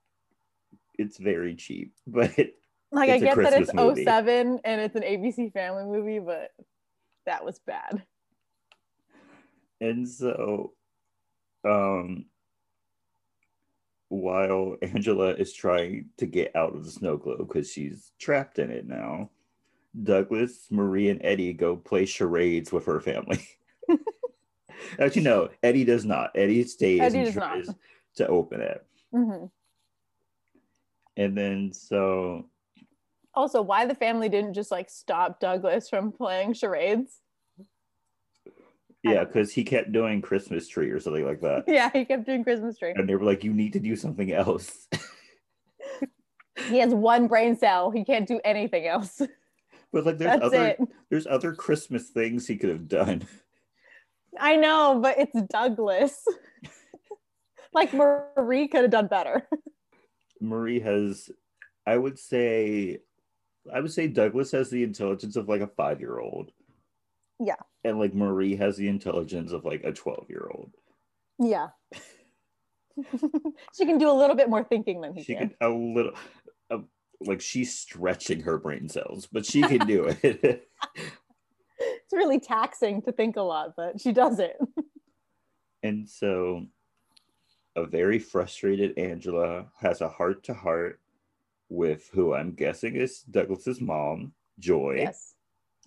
it's 0.97 1.17
very 1.17 1.55
cheap, 1.55 1.93
but 2.07 2.31
Like 2.91 3.09
I 3.09 3.13
It's 3.13 3.23
a 3.23 3.25
get 3.25 3.35
that 3.37 3.53
it's 3.61 3.73
movie. 3.73 4.03
07 4.03 4.59
and 4.63 4.81
it's 4.81 4.95
an 4.95 5.03
ABC 5.03 5.51
family 5.53 5.85
movie, 5.85 6.19
but 6.19 6.51
that 7.25 7.43
was 7.45 7.59
bad. 7.59 8.03
and 9.81 10.07
so, 10.07 10.73
um, 11.65 12.25
while 14.09 14.75
Angela 14.81 15.29
is 15.33 15.53
trying 15.53 16.09
to 16.17 16.25
get 16.25 16.55
out 16.55 16.75
of 16.75 16.85
the 16.85 16.91
snow 16.91 17.17
globe 17.17 17.39
because 17.39 17.71
she's 17.71 18.11
trapped 18.19 18.59
in 18.59 18.69
it 18.69 18.87
now, 18.87 19.29
Douglas, 20.03 20.67
Marie, 20.69 21.09
and 21.09 21.21
Eddie 21.23 21.53
go 21.53 21.75
play 21.75 22.05
charades 22.05 22.71
with 22.71 22.85
her 22.85 22.99
family. 22.99 23.45
Actually, 24.99 25.23
no, 25.23 25.49
Eddie 25.61 25.85
does 25.85 26.05
not. 26.05 26.31
Eddie 26.35 26.63
stays 26.63 27.01
Eddie 27.01 27.17
and 27.19 27.25
does 27.27 27.35
not. 27.35 27.75
to 28.15 28.27
open 28.27 28.61
it. 28.61 28.85
Mhm. 29.13 29.49
And 31.17 31.37
then 31.37 31.71
so 31.73 32.49
Also, 33.35 33.61
why 33.61 33.85
the 33.85 33.95
family 33.95 34.29
didn't 34.29 34.53
just 34.53 34.71
like 34.71 34.89
stop 34.89 35.39
Douglas 35.39 35.89
from 35.89 36.11
playing 36.11 36.53
charades? 36.53 37.19
Yeah, 39.03 39.25
because 39.25 39.51
he 39.51 39.63
kept 39.65 39.91
doing 39.91 40.21
Christmas 40.21 40.67
tree 40.67 40.89
or 40.89 40.99
something 40.99 41.25
like 41.25 41.41
that. 41.41 41.65
Yeah, 41.67 41.89
he 41.91 42.05
kept 42.05 42.25
doing 42.25 42.43
Christmas 42.43 42.77
tree. 42.77 42.93
And 42.95 43.07
they 43.07 43.15
were 43.15 43.25
like, 43.25 43.43
you 43.43 43.51
need 43.53 43.73
to 43.73 43.79
do 43.79 43.95
something 43.95 44.31
else. 44.31 44.87
He 46.69 46.77
has 46.79 46.93
one 46.93 47.27
brain 47.27 47.57
cell. 47.57 47.89
He 47.91 48.05
can't 48.05 48.27
do 48.27 48.39
anything 48.45 48.85
else. 48.87 49.21
but 49.91 50.05
like 50.05 50.17
there's 50.19 50.33
That's 50.39 50.43
other 50.45 50.67
it. 50.67 50.79
there's 51.09 51.27
other 51.27 51.53
Christmas 51.53 52.09
things 52.09 52.47
he 52.47 52.55
could 52.57 52.69
have 52.69 52.87
done. 52.87 53.23
I 54.39 54.55
know, 54.55 54.99
but 55.01 55.17
it's 55.19 55.41
Douglas. 55.51 56.23
like 57.73 57.93
Marie 57.93 58.67
could 58.67 58.81
have 58.83 58.91
done 58.91 59.07
better. 59.07 59.47
Marie 60.41 60.79
has 60.79 61.29
I 61.85 61.97
would 61.97 62.19
say 62.19 62.99
I 63.73 63.79
would 63.79 63.93
say 63.93 64.07
Douglas 64.07 64.51
has 64.51 64.69
the 64.69 64.83
intelligence 64.83 65.35
of 65.35 65.47
like 65.47 65.61
a 65.61 65.67
five 65.67 65.99
year 65.99 66.19
old. 66.19 66.51
Yeah. 67.39 67.55
And 67.83 67.99
like 67.99 68.13
Marie 68.13 68.55
has 68.55 68.77
the 68.77 68.87
intelligence 68.87 69.51
of 69.51 69.65
like 69.65 69.83
a 69.83 69.91
12 69.91 70.29
year 70.29 70.47
old. 70.53 70.71
Yeah. 71.39 71.69
she 73.75 73.85
can 73.85 73.97
do 73.97 74.09
a 74.09 74.13
little 74.13 74.35
bit 74.35 74.49
more 74.49 74.63
thinking 74.63 75.01
than 75.01 75.15
he 75.15 75.23
She 75.23 75.35
can. 75.35 75.49
could 75.49 75.57
a 75.61 75.69
little 75.69 76.13
like 77.27 77.41
she's 77.41 77.77
stretching 77.77 78.41
her 78.41 78.57
brain 78.57 78.89
cells, 78.89 79.27
but 79.31 79.45
she 79.45 79.61
can 79.61 79.85
do 79.87 80.13
it. 80.21 80.67
It's 82.13 82.17
really 82.17 82.39
taxing 82.39 83.01
to 83.03 83.11
think 83.11 83.37
a 83.37 83.41
lot, 83.41 83.73
but 83.75 83.99
she 83.99 84.11
does 84.11 84.39
it. 84.39 84.57
And 85.81 86.07
so 86.07 86.65
a 87.75 87.85
very 87.85 88.19
frustrated 88.19 88.97
Angela 88.97 89.65
has 89.81 90.01
a 90.01 90.07
heart 90.07 90.43
to 90.43 90.53
heart 90.53 90.99
with 91.69 92.09
who 92.13 92.33
I'm 92.35 92.51
guessing 92.53 92.95
is 92.95 93.21
Douglas's 93.23 93.81
mom, 93.81 94.33
Joy. 94.59 94.97
Yes. 94.99 95.33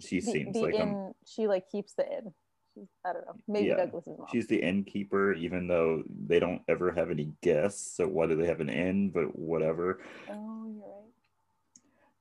She 0.00 0.16
The, 0.20 0.32
seems 0.32 0.54
the 0.54 0.62
like 0.62 0.74
inn, 0.74 1.14
she 1.24 1.46
like 1.46 1.70
keeps 1.70 1.94
the 1.94 2.04
inn. 2.04 2.34
She's, 2.74 2.88
I 3.06 3.12
don't 3.12 3.24
know. 3.24 3.36
Maybe 3.48 3.68
Yeah. 3.68 3.76
Douglas's 3.76 4.18
mom. 4.18 4.26
she's 4.32 4.48
the 4.48 4.60
innkeeper, 4.60 5.32
even 5.32 5.66
though 5.68 6.02
they 6.26 6.40
don't 6.40 6.60
ever 6.68 6.90
have 6.92 7.10
any 7.10 7.32
guests. 7.42 7.96
So 7.96 8.06
why 8.06 8.26
do 8.26 8.34
they 8.36 8.46
have 8.46 8.60
an 8.60 8.68
inn? 8.68 9.10
But 9.10 9.38
whatever. 9.38 10.00
oh, 10.28 10.66
you're 10.74 10.84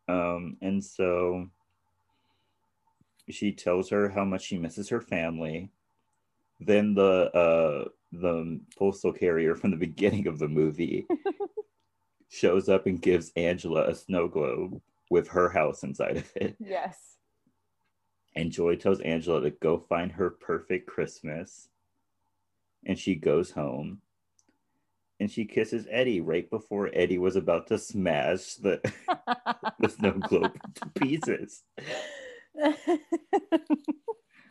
right. 0.08 0.36
Um, 0.36 0.58
and 0.62 0.82
so 0.82 1.50
she 3.30 3.52
tells 3.52 3.90
her 3.90 4.10
how 4.10 4.24
much 4.24 4.44
she 4.44 4.58
misses 4.58 4.90
her 4.90 5.02
family. 5.02 5.72
Then 6.60 6.94
the 6.94 7.32
uh 7.34 7.90
the 8.12 8.60
postal 8.78 9.14
carrier 9.14 9.56
from 9.56 9.72
the 9.72 9.78
beginning 9.88 10.28
of 10.28 10.40
the 10.40 10.48
movie 10.48 11.08
shows 12.30 12.70
up 12.70 12.86
and 12.86 13.02
gives 13.02 13.32
Angela 13.36 13.88
a 13.88 13.96
snow 13.96 14.28
globe 14.28 14.82
with 15.10 15.30
her 15.30 15.50
house 15.50 15.84
inside 15.84 16.18
of 16.18 16.32
it. 16.36 16.56
Yes. 16.60 17.18
And 18.36 18.52
Joy 18.52 18.76
tells 18.76 19.00
Angela 19.00 19.42
to 19.42 19.52
go 19.52 19.78
find 19.78 20.12
her 20.12 20.30
perfect 20.30 20.88
Christmas. 20.88 21.70
And 22.86 23.00
she 23.00 23.16
goes 23.16 23.52
home. 23.52 24.02
And 25.20 25.32
she 25.32 25.46
kisses 25.46 25.88
Eddie 25.90 26.20
right 26.20 26.50
before 26.50 26.90
Eddie 26.94 27.18
was 27.18 27.38
about 27.38 27.68
to 27.68 27.78
smash 27.78 28.56
the, 28.56 28.82
the 29.80 29.88
snow 29.88 30.12
globe 30.12 30.60
to 30.76 30.90
pieces. 31.00 31.64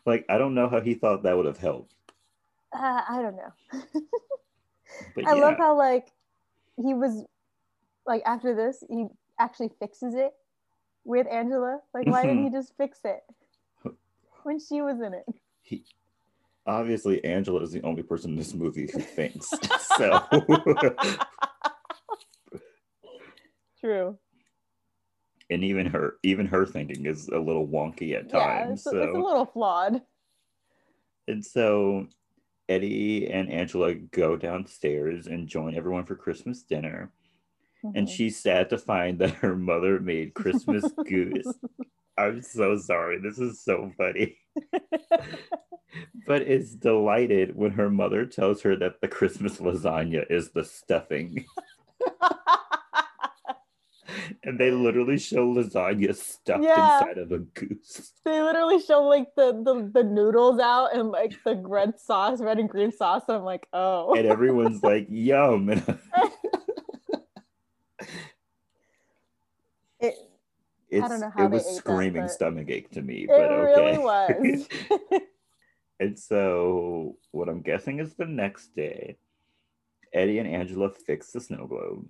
Like, 0.06 0.26
I 0.28 0.36
don't 0.38 0.54
know 0.54 0.68
how 0.68 0.80
he 0.80 0.94
thought 0.94 1.22
that 1.22 1.36
would 1.36 1.46
have 1.46 1.58
helped. 1.58 1.94
Uh, 2.74 3.02
I 3.08 3.22
don't 3.22 3.36
know. 3.36 3.52
But 5.14 5.24
I 5.26 5.34
yeah, 5.34 5.40
love 5.40 5.56
how 5.56 5.76
like 5.76 6.08
he 6.76 6.92
was 6.94 7.24
like 8.06 8.22
after 8.26 8.54
this, 8.54 8.84
he 8.90 9.06
actually 9.38 9.70
fixes 9.80 10.14
it 10.14 10.32
with 11.04 11.26
Angela. 11.30 11.80
Like, 11.94 12.06
why 12.06 12.26
didn't 12.26 12.44
he 12.44 12.50
just 12.50 12.74
fix 12.76 12.98
it 13.04 13.20
when 14.42 14.58
she 14.58 14.82
was 14.82 15.00
in 15.00 15.14
it? 15.14 15.24
He 15.62 15.84
obviously 16.66 17.24
Angela 17.24 17.62
is 17.62 17.72
the 17.72 17.82
only 17.82 18.02
person 18.02 18.32
in 18.32 18.36
this 18.36 18.54
movie 18.54 18.88
who 18.92 19.00
thinks. 19.00 19.50
so 19.96 20.20
True. 23.80 24.18
And 25.54 25.64
even 25.64 25.86
her 25.86 26.16
even 26.22 26.46
her 26.46 26.66
thinking 26.66 27.06
is 27.06 27.28
a 27.28 27.38
little 27.38 27.66
wonky 27.66 28.14
at 28.14 28.28
Yeah, 28.28 28.64
times. 28.64 28.72
it's, 28.72 28.84
so 28.84 28.98
it's 28.98 29.14
a 29.14 29.18
little 29.18 29.46
flawed. 29.46 30.02
And 31.28 31.44
so 31.44 32.08
Eddie 32.68 33.30
and 33.30 33.50
Angela 33.50 33.94
go 33.94 34.36
downstairs 34.36 35.26
and 35.26 35.48
join 35.48 35.76
everyone 35.76 36.04
for 36.04 36.16
Christmas 36.16 36.62
dinner. 36.62 37.12
And 37.94 38.06
Mhm. 38.06 38.10
she's 38.10 38.36
sad 38.42 38.70
to 38.70 38.78
find 38.78 39.18
that 39.20 39.30
her 39.36 39.54
mother 39.56 40.00
made 40.00 40.34
Christmas 40.34 40.84
goose. 41.06 41.54
I'm 42.18 42.42
so 42.42 42.76
sorry. 42.76 43.18
This 43.18 43.38
is 43.38 43.62
so 43.62 43.92
funny. 43.96 44.36
but 46.26 46.42
is 46.42 46.74
delighted 46.74 47.54
when 47.54 47.72
her 47.72 47.90
mother 47.90 48.26
tells 48.26 48.62
her 48.62 48.74
that 48.76 49.00
the 49.00 49.08
Christmas 49.08 49.58
lasagna 49.58 50.24
is 50.30 50.50
the 50.50 50.64
stuffing. 50.64 51.46
And 54.42 54.58
they 54.58 54.70
literally 54.70 55.18
show 55.18 55.46
lasagna 55.46 56.14
stuffed 56.14 56.64
Yeah. 56.64 56.98
inside 57.00 57.18
of 57.18 57.32
a 57.32 57.38
goose. 57.38 58.12
they 58.24 58.40
literally 58.40 58.80
show 58.80 59.02
like 59.02 59.34
the, 59.36 59.52
the 59.64 59.90
the 59.92 60.04
noodles 60.04 60.60
out 60.60 60.94
and 60.94 61.10
like 61.10 61.32
the 61.44 61.56
red 61.56 61.98
sauce, 61.98 62.40
red 62.40 62.58
and 62.58 62.68
green 62.68 62.92
sauce, 62.92 63.22
and 63.28 63.36
I'm 63.38 63.44
like, 63.44 63.66
oh. 63.72 64.14
And 64.14 64.26
everyone's 64.26 64.82
like, 64.82 65.06
yum. 65.10 65.70
It, 70.00 70.14
it's, 70.90 71.08
don't 71.08 71.20
know 71.20 71.32
how 71.34 71.44
it 71.46 71.50
was 71.50 71.64
that, 71.64 71.74
screaming 71.76 72.22
but- 72.22 72.30
stomach 72.30 72.68
ache 72.68 72.90
to 72.92 73.02
me, 73.02 73.26
but 73.26 73.50
okay. 73.50 73.80
really 73.80 73.98
was. 73.98 74.68
and 76.00 76.18
so, 76.18 77.16
what 77.30 77.48
I'm 77.48 77.62
guessing 77.62 78.00
is 78.00 78.14
the 78.14 78.26
next 78.26 78.74
day, 78.76 79.16
Eddie 80.12 80.38
and 80.38 80.48
Angela 80.48 80.90
fix 80.90 81.32
the 81.32 81.40
snow 81.40 81.66
globe. 81.66 82.06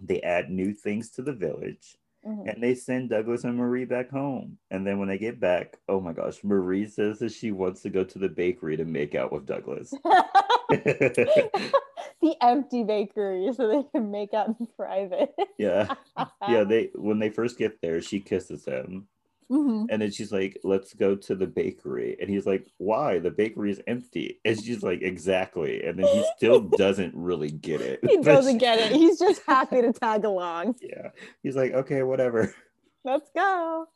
They 0.00 0.20
add 0.22 0.50
new 0.50 0.72
things 0.72 1.10
to 1.10 1.22
the 1.22 1.32
village 1.32 1.96
Mhm. 2.26 2.52
and 2.52 2.62
they 2.62 2.74
send 2.74 3.10
Douglas 3.10 3.44
and 3.44 3.56
Marie 3.56 3.84
back 3.84 4.10
home. 4.10 4.58
And 4.70 4.86
then 4.86 4.98
when 4.98 5.08
they 5.08 5.18
get 5.18 5.38
back, 5.40 5.78
oh 5.88 6.00
my 6.00 6.12
gosh, 6.12 6.42
Marie 6.42 6.86
says 6.88 7.20
that 7.20 7.32
she 7.32 7.52
wants 7.52 7.82
to 7.82 7.90
go 7.90 8.02
to 8.04 8.18
the 8.18 8.28
bakery 8.28 8.76
to 8.76 8.84
make 8.84 9.14
out 9.14 9.32
with 9.32 9.46
Douglas. 9.46 9.90
the 10.70 12.34
empty 12.40 12.82
bakery 12.84 13.50
so 13.54 13.68
they 13.68 13.84
can 13.92 14.10
make 14.10 14.34
out 14.34 14.48
in 14.58 14.66
private. 14.76 15.34
yeah. 15.58 15.94
Yeah, 16.48 16.64
they 16.64 16.90
when 16.94 17.18
they 17.20 17.30
first 17.30 17.58
get 17.58 17.80
there, 17.80 18.00
she 18.00 18.18
kisses 18.20 18.64
him. 18.64 19.06
Mhm. 19.50 19.86
And 19.90 20.02
then 20.02 20.10
she's 20.10 20.30
like, 20.30 20.58
let's 20.62 20.92
go 20.92 21.14
to 21.16 21.34
the 21.34 21.46
bakery. 21.46 22.16
And 22.20 22.28
he's 22.28 22.44
like, 22.46 22.66
why? 22.76 23.18
The 23.18 23.30
bakery 23.30 23.70
is 23.70 23.80
empty. 23.86 24.40
And 24.44 24.62
she's 24.62 24.82
like, 24.82 25.00
exactly. 25.00 25.82
And 25.84 25.98
then 25.98 26.06
he 26.06 26.24
still 26.36 26.60
doesn't 26.76 27.14
really 27.14 27.50
get 27.50 27.80
it. 27.80 28.00
He 28.06 28.18
doesn't 28.22 28.54
she- 28.54 28.58
get 28.58 28.78
it. 28.78 28.92
He's 28.92 29.18
just 29.18 29.40
happy 29.46 29.80
to 29.80 29.92
tag 29.92 30.24
along. 30.24 30.74
Yeah. 30.82 31.10
He's 31.42 31.56
like, 31.56 31.72
okay, 31.72 32.02
whatever. 32.02 32.54
Let's 33.04 33.30
go. 33.34 33.86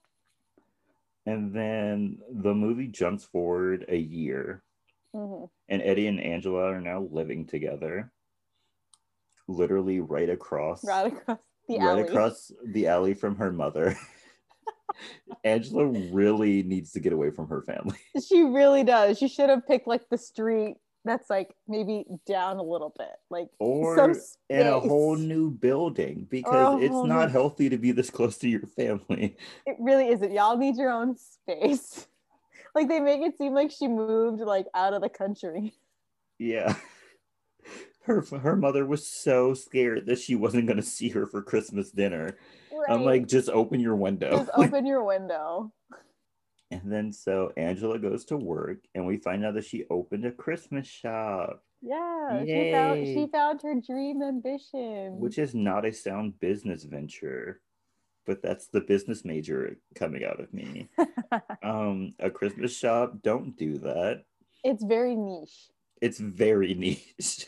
And 1.26 1.54
then 1.54 2.18
the 2.32 2.54
movie 2.54 2.88
jumps 2.88 3.24
forward 3.24 3.84
a 3.88 3.96
year, 3.96 4.62
Mhm. 5.14 5.48
and 5.68 5.82
Eddie 5.82 6.06
and 6.08 6.18
Angela 6.20 6.72
are 6.72 6.80
now 6.80 7.06
living 7.12 7.46
together, 7.46 8.10
literally 9.46 10.00
right 10.00 10.28
across, 10.30 10.82
Right 10.84 11.12
across 11.12 11.38
the 11.68 11.78
right 11.78 11.82
alley. 11.82 12.02
across 12.02 12.52
the 12.64 12.86
alley 12.88 13.14
from 13.14 13.36
her 13.36 13.52
mother. 13.52 13.96
Angela 15.44 15.86
really 15.86 16.62
needs 16.62 16.92
to 16.92 17.00
get 17.00 17.12
away 17.12 17.30
from 17.30 17.48
her 17.48 17.62
family. 17.62 17.98
She 18.26 18.42
really 18.42 18.84
does. 18.84 19.18
She 19.18 19.28
should 19.28 19.48
have 19.50 19.66
picked 19.66 19.86
like 19.86 20.08
the 20.08 20.18
street 20.18 20.76
that's 21.04 21.28
like 21.28 21.54
maybe 21.66 22.04
down 22.26 22.58
a 22.58 22.62
little 22.62 22.94
bit, 22.96 23.10
like 23.30 23.48
Or 23.58 23.96
some 23.96 24.14
in 24.48 24.66
a 24.66 24.78
whole 24.78 25.16
new 25.16 25.50
building 25.50 26.26
because 26.30 26.80
it's 26.82 26.94
not 26.94 27.26
new- 27.26 27.32
healthy 27.32 27.68
to 27.68 27.76
be 27.76 27.90
this 27.90 28.10
close 28.10 28.38
to 28.38 28.48
your 28.48 28.66
family. 28.66 29.36
It 29.66 29.76
really 29.80 30.08
isn't. 30.08 30.32
Y'all 30.32 30.56
need 30.56 30.76
your 30.76 30.90
own 30.90 31.16
space. 31.16 32.06
Like 32.74 32.88
they 32.88 33.00
make 33.00 33.20
it 33.20 33.36
seem 33.36 33.52
like 33.52 33.70
she 33.70 33.86
moved 33.86 34.40
like 34.40 34.64
out 34.72 34.94
of 34.94 35.02
the 35.02 35.10
country. 35.10 35.74
Yeah. 36.38 36.74
Her 38.04 38.20
her 38.38 38.56
mother 38.56 38.84
was 38.84 39.06
so 39.06 39.54
scared 39.54 40.06
that 40.06 40.18
she 40.18 40.34
wasn't 40.34 40.66
going 40.66 40.76
to 40.78 40.82
see 40.82 41.08
her 41.10 41.26
for 41.26 41.40
Christmas 41.42 41.90
dinner. 41.92 42.36
I'm 42.88 43.04
like, 43.04 43.28
just 43.28 43.48
open 43.48 43.78
your 43.80 43.94
window. 43.94 44.30
just 44.38 44.50
open 44.56 44.84
your 44.86 45.04
window. 45.04 45.72
and 46.70 46.80
then 46.84 47.12
so 47.12 47.52
Angela 47.56 47.98
goes 48.00 48.24
to 48.26 48.36
work, 48.36 48.78
and 48.94 49.06
we 49.06 49.18
find 49.18 49.44
out 49.44 49.54
that 49.54 49.64
she 49.66 49.84
opened 49.88 50.24
a 50.24 50.32
Christmas 50.32 50.86
shop, 50.88 51.62
Yeah, 51.80 52.42
she 52.44 52.72
found 52.72 53.06
she 53.06 53.26
found 53.30 53.62
her 53.62 53.74
dream 53.80 54.20
ambition. 54.22 55.18
which 55.20 55.38
is 55.38 55.54
not 55.54 55.84
a 55.84 55.92
sound 55.92 56.40
business 56.40 56.82
venture, 56.82 57.60
but 58.26 58.42
that's 58.42 58.66
the 58.66 58.80
business 58.80 59.24
major 59.24 59.76
coming 59.94 60.24
out 60.24 60.40
of 60.40 60.52
me. 60.52 60.88
um, 61.62 62.14
a 62.18 62.30
Christmas 62.30 62.76
shop, 62.76 63.14
don't 63.22 63.56
do 63.56 63.78
that. 63.78 64.24
it's 64.64 64.82
very 64.82 65.14
niche. 65.14 65.70
It's 66.00 66.18
very 66.18 66.74
niche. 66.84 67.46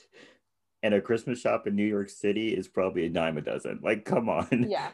And 0.85 0.93
a 0.93 1.01
Christmas 1.01 1.41
shop 1.41 1.67
in 1.67 1.75
New 1.75 1.87
York 1.87 2.11
City 2.11 2.55
is 2.55 2.69
probably 2.69 3.07
a 3.07 3.09
dime 3.09 3.39
a 3.39 3.41
dozen. 3.41 3.81
Like, 3.83 4.05
come 4.05 4.29
on. 4.29 4.47
Yeah, 4.69 4.91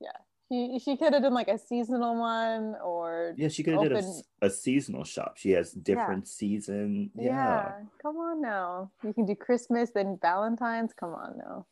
yeah. 0.00 0.16
She 0.50 0.78
she 0.82 0.96
could 0.96 1.12
have 1.12 1.22
done 1.22 1.34
like 1.34 1.48
a 1.48 1.58
seasonal 1.58 2.18
one 2.18 2.76
or 2.82 3.34
Yeah, 3.36 3.48
she 3.48 3.62
could 3.62 3.74
have 3.74 3.82
did 3.82 3.92
a, 3.92 3.98
Open- 3.98 4.22
a 4.40 4.48
seasonal 4.48 5.04
shop. 5.04 5.36
She 5.36 5.50
has 5.50 5.72
different 5.72 6.26
season. 6.28 7.10
yeah. 7.14 7.24
Yeah. 7.24 7.72
Come 8.00 8.16
on 8.16 8.40
now, 8.40 8.90
you 9.04 9.12
can 9.12 9.26
do 9.26 9.34
Christmas 9.34 9.90
then 9.94 10.18
Valentine's. 10.22 10.94
Come 10.94 11.12
on 11.14 11.36
now, 11.36 11.66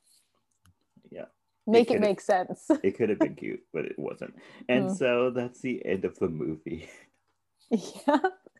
Yeah. 1.10 1.24
make 1.66 1.84
it 1.90 1.94
could've- 1.94 2.00
make 2.02 2.20
sense. 2.20 2.70
It 2.82 2.96
could 2.98 3.08
have 3.08 3.18
been 3.20 3.36
cute, 3.36 3.64
but 3.72 3.86
it 3.86 3.98
wasn't. 3.98 4.34
And 4.68 4.90
Mm. 4.90 4.96
so 4.98 5.30
that's 5.30 5.60
the 5.62 5.82
end 5.86 6.04
of 6.04 6.18
the 6.18 6.28
movie. 6.28 6.90
yeah, 7.70 8.18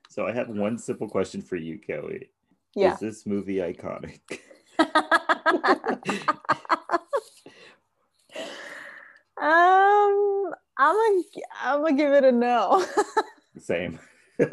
So 0.08 0.26
I 0.26 0.32
have 0.32 0.48
one 0.48 0.78
simple 0.78 1.08
question 1.08 1.42
for 1.42 1.56
you, 1.56 1.78
Kelley. 1.78 2.30
yeah. 2.74 2.94
Is 2.94 3.00
this 3.00 3.26
movie 3.26 3.56
iconic? 3.56 4.20
um, 9.40 10.54
I'm 10.78 10.96
gonna 10.96 11.22
I'm 11.60 11.82
gonna 11.82 11.96
give 11.96 12.12
it 12.12 12.24
a 12.24 12.32
no. 12.32 12.84
Same. 13.58 13.98
like 14.38 14.50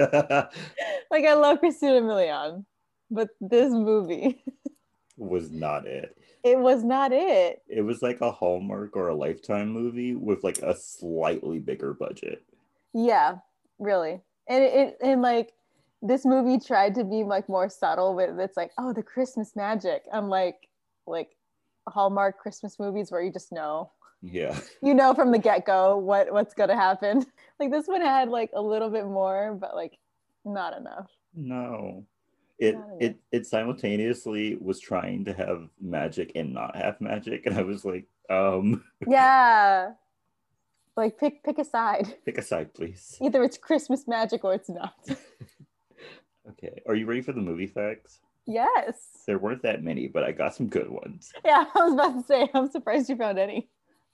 I 1.25 1.33
love 1.33 1.59
Christina 1.59 2.01
Milian, 2.01 2.65
but 3.09 3.29
this 3.39 3.71
movie, 3.71 4.43
was 5.17 5.49
not 5.51 5.85
it. 5.85 6.17
it 6.43 6.59
was 6.59 6.83
not 6.83 7.11
it. 7.11 7.61
It 7.67 7.81
was 7.81 8.01
like 8.01 8.21
a 8.21 8.31
Hallmark 8.31 8.95
or 8.95 9.07
a 9.07 9.15
Lifetime 9.15 9.69
movie 9.69 10.15
with 10.15 10.43
like 10.43 10.59
a 10.59 10.75
slightly 10.75 11.59
bigger 11.59 11.93
budget. 11.93 12.43
Yeah, 12.93 13.37
really. 13.79 14.21
And 14.47 14.63
it, 14.63 14.73
it 14.73 14.97
and 15.01 15.21
like 15.21 15.53
this 16.01 16.25
movie 16.25 16.59
tried 16.59 16.95
to 16.95 17.03
be 17.03 17.23
like 17.23 17.49
more 17.49 17.69
subtle 17.69 18.15
with 18.15 18.39
it's 18.39 18.57
like, 18.57 18.71
oh, 18.77 18.93
the 18.93 19.03
Christmas 19.03 19.55
magic. 19.55 20.03
Unlike 20.11 20.55
like 21.05 21.29
like 21.29 21.35
Hallmark 21.87 22.37
Christmas 22.37 22.79
movies 22.79 23.11
where 23.11 23.21
you 23.21 23.31
just 23.31 23.51
know. 23.51 23.91
Yeah. 24.21 24.57
You 24.81 24.93
know 24.93 25.13
from 25.13 25.31
the 25.31 25.37
get-go 25.37 25.97
what 25.97 26.31
what's 26.31 26.53
gonna 26.53 26.75
happen. 26.75 27.25
Like 27.59 27.71
this 27.71 27.87
one 27.87 27.99
had 27.99 28.29
like 28.29 28.51
a 28.53 28.61
little 28.61 28.89
bit 28.89 29.05
more, 29.05 29.53
but 29.59 29.75
like 29.75 29.97
not 30.45 30.77
enough. 30.77 31.09
No. 31.35 32.05
It 32.57 32.75
enough. 32.75 32.87
it 33.01 33.19
it 33.33 33.45
simultaneously 33.45 34.57
was 34.61 34.79
trying 34.79 35.25
to 35.25 35.33
have 35.33 35.67
magic 35.81 36.31
and 36.35 36.53
not 36.53 36.77
have 36.77 37.01
magic. 37.01 37.45
And 37.45 37.57
I 37.57 37.63
was 37.63 37.83
like, 37.83 38.07
um, 38.29 38.85
Yeah. 39.07 39.91
Like 40.95 41.17
pick 41.17 41.43
pick 41.43 41.59
a 41.59 41.65
side. 41.65 42.15
pick 42.23 42.37
a 42.37 42.41
side, 42.41 42.73
please. 42.73 43.17
Either 43.21 43.43
it's 43.43 43.57
Christmas 43.57 44.07
magic 44.07 44.45
or 44.45 44.53
it's 44.53 44.69
not. 44.69 44.95
Okay. 46.51 46.81
Are 46.87 46.95
you 46.95 47.05
ready 47.05 47.21
for 47.21 47.33
the 47.33 47.41
movie 47.41 47.67
facts? 47.67 48.19
yes. 48.45 48.95
There 49.27 49.37
weren't 49.37 49.61
that 49.61 49.83
many, 49.83 50.07
but 50.07 50.23
I 50.23 50.31
got 50.31 50.55
some 50.55 50.67
good 50.67 50.89
ones. 50.89 51.31
Yeah, 51.45 51.65
I 51.75 51.83
was 51.83 51.93
about 51.93 52.17
to 52.19 52.23
say, 52.23 52.49
I'm 52.53 52.71
surprised 52.71 53.09
you 53.09 53.15
found 53.15 53.37
any. 53.37 53.69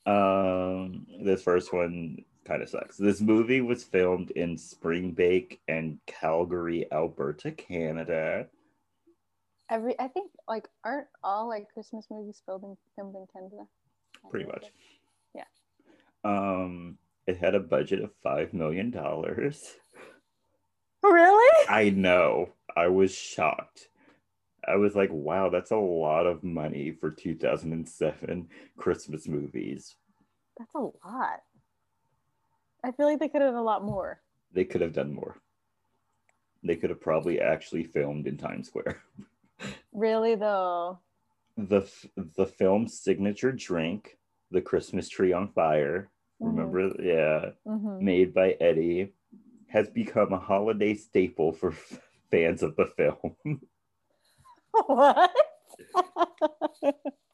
Um, 0.06 1.08
this 1.24 1.42
first 1.42 1.74
one 1.74 2.18
kind 2.46 2.62
of 2.62 2.70
sucks. 2.70 2.98
This 2.98 3.22
movie 3.22 3.62
was 3.62 3.84
filmed 3.84 4.32
in 4.32 4.56
Springbank 4.56 5.60
and 5.68 6.00
Calgary, 6.06 6.86
Alberta, 6.92 7.52
Canada. 7.52 8.48
Every 9.72 10.00
I 10.00 10.08
think 10.10 10.32
like 10.48 10.68
aren't 10.84 11.08
all 11.24 11.48
like 11.48 11.74
Christmas 11.74 12.06
movies 12.12 12.40
filmed 12.46 12.66
in 12.66 12.78
filmed 12.96 13.16
in 13.16 13.26
Canada? 13.34 13.64
Pretty 14.30 14.46
much. 14.46 14.66
Yeah. 15.34 15.46
Um, 16.24 17.00
it 17.26 17.38
had 17.38 17.56
a 17.56 17.60
budget 17.60 18.04
of 18.04 18.12
five 18.22 18.54
million 18.54 18.92
dollars. 18.92 19.76
Really? 21.12 21.66
I 21.70 21.90
know. 21.90 22.50
I 22.76 22.88
was 22.88 23.14
shocked. 23.14 23.90
I 24.68 24.76
was 24.78 24.96
like, 24.96 25.10
wow, 25.12 25.50
that's 25.50 25.72
a 25.72 25.78
lot 25.78 26.26
of 26.26 26.44
money 26.44 26.92
for 26.92 27.12
2007 27.12 28.48
Christmas 28.78 29.28
movies. 29.28 29.96
That's 30.58 30.74
a 30.76 30.80
lot. 30.80 31.42
I 32.84 32.92
feel 32.92 33.06
like 33.06 33.20
they 33.20 33.30
could 33.30 33.42
have 33.42 33.52
done 33.52 33.60
a 33.62 33.64
lot 33.64 33.84
more. 33.84 34.22
They 34.54 34.66
could 34.66 34.82
have 34.82 34.94
done 34.94 35.14
more. 35.14 35.38
They 36.64 36.76
could 36.76 36.90
have 36.90 37.02
probably 37.02 37.40
actually 37.40 37.84
filmed 37.84 38.28
in 38.28 38.38
Times 38.38 38.68
Square. 38.68 39.02
Really 39.94 40.36
though. 40.36 41.00
the 41.58 41.82
f- 41.84 42.06
the 42.36 42.46
film's 42.46 43.00
signature 43.00 43.54
drink, 43.54 44.18
the 44.52 44.60
Christmas 44.62 45.08
tree 45.08 45.32
on 45.32 45.48
fire. 45.54 46.10
Mhm. 46.42 46.48
Remember, 46.48 47.02
yeah, 47.02 47.52
Mhm. 47.66 48.02
made 48.02 48.34
by 48.34 48.52
Eddie, 48.60 49.14
has 49.76 49.90
become 49.90 50.32
a 50.32 50.40
holiday 50.40 50.94
staple 50.96 51.52
for 51.52 51.72
f- 51.72 52.00
fans 52.32 52.64
of 52.64 52.78
the 52.78 52.86
film. 52.86 53.60
what? 54.86 55.32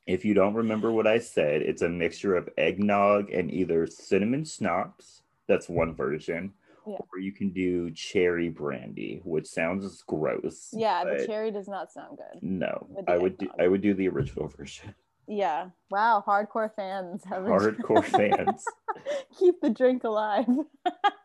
if 0.07 0.25
you 0.25 0.33
don't 0.33 0.55
remember 0.55 0.91
what 0.91 1.05
I 1.05 1.19
said, 1.19 1.61
it's 1.61 1.83
a 1.83 1.89
mixture 1.89 2.35
of 2.35 2.49
eggnog 2.57 3.29
and 3.29 3.51
either 3.51 3.85
cinnamon 3.85 4.43
schnapps. 4.43 5.21
That's 5.47 5.69
one 5.69 5.93
version. 5.93 6.53
Yeah. 6.87 6.97
Or 7.13 7.19
you 7.19 7.31
can 7.31 7.51
do 7.51 7.91
cherry 7.91 8.49
brandy, 8.49 9.21
which 9.23 9.45
sounds 9.45 10.01
gross. 10.07 10.69
yeah, 10.73 11.03
the 11.03 11.17
but 11.17 11.27
cherry 11.27 11.51
does 11.51 11.67
not 11.67 11.91
sound 11.91 12.17
good. 12.17 12.41
No, 12.41 12.87
I 13.07 13.17
would 13.19 13.37
do 13.37 13.49
I 13.59 13.67
would 13.67 13.81
do 13.81 13.93
the 13.93 14.07
original 14.07 14.47
version. 14.47 14.95
Yeah. 15.27 15.69
Wow, 15.91 16.23
hardcore 16.27 16.73
fans 16.75 17.21
Hardcore 17.23 18.03
fans. 18.03 18.65
keep 19.39 19.61
the 19.61 19.69
drink 19.69 20.03
alive. 20.03 20.47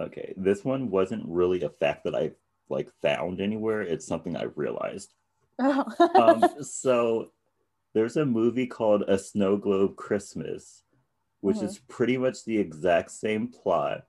Okay, 0.00 0.32
this 0.36 0.64
one 0.64 0.90
wasn't 0.90 1.24
really 1.28 1.62
a 1.62 1.68
fact 1.68 2.04
that 2.04 2.14
I 2.14 2.32
like 2.68 2.90
found 3.02 3.40
anywhere. 3.40 3.82
It's 3.82 4.06
something 4.06 4.36
I 4.36 4.44
realized. 4.56 5.12
Um, 5.58 6.44
so 6.62 7.30
there's 7.92 8.16
a 8.16 8.24
movie 8.24 8.66
called 8.66 9.02
A 9.08 9.18
Snow 9.18 9.56
Globe 9.56 9.96
Christmas, 9.96 10.82
which 11.40 11.58
Mhm. 11.58 11.64
is 11.64 11.78
pretty 11.88 12.16
much 12.16 12.44
the 12.44 12.56
exact 12.58 13.10
same 13.10 13.48
plot, 13.48 14.06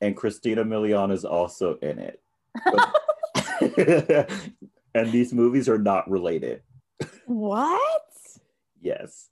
and 0.00 0.16
Christina 0.16 0.64
Milian 0.64 1.10
is 1.12 1.24
also 1.24 1.76
in 1.78 1.98
it. 1.98 2.20
But- 2.64 2.94
and 4.94 5.10
these 5.12 5.32
movies 5.32 5.68
are 5.68 5.78
not 5.78 6.10
related. 6.10 6.62
what? 7.26 8.02
Yes, 8.80 9.30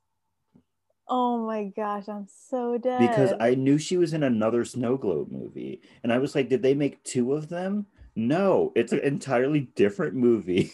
Oh 1.12 1.44
my 1.44 1.64
gosh, 1.64 2.08
I'm 2.08 2.28
so 2.28 2.78
dead. 2.78 3.00
because 3.00 3.32
I 3.40 3.56
knew 3.56 3.78
she 3.78 3.96
was 3.96 4.14
in 4.14 4.22
another 4.22 4.64
Snow 4.64 4.96
Globe 4.96 5.32
movie, 5.32 5.82
and 6.04 6.12
I 6.12 6.18
was 6.18 6.36
like, 6.36 6.48
did 6.48 6.62
they 6.62 6.72
make 6.72 7.02
two 7.02 7.32
of 7.32 7.48
them? 7.48 7.86
No, 8.14 8.70
it's 8.76 8.92
an 8.92 9.00
entirely 9.00 9.72
different 9.74 10.14
movie 10.14 10.72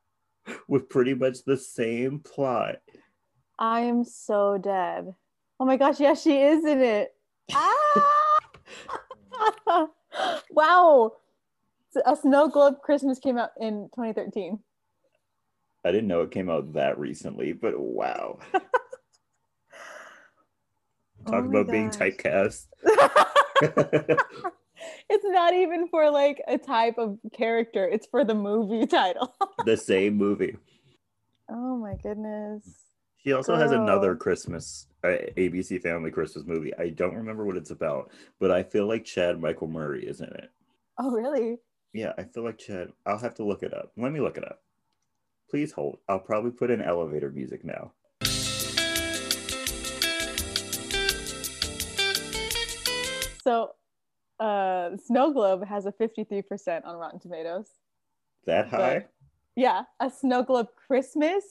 with 0.68 0.88
pretty 0.88 1.12
much 1.12 1.44
the 1.44 1.58
same 1.58 2.20
plot. 2.20 2.76
I 3.58 3.80
am 3.80 4.02
so 4.02 4.56
dead. 4.56 5.14
Oh 5.60 5.66
my 5.66 5.76
gosh, 5.76 6.00
yes, 6.00 6.22
she 6.22 6.40
is 6.40 6.64
in 6.64 6.80
it. 6.80 7.14
Ah! 7.52 8.28
wow. 10.50 11.12
A 12.06 12.16
Snow 12.16 12.48
Globe 12.48 12.80
Christmas 12.82 13.18
came 13.18 13.36
out 13.36 13.50
in 13.60 13.90
2013. 13.94 14.58
I 15.84 15.92
didn't 15.92 16.08
know 16.08 16.22
it 16.22 16.30
came 16.30 16.50
out 16.50 16.72
that 16.72 16.98
recently, 16.98 17.52
but 17.52 17.78
wow. 17.78 18.38
Oh 21.26 21.30
Talk 21.32 21.44
my 21.44 21.60
about 21.60 21.72
being 21.72 21.90
typecast. 21.90 22.66
it's 25.08 25.24
not 25.24 25.54
even 25.54 25.88
for 25.88 26.10
like 26.10 26.42
a 26.46 26.58
type 26.58 26.98
of 26.98 27.18
character, 27.32 27.86
it's 27.86 28.06
for 28.06 28.24
the 28.24 28.34
movie 28.34 28.86
title. 28.98 29.34
the 29.64 29.76
same 29.76 30.14
movie. 30.16 30.56
oh 31.50 31.76
my 31.76 31.94
goodness. 32.02 32.82
She 33.24 33.32
also 33.32 33.56
has 33.56 33.72
another 33.72 34.14
Christmas 34.14 34.86
uh, 35.02 35.08
ABC 35.36 35.82
Family 35.82 36.12
Christmas 36.12 36.46
movie. 36.46 36.72
I 36.78 36.90
don't 36.90 37.16
remember 37.16 37.44
what 37.44 37.56
it's 37.56 37.72
about, 37.72 38.12
but 38.38 38.52
I 38.52 38.62
feel 38.62 38.86
like 38.86 39.04
Chad 39.04 39.40
Michael 39.40 39.66
Murray 39.66 40.06
is 40.06 40.20
in 40.20 40.28
it. 40.28 40.52
Oh, 40.98 41.10
really? 41.10 41.56
Yeah, 41.92 42.12
I 42.16 42.22
feel 42.22 42.44
like 42.44 42.58
Chad. 42.58 42.92
I'll 43.04 43.18
have 43.18 43.34
to 43.36 43.44
look 43.44 43.64
it 43.64 43.74
up. 43.74 43.90
Let 43.96 44.12
me 44.12 44.20
look 44.20 44.36
it 44.36 44.44
up. 44.44 44.60
Please 45.50 45.72
hold. 45.72 45.98
I'll 46.08 46.20
probably 46.20 46.52
put 46.52 46.70
in 46.70 46.80
elevator 46.80 47.30
music 47.32 47.64
now. 47.64 47.90
So, 53.46 53.70
uh, 54.40 54.96
Snow 54.96 55.32
Globe 55.32 55.64
has 55.64 55.86
a 55.86 55.92
53% 55.92 56.84
on 56.84 56.96
Rotten 56.96 57.20
Tomatoes. 57.20 57.68
That 58.44 58.66
high? 58.66 59.06
Yeah, 59.54 59.84
a 60.00 60.10
Snow 60.10 60.42
Globe 60.42 60.66
Christmas 60.74 61.44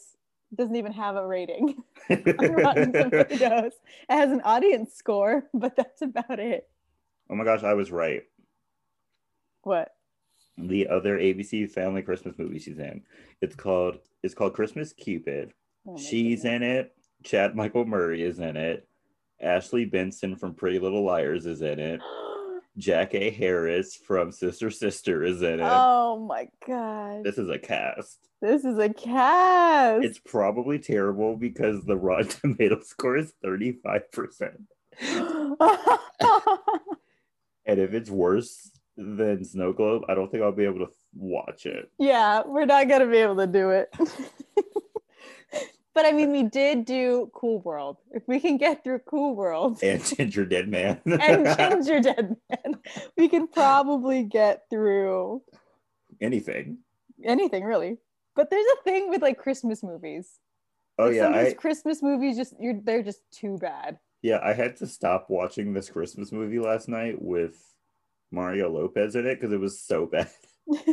doesn't 0.54 0.76
even 0.76 0.92
have 0.92 1.16
a 1.16 1.26
rating 1.26 1.82
on 2.10 2.18
Rotten 2.52 2.92
Tomatoes. 2.92 3.72
It 4.10 4.14
has 4.14 4.30
an 4.34 4.42
audience 4.42 4.94
score, 4.94 5.46
but 5.54 5.78
that's 5.78 6.02
about 6.02 6.38
it. 6.38 6.68
oh 7.30 7.36
my 7.36 7.46
gosh, 7.46 7.64
I 7.64 7.76
was 7.76 7.92
right. 7.92 8.24
What? 9.64 9.94
The 10.58 10.90
other 10.90 11.18
ABC 11.18 11.72
Family 11.72 12.02
Christmas 12.02 12.38
movie 12.38 12.60
she's 12.60 12.78
in. 12.78 13.04
It's 13.42 13.56
called 13.56 14.00
it's 14.22 14.34
called 14.34 14.54
Christmas 14.54 14.92
Cupid. 14.92 15.54
Oh 15.88 15.96
She's 15.98 16.44
goodness. 16.44 16.56
in 16.56 16.64
it. 16.64 16.96
Chad 17.24 17.56
Michael 17.56 17.86
Murray 17.86 18.22
is 18.22 18.40
in 18.40 18.58
it. 18.58 18.86
Ashley 19.42 19.86
Benson 19.86 20.36
from 20.36 20.54
Pretty 20.54 20.80
Little 20.80 21.04
Liars 21.04 21.46
is 21.46 21.62
in 21.62 21.80
it. 21.80 22.02
Jackée 22.80 23.34
Harris 23.34 23.96
from 23.96 24.34
Sister 24.34 24.70
Sister 24.70 25.24
is 25.24 25.42
in 25.42 25.62
it. 25.62 25.66
oh 25.66 26.20
my 26.28 26.50
god. 26.68 27.24
This 27.24 27.38
is 27.38 27.50
a 27.50 27.58
cast. 27.58 28.20
This 28.42 28.66
is 28.66 28.78
a 28.78 28.90
cast. 28.94 30.04
It's 30.04 30.20
probably 30.20 30.78
terrible 30.80 31.38
because 31.38 31.86
the 31.86 31.96
Rotten 31.96 32.28
Tomato 32.58 32.82
score 32.82 33.18
is 33.18 33.34
35%. 33.44 34.58
And 37.68 37.80
if 37.80 37.94
it's 37.96 38.12
worse 38.12 38.70
than 38.96 39.44
Snow 39.44 39.74
Globe, 39.74 40.04
I 40.08 40.14
don't 40.14 40.30
think 40.30 40.44
I'll 40.44 40.52
be 40.52 40.66
able 40.66 40.86
to 40.86 40.92
watch 41.16 41.66
it. 41.66 41.90
yeah, 41.98 42.44
we're 42.46 42.66
not 42.66 42.88
gonna 42.88 43.08
be 43.08 43.18
able 43.18 43.38
to 43.38 43.48
do 43.48 43.72
it. 43.72 43.90
but 45.96 46.06
I 46.06 46.12
mean, 46.12 46.32
we 46.32 46.44
did 46.44 46.86
do 46.86 47.32
Cool 47.34 47.62
World. 47.62 47.98
If 48.12 48.28
we 48.28 48.40
can 48.40 48.58
get 48.58 48.84
through 48.84 49.00
Cool 49.00 49.36
World 49.36 49.80
And 49.82 50.00
Gingerdead 50.02 50.68
Man. 50.68 51.02
and 51.06 51.58
Ginger 51.58 52.02
Dead 52.02 52.36
Man, 52.50 52.76
we 53.18 53.28
can 53.30 53.48
probably 53.48 54.24
get 54.24 54.64
through 54.70 55.42
Anything. 56.22 56.78
anything 57.24 57.64
really. 57.64 57.98
But 58.36 58.50
there's 58.50 58.66
a 58.80 58.84
thing 58.84 59.10
with 59.10 59.22
like 59.22 59.38
Christmas 59.40 59.82
movies. 59.82 60.30
Oh 61.00 61.06
Like, 61.08 61.16
yeah, 61.16 61.24
some 61.24 61.34
of 61.34 61.44
these 61.46 61.54
I 61.54 61.56
Christmas 61.56 62.04
movies 62.04 62.38
just 62.38 62.54
you're 62.60 62.80
they're 62.84 63.04
just 63.04 63.22
too 63.32 63.58
bad. 63.58 63.98
yeah, 64.22 64.40
I 64.44 64.54
had 64.54 64.76
to 64.78 64.88
stop 64.88 65.28
watching 65.30 65.74
this 65.74 65.90
Christmas 65.90 66.32
movie 66.32 66.60
last 66.60 66.88
night 66.88 67.22
with 67.22 67.56
Mario 68.32 68.70
Lopez 68.72 69.16
in 69.16 69.26
it 69.26 69.40
because 69.40 69.54
it 69.54 69.60
was 69.60 69.80
so 69.82 70.06
bad. 70.06 70.30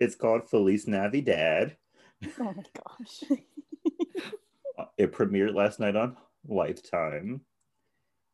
It's 0.00 0.14
called 0.14 0.48
Feliz 0.48 0.88
Navidad. 0.88 1.76
oh 2.24 2.54
my 2.54 2.64
gosh. 2.74 3.22
It 5.00 5.12
premiered 5.12 5.54
last 5.54 5.80
night 5.80 5.96
on 5.96 6.14
Lifetime. 6.46 7.40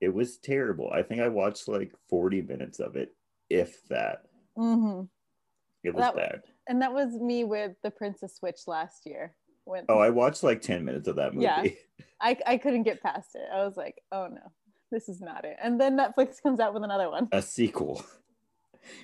It 0.01 0.13
was 0.13 0.39
terrible. 0.39 0.91
I 0.93 1.05
think 1.05 1.21
I 1.21 1.29
watched 1.29 1.69
like 1.69 1.93
40 2.11 2.43
minutes 2.43 2.81
of 2.81 2.97
it, 2.97 3.11
if 3.49 3.87
that. 3.89 4.23
hmm 4.57 5.03
It 5.85 5.95
was 5.95 6.03
That- 6.03 6.17
bad. 6.17 6.43
And 6.69 6.83
that 6.83 6.93
was 6.93 7.13
me 7.21 7.45
with 7.45 7.77
the 7.85 7.93
Princess 7.93 8.35
Switch 8.37 8.63
last 8.67 9.07
year. 9.07 9.37
When 9.65 9.85
Oh, 9.89 10.01
I 10.01 10.11
watched 10.11 10.43
like 10.43 10.61
10 10.61 10.85
minutes 10.85 11.07
of 11.07 11.15
that 11.17 11.35
movie. 11.35 11.45
Yeah. 11.45 11.63
I, 12.21 12.37
I 12.45 12.57
couldn't 12.59 12.83
get 12.83 13.01
past 13.01 13.37
it. 13.37 13.43
I 13.55 13.65
was 13.65 13.77
like, 13.77 14.03
oh 14.11 14.27
no, 14.27 14.51
this 14.91 15.09
is 15.09 15.21
not 15.21 15.45
it. 15.45 15.57
And 15.63 15.81
then 15.81 15.97
Netflix 15.97 16.43
comes 16.43 16.59
out 16.59 16.75
with 16.75 16.83
another 16.83 17.09
one. 17.11 17.29
A 17.31 17.41
sequel. 17.43 18.05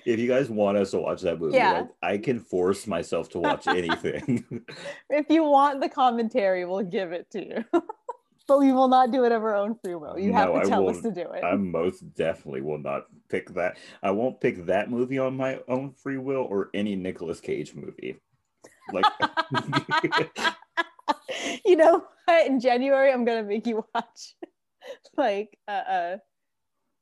If 0.05 0.19
you 0.19 0.27
guys 0.27 0.49
want 0.49 0.77
us 0.77 0.91
to 0.91 0.99
watch 0.99 1.21
that 1.21 1.39
movie, 1.39 1.57
Yeah. 1.57 1.71
like, 1.73 1.89
I 2.01 2.17
can 2.17 2.39
force 2.39 2.87
myself 2.87 3.29
to 3.29 3.39
watch 3.39 3.67
anything. 3.67 4.43
If 5.09 5.27
you 5.29 5.43
want 5.43 5.81
the 5.81 5.89
commentary, 5.89 6.65
we'll 6.65 6.83
give 6.83 7.11
it 7.11 7.29
to 7.31 7.45
you. 7.45 7.65
but 8.47 8.59
we 8.59 8.73
will 8.73 8.87
not 8.87 9.11
do 9.11 9.23
it 9.23 9.31
of 9.31 9.43
our 9.43 9.55
own 9.55 9.75
free 9.75 9.95
will. 9.95 10.17
You 10.17 10.33
have 10.33 10.51
to 10.51 10.59
I 10.59 10.63
tell 10.63 10.89
us 10.89 11.01
to 11.01 11.11
do 11.11 11.21
it. 11.31 11.43
I 11.43 11.55
most 11.55 12.13
definitely 12.15 12.61
will 12.61 12.77
not 12.77 13.03
pick 13.29 13.53
that. 13.53 13.77
I 14.01 14.11
won't 14.11 14.41
pick 14.41 14.65
that 14.65 14.89
movie 14.89 15.19
on 15.19 15.37
my 15.37 15.59
own 15.67 15.91
free 15.91 16.17
will 16.17 16.45
or 16.49 16.69
any 16.73 16.95
Nicolas 16.95 17.39
Cage 17.39 17.73
movie. 17.73 18.17
Like, 18.91 19.05
you 21.65 21.75
know 21.75 22.03
what? 22.25 22.47
In 22.47 22.59
January, 22.59 23.11
I'm 23.11 23.23
gonna 23.25 23.43
make 23.43 23.65
you 23.65 23.85
watch 23.93 24.35
like 25.15 25.57
uh, 25.67 25.71
uh 25.71 26.17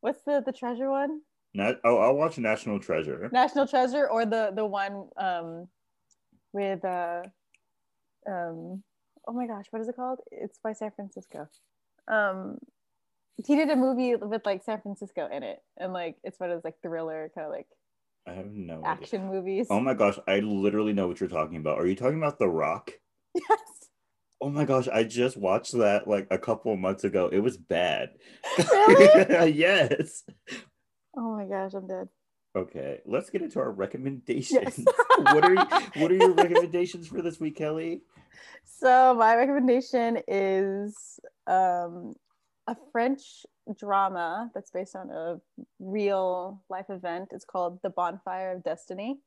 what's 0.02 0.22
the 0.24 0.44
the 0.46 0.52
treasure 0.52 0.90
one? 0.90 1.22
Not, 1.54 1.78
oh, 1.84 1.98
I'll 1.98 2.16
watch 2.16 2.38
National 2.38 2.80
Treasure. 2.80 3.30
National 3.32 3.68
Treasure 3.68 4.08
or 4.10 4.26
the 4.26 4.52
the 4.56 4.66
one 4.66 5.08
um 5.18 5.68
with 6.54 6.84
uh 6.86 7.24
um 8.28 8.84
oh 9.28 9.34
my 9.34 9.48
gosh, 9.48 9.66
what 9.72 9.82
is 9.82 9.88
it 9.88 9.96
called? 9.96 10.20
It's 10.32 10.60
by 10.64 10.74
San 10.74 10.92
Francisco. 10.92 11.48
Um 12.08 12.58
he 13.46 13.56
did 13.56 13.70
a 13.70 13.76
movie 13.76 14.16
with 14.16 14.46
like 14.46 14.64
San 14.64 14.82
Francisco 14.82 15.28
in 15.32 15.44
it 15.44 15.60
and 15.78 15.94
like 15.94 16.16
it's 16.24 16.40
one 16.40 16.50
of 16.50 16.58
those 16.58 16.64
like 16.64 16.76
thriller 16.82 17.32
kind 17.34 17.46
of 17.48 17.52
like 17.52 17.68
I 18.28 18.34
have 18.34 18.52
no 18.52 18.76
idea. 18.76 18.88
action 18.88 19.28
movies. 19.28 19.68
Oh 19.70 19.80
my 19.80 19.94
gosh, 19.94 20.18
I 20.28 20.40
literally 20.40 20.94
know 20.94 21.08
what 21.08 21.20
you're 21.20 21.30
talking 21.30 21.58
about. 21.58 21.80
Are 21.80 21.88
you 21.88 21.96
talking 21.96 22.18
about 22.18 22.38
The 22.38 22.48
Rock? 22.48 22.92
yes. 23.34 23.60
Oh 24.40 24.50
my 24.50 24.66
gosh, 24.66 24.88
I 24.88 25.04
just 25.04 25.38
watched 25.38 25.74
that 25.74 26.08
like 26.08 26.28
a 26.32 26.38
couple 26.38 26.74
of 26.74 26.80
months 26.80 27.04
ago. 27.04 27.30
It 27.32 27.40
was 27.40 27.58
bad. 27.58 28.10
Really? 28.88 29.52
yes. 29.54 30.24
Oh 31.16 31.36
my 31.36 31.46
gosh, 31.46 31.74
I'm 31.74 31.88
dead. 31.88 32.08
Okay, 32.56 33.00
let's 33.06 33.30
get 33.30 33.42
into 33.42 33.60
our 33.60 33.72
recommendations. 33.72 34.52
Yes. 34.52 34.80
what 35.18 35.46
are 35.46 35.54
you, 35.54 36.02
what 36.02 36.12
are 36.12 36.16
your 36.16 36.32
recommendations 36.34 37.08
for 37.08 37.22
this 37.22 37.40
week, 37.40 37.56
Kelley? 37.56 38.02
So 38.66 39.14
my 39.14 39.36
recommendation 39.36 40.20
is 40.28 41.20
um, 41.48 42.14
a 42.68 42.76
French 42.92 43.46
drama 43.78 44.52
that's 44.54 44.72
based 44.72 44.96
on 44.96 45.10
a 45.12 45.38
real 45.80 46.62
life 46.70 46.90
event. 46.90 47.30
It's 47.32 47.46
called 47.46 47.80
The 47.84 47.90
Bonfire 47.90 48.54
of 48.54 48.64
Destiny. 48.64 49.20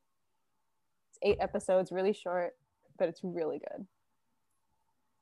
It's 1.11 1.19
eight 1.23 1.39
episodes, 1.41 1.93
really 1.93 2.13
short, 2.13 2.53
but 2.99 3.09
it's 3.09 3.21
really 3.23 3.59
good. 3.59 3.87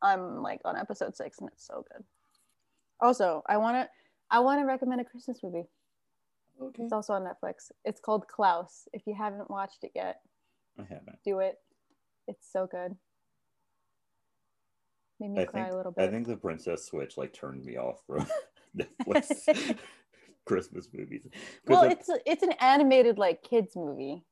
I'm 0.03 0.43
like 0.43 0.61
on 0.65 0.77
episode 0.77 1.17
six, 1.17 1.39
and 1.39 1.49
it's 1.53 1.65
so 1.65 1.85
good. 1.93 2.03
Also, 3.01 3.43
I 3.49 3.59
want 3.59 3.77
to 3.77 3.89
I 4.31 4.41
want 4.41 4.61
to 4.61 4.67
recommend 4.67 5.01
a 5.01 5.05
Christmas 5.05 5.39
movie. 5.43 5.65
Okay. 6.69 6.83
It's 6.85 6.93
also 6.93 7.13
on 7.15 7.23
Netflix. 7.25 7.71
It's 7.85 8.01
called 8.01 8.27
Klaus. 8.29 8.89
If 8.93 9.07
you 9.07 9.15
haven't 9.15 9.51
watched 9.51 9.85
it 9.85 9.93
yet, 9.95 10.21
I 10.79 10.83
haven't. 10.83 11.19
do 11.25 11.41
it. 11.41 11.57
It's 12.29 12.47
so 12.53 12.67
good. 12.71 12.97
Made 15.21 15.31
me 15.31 15.43
I 15.43 15.45
cry 15.45 15.63
think 15.63 15.73
a 15.73 15.77
little 15.77 15.93
bit. 15.93 16.09
I 16.09 16.11
think 16.11 16.27
the 16.27 16.37
Princess 16.37 16.85
Switch 16.87 17.17
like 17.17 17.33
turned 17.33 17.65
me 17.65 17.77
off 17.77 18.01
from 18.07 18.27
Netflix 18.77 19.77
Christmas 20.45 20.89
movies. 20.93 21.27
well, 21.67 21.85
it's 21.85 22.09
a, 22.09 22.19
it's 22.27 22.43
an 22.43 22.53
animated 22.61 23.19
like 23.19 23.43
kids 23.43 23.77
movie. 23.77 24.25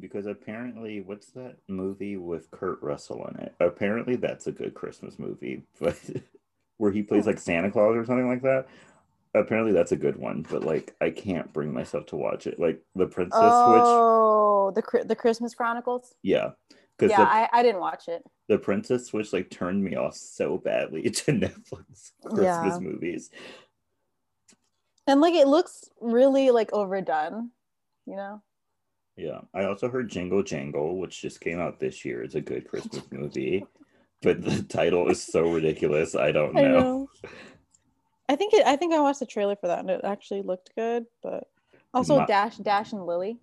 because 0.00 0.26
apparently 0.26 1.00
what's 1.00 1.28
that 1.32 1.56
movie 1.68 2.16
with 2.16 2.50
Kurt 2.50 2.82
Russell 2.82 3.26
in 3.28 3.40
it? 3.40 3.54
Apparently 3.60 4.16
that's 4.16 4.46
a 4.48 4.52
good 4.52 4.74
Christmas 4.74 5.18
movie, 5.18 5.62
but 5.80 5.96
where 6.78 6.90
he 6.90 7.02
plays 7.02 7.26
like 7.26 7.38
Santa 7.38 7.70
Claus 7.70 7.94
or 7.96 8.04
something 8.04 8.26
like 8.28 8.42
that. 8.42 8.66
Apparently 9.34 9.72
that's 9.72 9.92
a 9.92 9.96
good 9.96 10.16
one, 10.16 10.44
but 10.50 10.64
like 10.64 10.94
I 11.00 11.10
can't 11.10 11.52
bring 11.52 11.72
myself 11.72 12.06
to 12.06 12.16
watch 12.16 12.46
it. 12.46 12.58
Like 12.58 12.82
the 12.96 13.06
Princess 13.06 13.38
Switch, 13.62 13.86
Oh, 13.86 14.72
the 14.74 15.04
the 15.04 15.14
Christmas 15.14 15.54
Chronicles. 15.54 16.14
yeah, 16.22 16.50
because 16.98 17.10
Yeah, 17.12 17.24
the, 17.24 17.30
I, 17.30 17.48
I 17.52 17.62
didn't 17.62 17.80
watch 17.80 18.08
it. 18.08 18.24
the 18.48 18.58
Princess 18.58 19.06
Switch 19.06 19.32
like 19.32 19.48
turned 19.50 19.84
me 19.84 19.94
off 19.94 20.16
so 20.16 20.58
badly 20.58 21.02
to 21.10 21.32
Netflix 21.32 22.10
Christmas 22.24 22.74
Yeah. 22.74 22.78
movies. 22.80 23.30
And 25.06 25.20
like 25.20 25.34
it 25.34 25.46
looks 25.46 25.88
really 26.00 26.50
like 26.50 26.72
overdone, 26.72 27.50
you 28.06 28.16
know. 28.16 28.42
Yeah, 29.16 29.40
I 29.54 29.64
also 29.64 29.88
heard 29.90 30.08
Jingle 30.10 30.42
Jangle, 30.42 30.98
which 30.98 31.20
just 31.20 31.40
came 31.40 31.60
out 31.60 31.78
this 31.78 32.04
year. 32.04 32.22
It's 32.22 32.34
a 32.36 32.40
good 32.40 32.66
Christmas 32.68 33.02
movie, 33.12 33.64
but 34.22 34.42
the 34.42 34.62
title 34.62 35.08
is 35.08 35.22
so 35.22 35.42
ridiculous. 35.52 36.14
I 36.14 36.32
don't 36.32 36.54
know. 36.62 37.08
I 37.24 37.28
think 38.36 38.54
it. 38.54 38.66
I 38.66 38.76
think 38.76 38.94
I 38.94 39.00
watched 39.00 39.20
the 39.20 39.26
trailer 39.26 39.56
for 39.56 39.68
that, 39.68 39.80
and 39.80 39.90
it 39.90 40.00
actually 40.04 40.42
looked 40.42 40.70
good. 40.76 41.04
But 41.22 41.44
also 41.94 42.18
My- 42.18 42.26
Dash, 42.26 42.56
Dash, 42.56 42.92
and 42.92 43.04
Lily. 43.06 43.38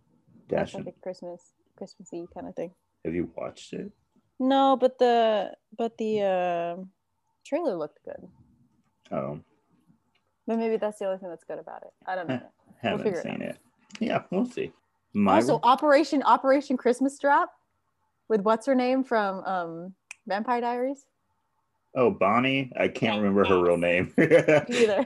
Dash, 0.50 0.74
like 0.74 0.88
a 0.88 0.92
Christmas, 1.04 1.42
Christmassy 1.78 2.26
kind 2.34 2.48
of 2.48 2.56
thing. 2.56 2.72
have 3.04 3.14
you 3.14 3.30
watched 3.36 3.74
it? 3.74 3.92
No, 4.40 4.78
but 4.80 4.98
the 5.00 5.52
but 5.78 5.98
the 5.98 6.22
uh, 6.22 6.84
trailer 7.46 7.76
looked 7.76 8.00
good. 8.06 8.28
Oh, 9.12 9.40
But 10.46 10.58
maybe 10.58 10.78
that's 10.78 11.00
the 11.00 11.06
only 11.06 11.18
thing 11.18 11.30
that's 11.30 11.44
good 11.44 11.60
about 11.60 11.82
it. 11.84 11.92
I 12.06 12.16
don't 12.16 12.28
know. 12.28 12.42
haven't 12.82 13.08
it 13.08 13.18
seen 13.24 13.32
out. 13.34 13.42
it. 13.42 13.58
Yeah, 14.00 14.24
we'll 14.32 14.46
see. 14.46 14.72
My 15.14 15.36
also, 15.36 15.60
Operation 15.64 16.22
Operation 16.24 16.78
Christmas 16.78 17.18
Drop 17.20 17.52
with 18.30 18.42
what's 18.42 18.66
her 18.68 18.76
name 18.76 19.04
from 19.04 19.44
um, 19.46 19.94
Vampire 20.28 20.62
Diaries. 20.62 21.06
Oh 21.98 22.12
Bonnie, 22.12 22.72
I 22.80 22.88
can't 22.90 23.18
remember 23.18 23.44
her 23.44 23.60
real 23.62 23.76
name. 23.78 24.14
Either. 24.20 25.06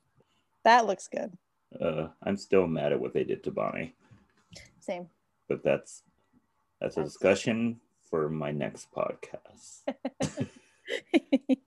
that 0.64 0.86
looks 0.86 1.08
good. 1.08 1.36
uh, 1.80 2.06
I'm 2.22 2.36
still 2.36 2.68
mad 2.68 2.92
at 2.92 3.00
what 3.00 3.12
they 3.12 3.24
did 3.24 3.42
to 3.44 3.50
Bonnie, 3.50 3.94
Same. 4.78 5.08
but 5.48 5.64
that's 5.64 6.02
that's 6.80 6.96
a 6.96 7.02
discussion 7.02 7.80
for 8.08 8.28
my 8.28 8.52
next 8.52 8.88
podcast. 8.92 9.82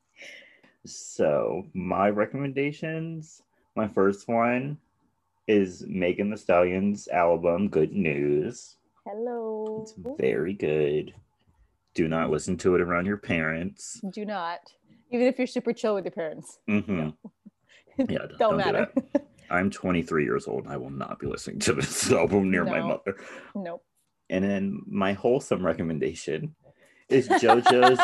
So, 0.86 1.66
my 1.74 2.10
recommendations, 2.10 3.42
my 3.76 3.88
first 3.88 4.28
one 4.28 4.78
is 5.48 5.86
Megan 5.88 6.30
Thee 6.30 6.36
Stallion's 6.36 7.08
album, 7.08 7.70
Good 7.70 7.94
News. 7.94 8.76
Hello. 9.08 9.80
It's 9.82 9.94
very 10.20 10.54
good. 10.54 11.14
Do 11.94 12.08
not 12.08 12.30
listen 12.32 12.58
to 12.58 12.76
it 12.76 12.82
around 12.82 13.06
your 13.06 13.18
parents. 13.18 14.02
Do 14.14 14.26
not. 14.26 14.60
Even 15.12 15.28
if 15.28 15.38
you're 15.38 15.48
super 15.48 15.74
chill 15.74 15.94
with 15.96 16.06
your 16.06 16.12
parents. 16.12 16.58
Mm-hmm. 16.70 17.10
Yeah, 18.00 18.06
don't, 18.08 18.38
Don't 18.40 18.52
do 18.52 18.58
matter. 18.58 18.92
that. 19.14 19.28
I'm 19.50 19.70
23 19.70 20.24
years 20.24 20.48
old. 20.48 20.64
And 20.64 20.74
I 20.74 20.78
will 20.78 20.90
not 20.90 21.20
be 21.20 21.28
listening 21.28 21.60
to 21.60 21.74
this 21.74 22.12
album 22.12 22.50
near 22.50 22.64
my 22.66 22.82
mother. 22.82 23.18
nope. 23.56 23.84
And 24.30 24.44
then 24.44 24.80
my 24.88 25.14
wholesome 25.14 25.64
recommendation 25.64 26.56
is 27.10 27.28
JoJo's 27.28 28.00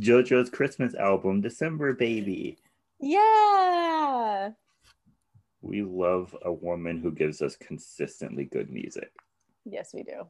JoJo's 0.00 0.50
Christmas 0.50 0.94
album, 0.94 1.40
December 1.40 1.92
Baby. 1.92 2.58
Yeah. 3.00 4.50
We 5.60 5.82
love 5.82 6.34
a 6.42 6.52
woman 6.52 6.98
who 7.00 7.12
gives 7.12 7.42
us 7.42 7.54
consistently 7.56 8.44
good 8.46 8.70
music. 8.70 9.10
Yes, 9.64 9.90
we 9.94 10.02
do. 10.02 10.22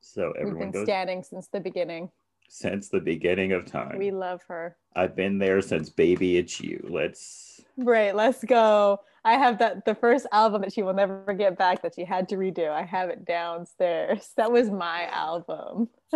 So 0.00 0.32
We've 0.42 0.58
been 0.58 0.70
goes 0.70 0.84
standing 0.84 1.22
since 1.22 1.48
the 1.48 1.60
beginning. 1.60 2.10
since 2.48 2.88
the 2.88 3.00
beginning 3.00 3.52
of 3.52 3.66
time. 3.66 3.98
We 3.98 4.10
love 4.10 4.42
her. 4.48 4.76
I've 4.96 5.14
been 5.14 5.38
there 5.38 5.60
since 5.60 5.90
Baby 5.90 6.38
It's 6.38 6.60
You. 6.60 6.84
Let's 6.88 7.60
Right, 7.76 8.14
let's 8.14 8.42
go. 8.44 9.00
I 9.24 9.34
have 9.34 9.58
that 9.58 9.84
the 9.84 9.94
first 9.94 10.26
album 10.32 10.62
that 10.62 10.72
she 10.72 10.82
will 10.82 10.94
never 10.94 11.32
get 11.34 11.58
back 11.58 11.82
that 11.82 11.94
she 11.94 12.04
had 12.04 12.28
to 12.30 12.36
redo. 12.36 12.70
I 12.70 12.84
have 12.84 13.10
it 13.10 13.24
downstairs. 13.24 14.30
That 14.36 14.50
was 14.50 14.70
my 14.70 15.06
album. 15.06 15.88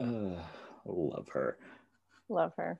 uh, 0.00 0.04
love 0.84 1.28
her. 1.32 1.58
Love 2.28 2.52
her. 2.56 2.78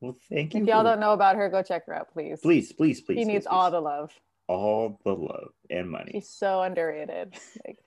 Well, 0.00 0.16
thank 0.30 0.54
you. 0.54 0.62
If 0.62 0.66
y'all 0.68 0.80
for- 0.80 0.84
don't 0.90 1.00
know 1.00 1.12
about 1.12 1.36
her, 1.36 1.48
go 1.48 1.62
check 1.62 1.86
her 1.86 1.94
out, 1.94 2.12
please. 2.12 2.40
please, 2.40 2.72
please, 2.72 3.00
please. 3.00 3.18
She 3.18 3.24
needs 3.24 3.46
please, 3.46 3.50
all 3.50 3.70
the 3.70 3.80
love. 3.80 4.12
all 4.48 4.98
the 5.04 5.12
love 5.14 5.50
and 5.70 5.90
money. 5.90 6.12
She's 6.12 6.28
so 6.28 6.62
underrated. 6.62 7.34
Like 7.66 7.78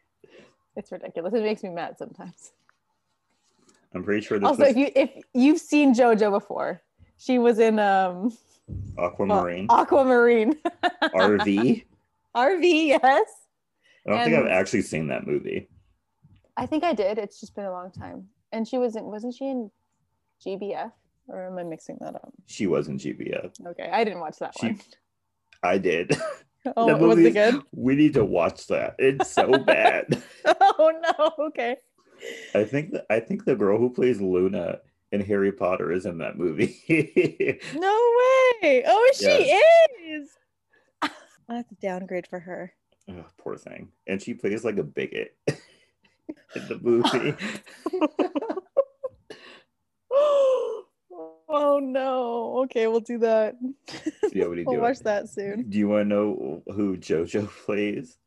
it's 0.78 0.92
ridiculous. 0.92 1.34
It 1.34 1.42
makes 1.44 1.64
me 1.64 1.70
mad 1.70 1.98
sometimes. 1.98 2.52
I'm 3.94 4.04
pretty 4.04 4.26
sure 4.26 4.38
this 4.40 4.48
Also, 4.48 4.62
was 4.64 4.72
if 4.72 4.78
you 4.78 4.92
if 4.96 5.10
you've 5.34 5.60
seen 5.60 5.94
JoJo 5.94 6.32
before, 6.32 6.82
she 7.18 7.40
was 7.40 7.60
in 7.60 7.80
um 7.80 8.32
Aquamarine 8.98 9.68
Aquamarine. 9.70 10.54
RV. 11.04 11.84
RV, 12.36 12.88
yes. 12.88 13.02
I 14.06 14.10
don't 14.10 14.24
think 14.24 14.36
I've 14.38 14.48
actually 14.52 14.84
seen 14.84 15.08
that 15.08 15.26
movie. 15.26 15.68
I 16.56 16.66
think 16.66 16.84
I 16.84 16.94
did. 16.94 17.18
It's 17.18 17.40
just 17.40 17.56
been 17.56 17.66
a 17.66 17.72
long 17.72 17.92
time. 17.92 18.28
And 18.52 18.68
she 18.68 18.78
was 18.78 18.96
in 18.96 19.06
wasn't 19.06 19.34
she 19.34 19.46
in 19.48 19.72
GBF? 20.46 20.92
Or 21.30 21.46
am 21.48 21.58
I 21.58 21.64
mixing 21.64 21.98
that 22.02 22.16
up? 22.16 22.32
She 22.46 22.68
was 22.68 22.88
in 22.88 22.98
GBF. 22.98 23.52
Okay, 23.68 23.90
I 23.92 24.04
didn't 24.06 24.20
watch 24.22 24.38
that 24.40 24.54
She- 24.60 24.68
one. 24.68 24.80
I 25.64 25.78
did. 25.78 26.16
Oh, 26.76 26.88
That 26.88 27.00
was 27.00 27.16
movie 27.18 27.30
it 27.30 27.34
good? 27.34 27.62
We 27.72 27.96
need 27.96 28.14
to 28.16 28.26
watch 28.26 28.68
that. 28.68 28.96
It's 29.00 29.32
so 29.32 29.58
bad. 29.66 30.22
Oh 30.46 30.92
no, 31.20 31.46
okay. 31.48 31.78
I 32.54 32.64
think 32.64 32.92
that 32.94 33.06
I 33.10 33.20
think 33.20 33.46
the 33.46 33.56
girl 33.56 33.78
who 33.78 33.90
plays 33.92 34.20
Luna 34.20 34.80
in 35.12 35.22
Harry 35.22 35.52
Potter 35.52 35.92
is 35.92 36.06
in 36.06 36.18
that 36.18 36.38
movie. 36.38 36.76
No 37.74 38.14
way. 38.62 38.84
Oh, 38.86 39.12
she 39.16 39.26
is. 39.26 40.30
That's 41.48 41.72
a 41.72 41.76
downgrade 41.76 42.28
for 42.28 42.40
her. 42.40 42.74
Ugh, 43.10 43.24
poor 43.38 43.56
thing. 43.56 43.90
And 44.08 44.22
she 44.22 44.34
plays 44.34 44.66
like 44.66 44.78
a 44.78 44.84
bigot 44.84 45.38
in 45.48 46.68
the 46.68 46.80
movie. 46.82 47.36
Oh 51.50 51.80
no. 51.80 52.60
Okay, 52.66 52.88
we'll 52.88 53.00
do 53.00 53.20
that. 53.20 53.56
Yeah, 54.34 54.48
what 54.48 54.56
do 54.56 54.62
you 54.62 54.66
we'll 54.68 54.76
do? 54.76 54.82
watch 54.82 55.00
that 55.00 55.30
soon. 55.30 55.70
Do 55.70 55.78
you 55.78 55.88
want 55.88 56.04
to 56.06 56.10
know 56.16 56.64
who 56.68 56.98
JoJo 56.98 57.50
plays? 57.66 58.18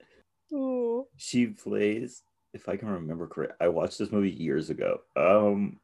Ooh. 0.52 1.06
She 1.16 1.46
plays, 1.46 2.22
if 2.54 2.68
I 2.68 2.76
can 2.76 2.88
remember 2.88 3.26
correct, 3.26 3.54
I 3.60 3.68
watched 3.68 3.98
this 3.98 4.10
movie 4.10 4.30
years 4.30 4.70
ago. 4.70 5.00
Um, 5.16 5.78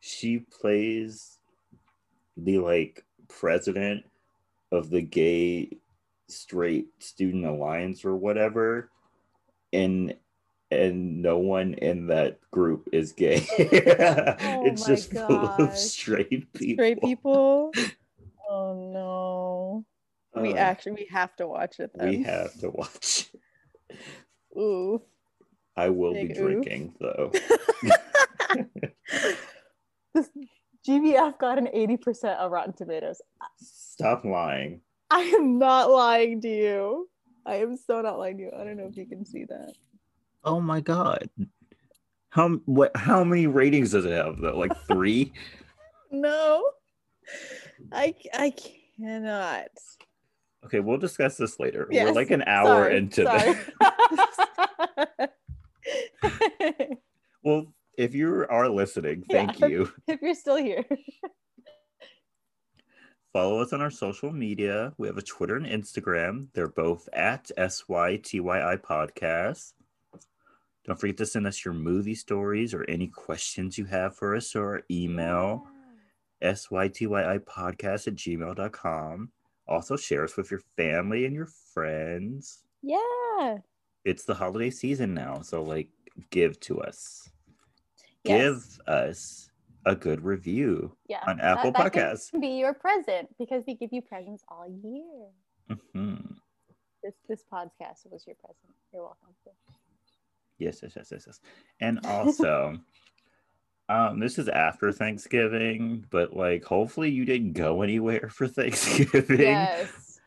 she 0.00 0.38
plays 0.38 1.38
the 2.36 2.58
like 2.58 3.04
president 3.28 4.04
of 4.70 4.88
the 4.90 5.02
gay 5.02 5.76
straight 6.28 6.86
student 7.00 7.44
alliance 7.44 8.04
or 8.04 8.14
whatever, 8.16 8.90
and 9.72 10.14
and 10.72 11.22
no 11.22 11.38
one 11.38 11.74
in 11.74 12.06
that 12.08 12.38
group 12.50 12.88
is 12.92 13.12
gay. 13.12 13.46
it's 13.58 14.82
my 14.82 14.94
just 14.94 15.12
full 15.12 15.46
of 15.46 15.76
straight 15.76 16.52
people. 16.52 16.74
Straight 16.84 17.00
people. 17.02 17.72
Oh 18.54 18.74
no. 20.34 20.42
we 20.42 20.52
Uh, 20.52 20.56
actually 20.56 20.92
we 20.92 21.06
have 21.10 21.34
to 21.36 21.46
watch 21.46 21.80
it 21.80 21.90
then. 21.94 22.08
we 22.10 22.22
have 22.24 22.52
to 22.60 22.68
watch. 22.68 23.30
Ooh. 24.58 25.00
I 25.74 25.88
will 25.88 26.12
be 26.12 26.26
Big 26.26 26.36
oof. 26.36 26.42
drinking 26.44 26.94
though. 27.00 27.32
this 30.14 30.28
GBF 30.86 31.38
got 31.38 31.56
an 31.58 31.68
80% 31.74 32.36
of 32.36 32.50
Rotten 32.52 32.74
Tomatoes. 32.74 33.22
Stop 33.58 34.24
lying. 34.26 34.80
I 35.10 35.20
am 35.20 35.58
not 35.58 35.90
lying 35.90 36.40
to 36.42 36.48
you. 36.48 37.08
I 37.46 37.56
am 37.56 37.76
so 37.78 38.02
not 38.02 38.18
lying 38.18 38.36
to 38.38 38.42
you. 38.44 38.50
I 38.54 38.64
don't 38.64 38.76
know 38.76 38.86
if 38.90 38.96
you 38.98 39.06
can 39.06 39.24
see 39.24 39.44
that. 39.44 39.72
Oh 40.44 40.60
my 40.60 40.80
god. 40.80 41.28
How 42.30 42.48
what 42.66 42.96
how 42.96 43.22
many 43.24 43.46
ratings 43.46 43.92
does 43.92 44.04
it 44.04 44.12
have 44.12 44.38
though? 44.40 44.58
Like 44.58 44.76
3? 44.86 45.32
No. 46.14 46.62
I 47.90 48.14
I 48.34 48.52
cannot. 48.98 49.68
okay, 50.66 50.80
we'll 50.80 50.98
discuss 50.98 51.38
this 51.38 51.58
later. 51.58 51.88
We're 51.90 52.12
like 52.12 52.30
an 52.30 52.42
hour 52.42 52.66
Sorry, 52.84 52.96
into 52.98 53.24
sorry. 53.24 53.56
this. 55.08 55.28
Well, 57.44 57.72
if 57.98 58.14
you 58.14 58.46
are 58.48 58.68
listening, 58.68 59.24
Yeah. 59.28 59.46
thank 59.46 59.60
you. 59.60 59.90
if 60.06 60.20
you're 60.22 60.34
still 60.34 60.56
here. 60.56 60.84
Follow 63.32 63.60
us 63.60 63.72
on 63.72 63.80
our 63.80 63.90
social 63.90 64.30
media. 64.32 64.92
We 64.98 65.08
have 65.08 65.16
a 65.16 65.22
Twitter 65.22 65.56
and 65.56 65.66
Instagram. 65.66 66.48
They're 66.52 66.68
both 66.68 67.08
at 67.14 67.50
SYTYI 67.56 68.76
Podcast. 68.82 69.72
Don't 70.84 70.98
forget 70.98 71.16
to 71.18 71.26
send 71.26 71.46
us 71.46 71.64
your 71.64 71.74
movie 71.74 72.14
stories 72.14 72.74
or 72.74 72.84
any 72.88 73.06
questions 73.06 73.78
you 73.78 73.84
have 73.84 74.16
for 74.16 74.34
us 74.34 74.54
or 74.56 74.64
our 74.76 74.82
email, 74.90 75.64
SYTYI 76.42 77.38
Podcast 77.40 78.08
at 78.08 78.14
gmail.com. 78.16 79.30
Also, 79.68 79.96
share 79.96 80.24
us 80.24 80.36
with 80.36 80.50
your 80.50 80.60
family 80.76 81.24
and 81.24 81.34
your 81.34 81.46
friends. 81.72 82.64
Yeah. 82.82 83.58
It's 84.04 84.24
the 84.24 84.34
holiday 84.34 84.70
season 84.70 85.14
now, 85.14 85.40
so 85.42 85.62
like, 85.62 85.88
give 86.30 86.58
to 86.60 86.80
us. 86.80 87.30
Yes. 88.24 88.78
Give 88.78 88.80
us 88.88 89.50
a 89.86 89.94
good 89.94 90.22
review 90.24 90.96
Yeah. 91.08 91.22
on 91.26 91.40
Apple 91.40 91.70
that, 91.72 91.92
that 91.92 91.92
Podcasts. 91.92 92.30
can 92.30 92.40
be 92.40 92.48
your 92.58 92.74
present 92.74 93.28
because 93.38 93.62
we 93.66 93.74
give 93.74 93.92
you 93.92 94.02
presents 94.02 94.42
all 94.48 94.66
year. 94.68 95.30
Mhm. 95.94 96.36
This 97.02 97.14
this 97.28 97.44
podcast 97.52 98.08
was 98.10 98.26
your 98.26 98.36
present. 98.36 98.74
You're 98.92 99.02
welcome. 99.04 99.34
Yes, 100.62 100.80
yes, 100.82 100.92
yes, 100.96 101.08
yes, 101.12 101.24
yes. 101.26 101.40
And 101.80 102.00
also, 102.06 102.78
um, 103.88 104.20
this 104.20 104.38
is 104.38 104.48
after 104.48 104.92
Thanksgiving, 104.92 106.04
but 106.10 106.34
like 106.36 106.64
hopefully 106.64 107.10
you 107.10 107.24
didn't 107.24 107.52
go 107.52 107.82
anywhere 107.82 108.28
for 108.30 108.46
Thanksgiving. 108.48 109.40
Yes. 109.40 110.20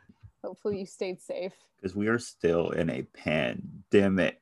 Hopefully 0.43 0.79
you 0.79 0.85
stayed 0.85 1.21
safe. 1.21 1.53
Because 1.81 1.95
we 1.95 2.07
are 2.07 2.19
still 2.19 2.69
in 2.69 2.89
a 2.89 3.03
pandemic. 3.03 4.39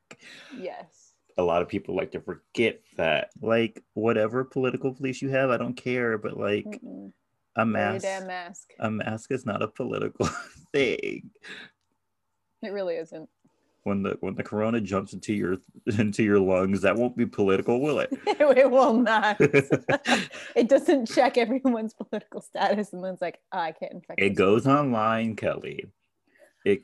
Yes. 0.57 1.13
A 1.37 1.43
lot 1.43 1.61
of 1.61 1.67
people 1.67 1.95
like 1.95 2.11
to 2.11 2.19
forget 2.21 2.81
that. 2.97 3.29
Like, 3.41 3.81
whatever 3.93 4.43
political 4.43 4.91
beliefs 4.91 5.21
you 5.21 5.29
have, 5.29 5.49
I 5.49 5.57
don't 5.57 5.75
care, 5.75 6.17
but 6.17 6.37
like 6.37 6.65
Mm-mm. 6.65 7.11
a 7.55 7.65
mask 7.65 8.03
damn 8.03 8.27
mask. 8.27 8.73
a 8.79 8.91
mask 8.91 9.31
is 9.31 9.45
not 9.45 9.63
a 9.63 9.67
political 9.67 10.25
thing. 10.73 11.31
It 12.61 12.71
really 12.71 12.95
isn't. 12.95 13.29
When 13.83 14.03
the 14.03 14.17
when 14.21 14.35
the 14.35 14.43
corona 14.43 14.79
jumps 14.79 15.13
into 15.13 15.33
your 15.33 15.57
into 15.97 16.23
your 16.23 16.39
lungs, 16.39 16.81
that 16.81 16.95
won't 16.95 17.17
be 17.17 17.25
political, 17.25 17.81
will 17.81 17.99
it? 17.99 18.09
it 18.27 18.71
will 18.71 18.93
not. 18.93 19.37
it 20.55 20.69
doesn't 20.69 21.07
check 21.07 21.37
everyone's 21.37 21.93
political 21.93 22.41
status 22.41 22.93
and 22.93 23.03
then 23.03 23.13
it's 23.13 23.21
like, 23.21 23.39
oh, 23.51 23.59
I 23.59 23.71
can't 23.73 23.93
infect 23.93 24.21
it 24.21 24.35
goes 24.35 24.67
online 24.67 25.35
Kelley 25.35 25.85
it 26.65 26.83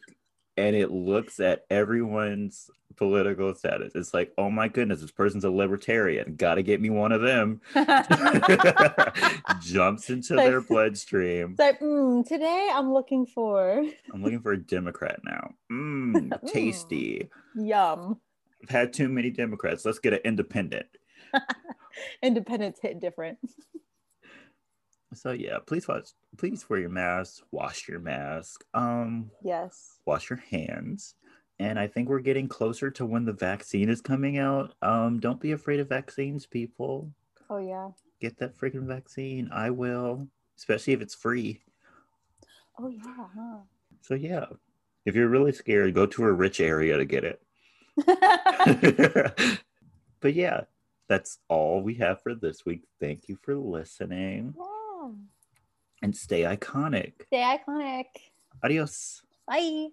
and 0.60 0.76
it 0.76 0.91
looks 0.91 1.39
at 1.39 1.66
everyone's 1.70 2.70
political 2.95 3.53
status. 3.55 3.93
It's 3.95 4.14
like 4.14 4.34
oh 4.38 4.49
my 4.49 4.68
goodness 4.68 4.99
this 5.01 5.12
person's 5.12 5.45
a 5.45 5.49
libertarian. 5.51 6.36
Gotta 6.36 6.62
get 6.62 6.82
me 6.82 6.89
one 6.89 7.12
of 7.12 7.22
them. 7.22 7.62
Jumps 9.62 10.10
into 10.10 10.36
Like- 10.36 10.47
their 10.49 10.62
bloodstream. 10.62 11.51
It's 11.51 11.60
like, 11.60 11.80
mm, 11.80 12.28
today 12.28 12.70
I'm 12.74 12.93
looking 12.93 13.26
for 13.26 13.84
i'm 14.14 14.24
looking 14.24 14.41
for 14.41 14.51
a 14.53 14.57
democrat 14.57 15.20
now. 15.24 15.51
Mm, 15.72 16.32
tasty. 16.51 17.30
yum. 17.55 18.20
i've 18.64 18.70
had 18.70 18.93
too 18.93 19.07
many 19.10 19.30
democrats. 19.30 19.86
Let's 19.86 19.99
get 19.99 20.14
an 20.14 20.20
independent. 20.26 20.88
Independence 22.24 22.80
hit 22.82 22.99
different. 22.99 23.38
So 25.14 25.32
yeah 25.32 25.57
please 25.66 25.88
watch 25.88 26.10
please 26.38 26.70
wear 26.70 26.80
your 26.80 26.89
mask 26.89 27.43
wash 27.51 27.88
your 27.88 27.99
mask 27.99 28.64
um 28.74 29.32
Yes. 29.43 29.97
wash 30.05 30.30
your 30.30 30.41
hands. 30.51 31.16
And 31.62 31.78
I 31.78 31.88
think 31.88 32.07
we're 32.07 32.20
getting 32.22 32.47
closer 32.47 32.89
to 32.91 33.05
when 33.05 33.26
the 33.26 33.34
vaccine 33.34 33.89
is 33.89 33.99
coming 33.99 34.38
out. 34.38 34.76
Um, 34.82 35.20
don't 35.20 35.41
be 35.41 35.51
afraid 35.51 35.82
of 35.82 35.89
vaccines, 35.89 36.45
people. 36.45 37.12
Oh 37.49 37.57
yeah. 37.57 37.89
Get 38.22 38.38
that 38.39 38.57
freaking 38.57 38.86
vaccine. 38.88 39.49
I 39.51 39.70
will, 39.72 40.30
especially 40.57 40.93
if 40.93 41.01
it's 41.01 41.16
free. 41.16 41.62
Oh 42.80 42.88
yeah. 42.88 43.60
So 44.01 44.14
yeah, 44.14 44.45
if 45.05 45.16
you're 45.16 45.28
really 45.28 45.51
scared, 45.51 45.93
go 45.93 46.05
to 46.05 46.24
a 46.24 46.32
rich 46.32 46.62
area 46.62 46.95
to 46.95 47.03
get 47.03 47.26
it. 47.26 47.41
But 50.22 50.34
yeah, 50.34 50.62
that's 51.07 51.39
all 51.47 51.82
we 51.82 51.95
have 51.95 52.22
for 52.22 52.36
this 52.36 52.66
week. 52.66 52.84
Thank 52.99 53.28
you 53.30 53.38
for 53.41 53.55
listening. 53.55 54.53
And 56.01 56.16
stay 56.16 56.41
iconic. 56.43 57.14
Stay 57.28 57.41
iconic. 57.41 58.05
Adios. 58.64 59.22
Bye. 59.47 59.89